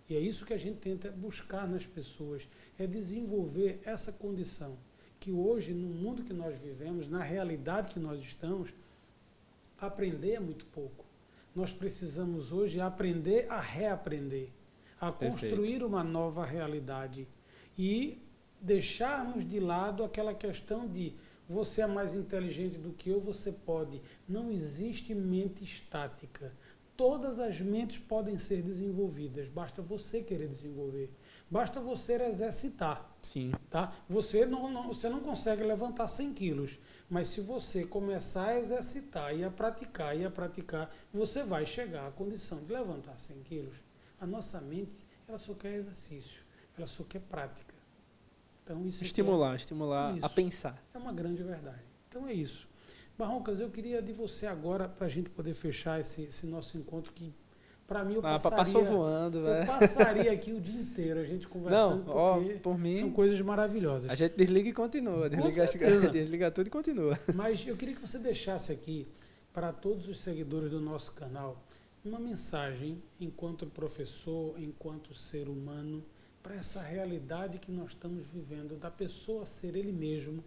E 0.07 0.15
é 0.15 0.19
isso 0.19 0.45
que 0.45 0.53
a 0.53 0.57
gente 0.57 0.77
tenta 0.77 1.09
buscar 1.09 1.67
nas 1.67 1.87
pessoas, 1.87 2.47
é 2.77 2.85
desenvolver 2.85 3.81
essa 3.83 4.11
condição. 4.11 4.77
Que 5.19 5.31
hoje, 5.31 5.73
no 5.73 5.87
mundo 5.87 6.23
que 6.23 6.33
nós 6.33 6.57
vivemos, 6.59 7.09
na 7.09 7.21
realidade 7.21 7.93
que 7.93 7.99
nós 7.99 8.19
estamos, 8.19 8.69
aprender 9.79 10.33
é 10.33 10.39
muito 10.39 10.65
pouco. 10.67 11.05
Nós 11.55 11.71
precisamos 11.71 12.51
hoje 12.51 12.79
aprender 12.79 13.47
a 13.49 13.59
reaprender, 13.59 14.49
a 14.99 15.11
Perfeito. 15.11 15.31
construir 15.31 15.83
uma 15.83 16.03
nova 16.03 16.45
realidade. 16.45 17.27
E 17.77 18.21
deixarmos 18.61 19.47
de 19.47 19.59
lado 19.59 20.03
aquela 20.03 20.33
questão 20.33 20.87
de 20.87 21.13
você 21.49 21.81
é 21.81 21.87
mais 21.87 22.13
inteligente 22.13 22.77
do 22.77 22.91
que 22.91 23.09
eu, 23.09 23.21
você 23.21 23.51
pode. 23.51 24.01
Não 24.27 24.51
existe 24.51 25.15
mente 25.15 25.63
estática. 25.63 26.51
Todas 26.95 27.39
as 27.39 27.61
mentes 27.61 27.99
podem 27.99 28.37
ser 28.37 28.61
desenvolvidas, 28.61 29.47
basta 29.47 29.81
você 29.81 30.21
querer 30.21 30.47
desenvolver. 30.47 31.09
Basta 31.49 31.79
você 31.79 32.13
exercitar. 32.23 33.09
Sim. 33.21 33.51
Tá? 33.69 33.93
Você, 34.09 34.45
não, 34.45 34.69
não, 34.69 34.87
você 34.87 35.09
não 35.09 35.19
consegue 35.19 35.63
levantar 35.63 36.07
100 36.07 36.33
quilos, 36.33 36.79
mas 37.09 37.29
se 37.29 37.41
você 37.41 37.85
começar 37.85 38.47
a 38.47 38.59
exercitar 38.59 39.35
e 39.35 39.43
a 39.43 39.51
praticar 39.51 40.15
e 40.17 40.25
a 40.25 40.31
praticar, 40.31 40.93
você 41.13 41.43
vai 41.43 41.65
chegar 41.65 42.07
à 42.07 42.11
condição 42.11 42.59
de 42.59 42.71
levantar 42.71 43.17
100 43.17 43.43
quilos. 43.43 43.75
A 44.19 44.25
nossa 44.25 44.59
mente, 44.59 45.05
ela 45.27 45.37
só 45.37 45.53
quer 45.53 45.75
exercício, 45.75 46.41
ela 46.77 46.87
só 46.87 47.03
quer 47.03 47.21
prática. 47.21 47.75
Então, 48.63 48.85
isso 48.85 49.03
estimular, 49.03 49.53
é, 49.53 49.55
estimular 49.55 50.15
isso, 50.15 50.25
a 50.25 50.29
pensar. 50.29 50.83
É 50.93 50.97
uma 50.97 51.13
grande 51.13 51.41
verdade. 51.41 51.83
Então 52.09 52.27
é 52.27 52.33
isso. 52.33 52.67
Barroncas, 53.17 53.59
eu 53.59 53.69
queria 53.69 54.01
de 54.01 54.11
você 54.11 54.45
agora, 54.45 54.87
para 54.87 55.07
a 55.07 55.09
gente 55.09 55.29
poder 55.29 55.53
fechar 55.53 55.99
esse, 55.99 56.23
esse 56.23 56.45
nosso 56.45 56.77
encontro, 56.77 57.13
que 57.13 57.33
para 57.87 58.03
mim 58.03 58.15
eu 58.15 58.19
ah, 58.19 58.33
passaria, 58.37 58.57
passou 58.57 58.83
voando, 58.83 59.47
eu 59.47 59.65
passaria 59.65 60.31
aqui 60.31 60.51
o 60.51 60.59
dia 60.61 60.81
inteiro 60.81 61.21
a 61.21 61.23
gente 61.23 61.47
conversando, 61.47 62.05
Não, 62.05 62.13
ó, 62.13 62.39
por 62.61 62.77
mim, 62.77 62.99
são 62.99 63.11
coisas 63.11 63.39
maravilhosas. 63.39 64.09
A 64.09 64.15
gente 64.15 64.35
desliga 64.35 64.69
e 64.69 64.73
continua, 64.73 65.29
desliga, 65.29 66.09
desliga 66.11 66.51
tudo 66.51 66.67
e 66.67 66.69
continua. 66.69 67.17
Mas 67.33 67.65
eu 67.65 67.77
queria 67.77 67.95
que 67.95 68.01
você 68.01 68.19
deixasse 68.19 68.73
aqui, 68.73 69.07
para 69.53 69.71
todos 69.71 70.07
os 70.07 70.19
seguidores 70.19 70.69
do 70.69 70.81
nosso 70.81 71.13
canal, 71.13 71.63
uma 72.03 72.19
mensagem 72.19 73.01
enquanto 73.19 73.65
professor, 73.65 74.53
enquanto 74.59 75.13
ser 75.13 75.47
humano, 75.47 76.03
para 76.43 76.55
essa 76.55 76.81
realidade 76.81 77.57
que 77.57 77.71
nós 77.71 77.89
estamos 77.89 78.25
vivendo, 78.33 78.77
da 78.77 78.91
pessoa 78.91 79.45
ser 79.45 79.75
ele 79.75 79.91
mesmo, 79.91 80.43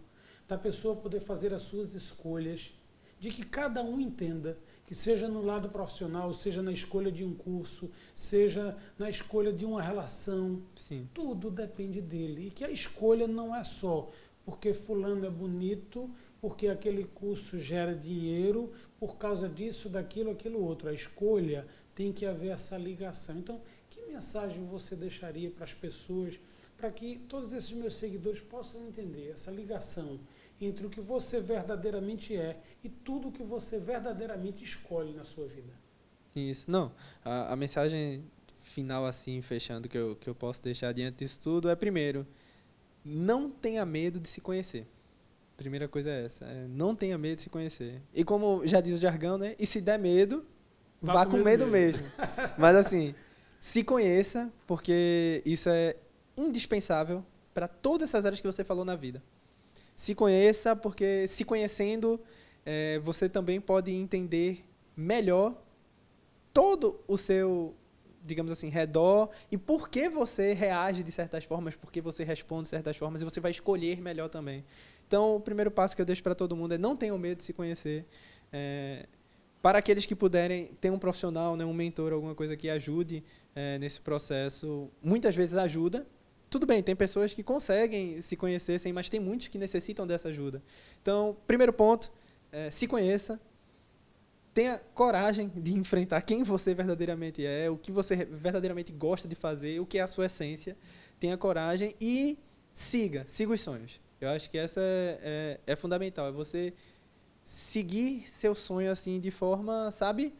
da 0.47 0.57
pessoa 0.57 0.95
poder 0.95 1.19
fazer 1.19 1.53
as 1.53 1.63
suas 1.63 1.93
escolhas, 1.93 2.73
de 3.19 3.29
que 3.29 3.43
cada 3.43 3.83
um 3.83 3.99
entenda 3.99 4.57
que 4.91 4.95
seja 4.95 5.29
no 5.29 5.41
lado 5.41 5.69
profissional, 5.69 6.33
seja 6.33 6.61
na 6.61 6.73
escolha 6.73 7.09
de 7.09 7.23
um 7.23 7.33
curso, 7.33 7.89
seja 8.13 8.77
na 8.99 9.09
escolha 9.09 9.53
de 9.53 9.63
uma 9.63 9.81
relação, 9.81 10.61
Sim. 10.75 11.07
tudo 11.13 11.49
depende 11.49 12.01
dele. 12.01 12.47
E 12.47 12.51
que 12.51 12.65
a 12.65 12.69
escolha 12.69 13.25
não 13.25 13.55
é 13.55 13.63
só 13.63 14.11
porque 14.43 14.73
fulano 14.73 15.25
é 15.25 15.29
bonito, 15.29 16.13
porque 16.41 16.67
aquele 16.67 17.05
curso 17.05 17.57
gera 17.57 17.95
dinheiro, 17.95 18.73
por 18.99 19.15
causa 19.15 19.47
disso, 19.47 19.87
daquilo, 19.87 20.31
aquilo 20.31 20.61
outro. 20.61 20.89
A 20.89 20.93
escolha 20.93 21.65
tem 21.95 22.11
que 22.11 22.25
haver 22.25 22.49
essa 22.49 22.77
ligação. 22.77 23.37
Então, 23.37 23.61
mensagem 24.09 24.65
você 24.65 24.93
deixaria 24.93 25.49
para 25.49 25.63
as 25.63 25.73
pessoas 25.73 26.37
para 26.75 26.91
que 26.91 27.17
todos 27.29 27.53
esses 27.53 27.71
meus 27.71 27.95
seguidores 27.95 28.41
possam 28.41 28.85
entender 28.85 29.31
essa 29.31 29.51
ligação 29.51 30.19
entre 30.61 30.85
o 30.85 30.89
que 30.89 31.01
você 31.01 31.41
verdadeiramente 31.41 32.35
é 32.35 32.61
e 32.83 32.89
tudo 32.89 33.29
o 33.29 33.31
que 33.31 33.43
você 33.43 33.79
verdadeiramente 33.79 34.63
escolhe 34.63 35.13
na 35.13 35.23
sua 35.23 35.47
vida? 35.47 35.73
Isso, 36.35 36.69
não. 36.69 36.91
A, 37.25 37.53
a 37.53 37.55
mensagem 37.55 38.23
final, 38.59 39.05
assim, 39.05 39.41
fechando, 39.41 39.89
que 39.89 39.97
eu, 39.97 40.15
que 40.15 40.29
eu 40.29 40.35
posso 40.35 40.61
deixar 40.61 40.93
diante 40.93 41.17
disso 41.17 41.39
tudo 41.41 41.69
é, 41.69 41.75
primeiro, 41.75 42.25
não 43.03 43.49
tenha 43.49 43.85
medo 43.85 44.19
de 44.19 44.29
se 44.29 44.39
conhecer. 44.39 44.87
Primeira 45.57 45.87
coisa 45.87 46.09
é 46.09 46.25
essa. 46.25 46.45
É, 46.45 46.67
não 46.67 46.95
tenha 46.95 47.17
medo 47.17 47.37
de 47.37 47.43
se 47.43 47.49
conhecer. 47.49 48.01
E 48.13 48.23
como 48.23 48.65
já 48.65 48.79
diz 48.81 48.95
o 48.95 49.01
jargão, 49.01 49.37
né? 49.37 49.55
E 49.59 49.65
se 49.65 49.81
der 49.81 49.99
medo, 49.99 50.45
vá, 51.01 51.13
vá 51.13 51.25
com, 51.25 51.37
medo, 51.37 51.45
medo 51.45 51.67
mesmo. 51.67 52.01
mesmo. 52.01 52.15
Mas 52.57 52.75
assim, 52.75 53.13
se 53.59 53.83
conheça, 53.83 54.51
porque 54.65 55.41
isso 55.45 55.69
é 55.69 55.95
indispensável 56.37 57.23
para 57.53 57.67
todas 57.67 58.09
essas 58.09 58.25
áreas 58.25 58.41
que 58.41 58.47
você 58.47 58.63
falou 58.63 58.85
na 58.85 58.95
vida. 58.95 59.21
Se 59.95 60.15
conheça, 60.15 60.75
porque 60.75 61.27
se 61.27 61.43
conhecendo, 61.43 62.19
é, 62.65 62.99
você 62.99 63.29
também 63.29 63.59
pode 63.59 63.91
entender 63.91 64.65
melhor 64.95 65.55
todo 66.53 66.99
o 67.07 67.17
seu, 67.17 67.73
digamos 68.23 68.51
assim, 68.51 68.69
redor 68.69 69.29
e 69.51 69.57
por 69.57 69.89
que 69.89 70.09
você 70.09 70.53
reage 70.53 71.03
de 71.03 71.11
certas 71.11 71.43
formas, 71.43 71.75
por 71.75 71.91
que 71.91 72.01
você 72.01 72.23
responde 72.23 72.63
de 72.63 72.69
certas 72.69 72.97
formas 72.97 73.21
e 73.21 73.25
você 73.25 73.39
vai 73.39 73.51
escolher 73.51 74.01
melhor 74.01 74.29
também. 74.29 74.63
Então, 75.07 75.35
o 75.35 75.39
primeiro 75.39 75.71
passo 75.71 75.95
que 75.95 76.01
eu 76.01 76.05
deixo 76.05 76.23
para 76.23 76.35
todo 76.35 76.55
mundo 76.55 76.73
é 76.73 76.77
não 76.77 76.95
tenham 76.95 77.17
medo 77.17 77.39
de 77.39 77.43
se 77.43 77.53
conhecer. 77.53 78.05
É, 78.51 79.05
para 79.61 79.77
aqueles 79.77 80.05
que 80.05 80.15
puderem 80.15 80.67
ter 80.79 80.89
um 80.89 80.97
profissional, 80.97 81.55
né, 81.55 81.63
um 81.63 81.73
mentor, 81.73 82.13
alguma 82.13 82.33
coisa 82.33 82.57
que 82.57 82.69
ajude 82.69 83.23
é, 83.55 83.77
nesse 83.77 84.01
processo, 84.01 84.89
muitas 85.03 85.35
vezes 85.35 85.55
ajuda. 85.55 86.05
Tudo 86.51 86.65
bem, 86.65 86.83
tem 86.83 86.93
pessoas 86.93 87.33
que 87.33 87.41
conseguem 87.41 88.21
se 88.21 88.35
conhecer, 88.35 88.77
sim, 88.77 88.91
mas 88.91 89.07
tem 89.07 89.21
muitos 89.21 89.47
que 89.47 89.57
necessitam 89.57 90.05
dessa 90.05 90.27
ajuda. 90.27 90.61
Então, 91.01 91.37
primeiro 91.47 91.71
ponto, 91.71 92.11
é, 92.51 92.69
se 92.69 92.87
conheça. 92.87 93.39
tenha 94.53 94.77
coragem 94.93 95.49
de 95.55 95.71
enfrentar 95.71 96.21
quem 96.23 96.43
você 96.43 96.73
verdadeiramente 96.73 97.45
é, 97.45 97.69
o 97.69 97.77
que 97.77 97.89
você 97.89 98.25
verdadeiramente 98.25 98.91
gosta 98.91 99.29
de 99.29 99.33
fazer, 99.33 99.79
o 99.79 99.85
que 99.85 99.97
é 99.97 100.01
a 100.01 100.07
sua 100.07 100.25
essência. 100.25 100.75
Tenha 101.21 101.37
coragem 101.37 101.95
e 102.01 102.37
siga, 102.73 103.23
siga 103.29 103.53
os 103.53 103.61
sonhos. 103.61 104.01
Eu 104.19 104.27
acho 104.27 104.49
que 104.49 104.57
essa 104.57 104.81
é, 104.81 105.59
é, 105.65 105.71
é 105.71 105.75
fundamental. 105.77 106.27
É 106.27 106.31
você 106.33 106.73
seguir 107.45 108.27
seu 108.27 108.53
sonho 108.53 108.91
assim 108.91 109.21
de 109.21 109.31
forma, 109.31 109.89
sabe? 109.89 110.33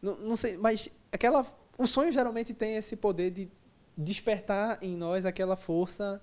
Não, 0.00 0.16
não 0.16 0.34
sei, 0.34 0.56
mas 0.56 0.88
aquela, 1.12 1.46
o 1.76 1.86
sonho 1.86 2.10
geralmente 2.10 2.54
tem 2.54 2.76
esse 2.76 2.96
poder 2.96 3.30
de 3.30 3.50
despertar 3.98 4.78
em 4.80 4.96
nós 4.96 5.26
aquela 5.26 5.56
força 5.56 6.22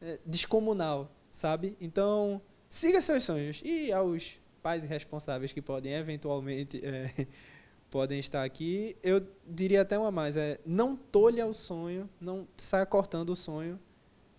é, 0.00 0.18
descomunal, 0.24 1.14
sabe? 1.30 1.76
Então, 1.78 2.40
siga 2.66 3.02
seus 3.02 3.22
sonhos 3.24 3.60
e 3.62 3.92
aos 3.92 4.40
pais 4.62 4.82
irresponsáveis 4.82 5.52
que 5.52 5.60
podem 5.60 5.92
eventualmente 5.92 6.80
é, 6.82 7.26
podem 7.90 8.18
estar 8.18 8.42
aqui, 8.42 8.96
eu 9.02 9.24
diria 9.46 9.82
até 9.82 9.98
uma 9.98 10.10
mais, 10.10 10.36
é 10.36 10.58
não 10.64 10.96
tolha 10.96 11.46
o 11.46 11.52
sonho, 11.52 12.08
não 12.18 12.48
saia 12.56 12.86
cortando 12.86 13.30
o 13.30 13.36
sonho 13.36 13.78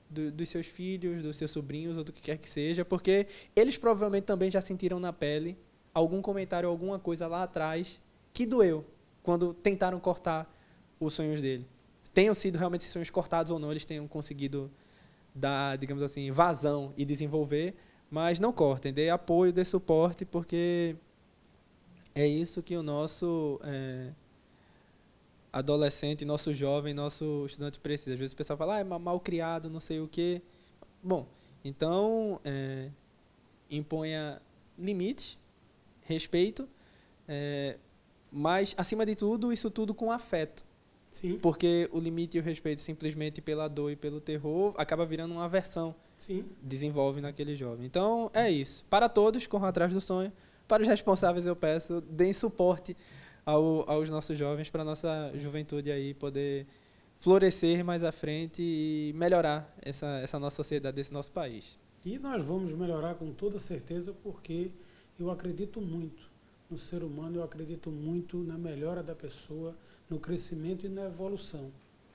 do, 0.10 0.32
dos 0.32 0.50
seus 0.50 0.66
filhos, 0.66 1.22
dos 1.22 1.38
seus 1.38 1.52
sobrinhos 1.52 1.98
ou 1.98 2.04
do 2.04 2.12
que 2.12 2.22
quer 2.22 2.38
que 2.38 2.50
seja, 2.50 2.84
porque 2.84 3.28
eles 3.56 3.78
provavelmente 3.78 4.24
também 4.24 4.50
já 4.50 4.60
sentiram 4.60 5.00
na 5.00 5.14
pele 5.14 5.56
algum 5.94 6.22
comentário, 6.22 6.68
alguma 6.68 6.98
coisa 6.98 7.28
lá 7.28 7.44
atrás 7.44 8.02
que 8.34 8.46
doeu 8.46 8.84
quando 9.22 9.54
tentaram 9.54 10.00
cortar 10.00 10.52
os 11.00 11.14
sonhos 11.14 11.40
dele. 11.40 11.66
Tenham 12.16 12.34
sido 12.34 12.58
realmente 12.58 12.86
sonhos 12.86 13.10
cortados 13.10 13.52
ou 13.52 13.60
não, 13.60 13.70
eles 13.70 13.84
tenham 13.84 14.08
conseguido 14.08 14.72
dar, 15.36 15.78
digamos 15.78 16.02
assim, 16.02 16.32
vazão 16.32 16.94
e 16.96 17.04
desenvolver, 17.04 17.76
mas 18.10 18.40
não 18.40 18.54
cortem, 18.54 18.94
dê 18.94 19.10
apoio, 19.10 19.52
dê 19.52 19.66
suporte, 19.66 20.24
porque 20.24 20.96
é 22.16 22.26
isso 22.26 22.64
que 22.64 22.78
o 22.78 22.82
nosso 22.82 23.60
é, 23.64 24.14
adolescente, 25.52 26.24
nosso 26.24 26.54
jovem, 26.54 26.94
nosso 26.94 27.46
estudante 27.48 27.82
precisa. 27.82 28.14
Às 28.14 28.20
vezes 28.20 28.34
o 28.34 28.38
pessoal 28.38 28.56
fala, 28.56 28.76
ah, 28.78 28.80
é 28.80 28.84
mal 28.86 29.20
criado, 29.20 29.70
não 29.70 29.82
sei 29.82 30.00
o 30.00 30.08
quê. 30.08 30.42
Bom, 31.04 31.28
então 31.66 32.40
é, 32.46 32.90
imponha 33.70 34.42
limites, 34.80 35.38
respeito, 36.04 36.66
é, 37.28 37.78
mas, 38.32 38.74
acima 38.78 39.06
de 39.06 39.16
tudo, 39.16 39.52
isso 39.52 39.70
tudo 39.70 39.94
com 39.94 40.12
afeto. 40.12 40.65
Sim. 41.16 41.40
Porque 41.40 41.90
o 41.94 42.00
limite 42.00 42.38
e 42.38 42.42
o 42.42 42.44
respeito 42.44 42.82
simplesmente 42.82 43.42
pela 43.42 43.70
dor 43.70 43.90
e 43.90 43.96
pelo 43.96 44.20
terror 44.20 44.74
acaba 44.78 45.06
virando 45.06 45.34
uma 45.34 45.46
aversão 45.46 45.96
Sim. 46.18 46.44
desenvolve 46.62 47.22
naquele 47.22 47.56
jovem. 47.56 47.86
Então, 47.86 48.30
é 48.34 48.52
isso. 48.52 48.84
Para 48.90 49.08
todos, 49.08 49.48
corram 49.48 49.68
atrás 49.68 49.94
do 49.94 50.02
sonho. 50.02 50.30
Para 50.68 50.84
os 50.84 50.90
responsáveis, 50.90 51.46
eu 51.46 51.56
peço, 51.56 52.02
deem 52.02 52.34
suporte 52.34 52.98
ao, 53.46 53.90
aos 53.90 54.10
nossos 54.10 54.38
jovens, 54.38 54.70
para 54.70 54.82
a 54.82 54.86
nossa 54.86 55.32
juventude 55.36 55.90
aí 55.90 56.14
poder 56.14 56.68
florescer 57.22 57.86
mais 57.86 58.04
à 58.04 58.12
frente 58.12 58.62
e 58.62 59.14
melhorar 59.16 59.74
essa, 59.82 60.20
essa 60.20 60.38
nossa 60.38 60.58
sociedade, 60.58 61.00
esse 61.00 61.14
nosso 61.14 61.32
país. 61.32 61.80
E 62.06 62.20
nós 62.20 62.46
vamos 62.46 62.74
melhorar 62.74 63.16
com 63.16 63.32
toda 63.32 63.58
certeza, 63.58 64.14
porque 64.22 64.70
eu 65.18 65.32
acredito 65.32 65.80
muito 65.80 66.30
no 66.70 66.78
ser 66.78 67.04
humano, 67.04 67.38
eu 67.38 67.44
acredito 67.44 67.90
muito 67.90 68.38
na 68.40 68.58
melhora 68.58 69.02
da 69.02 69.16
pessoa, 69.16 69.78
no 70.10 70.20
crescimento 70.20 70.86
e 70.86 70.90
na 70.90 71.06
evolução. 71.06 71.72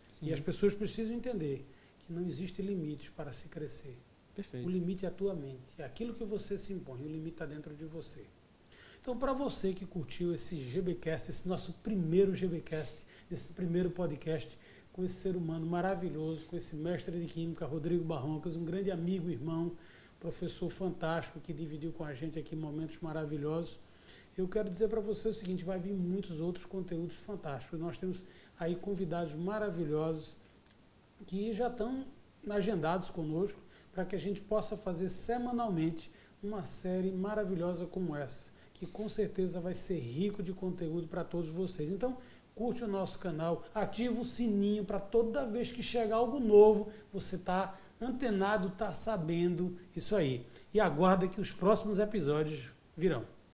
Sim. 0.09 0.27
E 0.27 0.33
as 0.33 0.41
pessoas 0.41 0.75
precisam 0.75 1.15
entender 1.15 1.65
que 2.01 2.13
não 2.13 2.27
existe 2.27 2.61
limites 2.63 3.09
para 3.11 3.33
se 3.33 3.49
crescer. 3.49 3.97
Perfeito. 4.35 4.67
O 4.67 4.71
limite 4.71 5.05
é 5.05 5.09
a 5.09 5.13
tua 5.13 5.35
mente, 5.35 5.75
é 5.79 5.85
aquilo 5.85 6.15
que 6.15 6.25
você 6.25 6.57
se 6.59 6.73
impõe, 6.73 7.03
o 7.03 7.09
limite 7.09 7.35
está 7.35 7.47
dentro 7.47 7.75
de 7.75 7.85
você. 7.85 8.25
Então, 9.01 9.17
para 9.17 9.33
você 9.33 9.73
que 9.73 9.87
curtiu 9.87 10.35
esse 10.35 10.55
GBcast, 10.57 11.31
esse 11.31 11.49
nosso 11.49 11.73
primeiro 11.83 12.35
GBcast, 12.35 12.95
esse 13.31 13.53
primeiro 13.53 13.91
podcast 13.91 14.57
com 14.93 15.05
esse 15.05 15.15
ser 15.15 15.37
humano 15.37 15.67
maravilhoso, 15.67 16.45
com 16.47 16.57
esse 16.57 16.77
mestre 16.77 17.19
de 17.19 17.27
química, 17.27 17.65
Rodrigo 17.65 18.05
Barroncas, 18.05 18.57
um 18.57 18.65
grande 18.65 18.91
amigo, 18.91 19.31
irmão, 19.31 19.73
professor 20.19 20.69
fantástico 20.69 21.41
que 21.41 21.53
dividiu 21.53 21.93
com 21.93 22.05
a 22.05 22.13
gente 22.13 22.39
aqui 22.39 22.55
momentos 22.55 22.99
maravilhosos. 23.01 23.79
Eu 24.37 24.49
quero 24.49 24.71
dizer 24.71 24.89
para 24.89 25.01
você 25.01 25.29
o 25.29 25.35
seguinte: 25.35 25.65
vai 25.65 25.79
vir 25.79 25.93
muitos 25.93 26.41
outros 26.41 26.65
conteúdos 26.65 27.17
fantásticos. 27.17 27.79
Nós 27.79 27.99
temos 27.99 28.25
aí 28.59 28.77
convidados 28.77 29.35
maravilhosos 29.35 30.37
que 31.27 31.53
já 31.53 31.69
estão 31.69 32.05
agendados 32.49 33.11
conosco 33.11 33.61
para 33.93 34.05
que 34.05 34.17
a 34.17 34.19
gente 34.19 34.41
possa 34.41 34.77
fazer 34.77 35.09
semanalmente 35.09 36.11
uma 36.43 36.65
série 36.65 37.11
maravilhosa 37.11 37.87
como 37.87 38.17
essa, 38.17 38.51
que 38.73 38.87
com 38.87 39.09
certeza 39.09 39.61
vai 39.61 39.75
ser 39.75 39.99
rico 39.99 40.43
de 40.43 40.53
conteúdo 40.53 41.07
para 41.07 41.25
todos 41.25 41.51
vocês. 41.51 41.91
Então, 41.91 42.17
curte 42.55 42.85
o 42.85 42.89
nosso 42.89 43.19
canal, 43.19 43.65
ativa 43.75 44.21
o 44.21 44.25
sininho 44.25 44.85
para 44.85 45.01
toda 45.01 45.47
vez 45.47 45.71
que 45.71 45.83
chegar 45.83 46.17
algo 46.17 46.41
novo, 46.41 46.91
você 47.13 47.37
está 47.37 47.79
antenado, 48.01 48.69
está 48.69 48.93
sabendo 48.93 49.77
isso 49.95 50.17
aí. 50.17 50.47
E 50.73 50.81
aguarda 50.81 51.29
que 51.29 51.41
os 51.41 51.51
próximos 51.51 51.99
episódios 51.99 52.71
virão. 52.97 53.25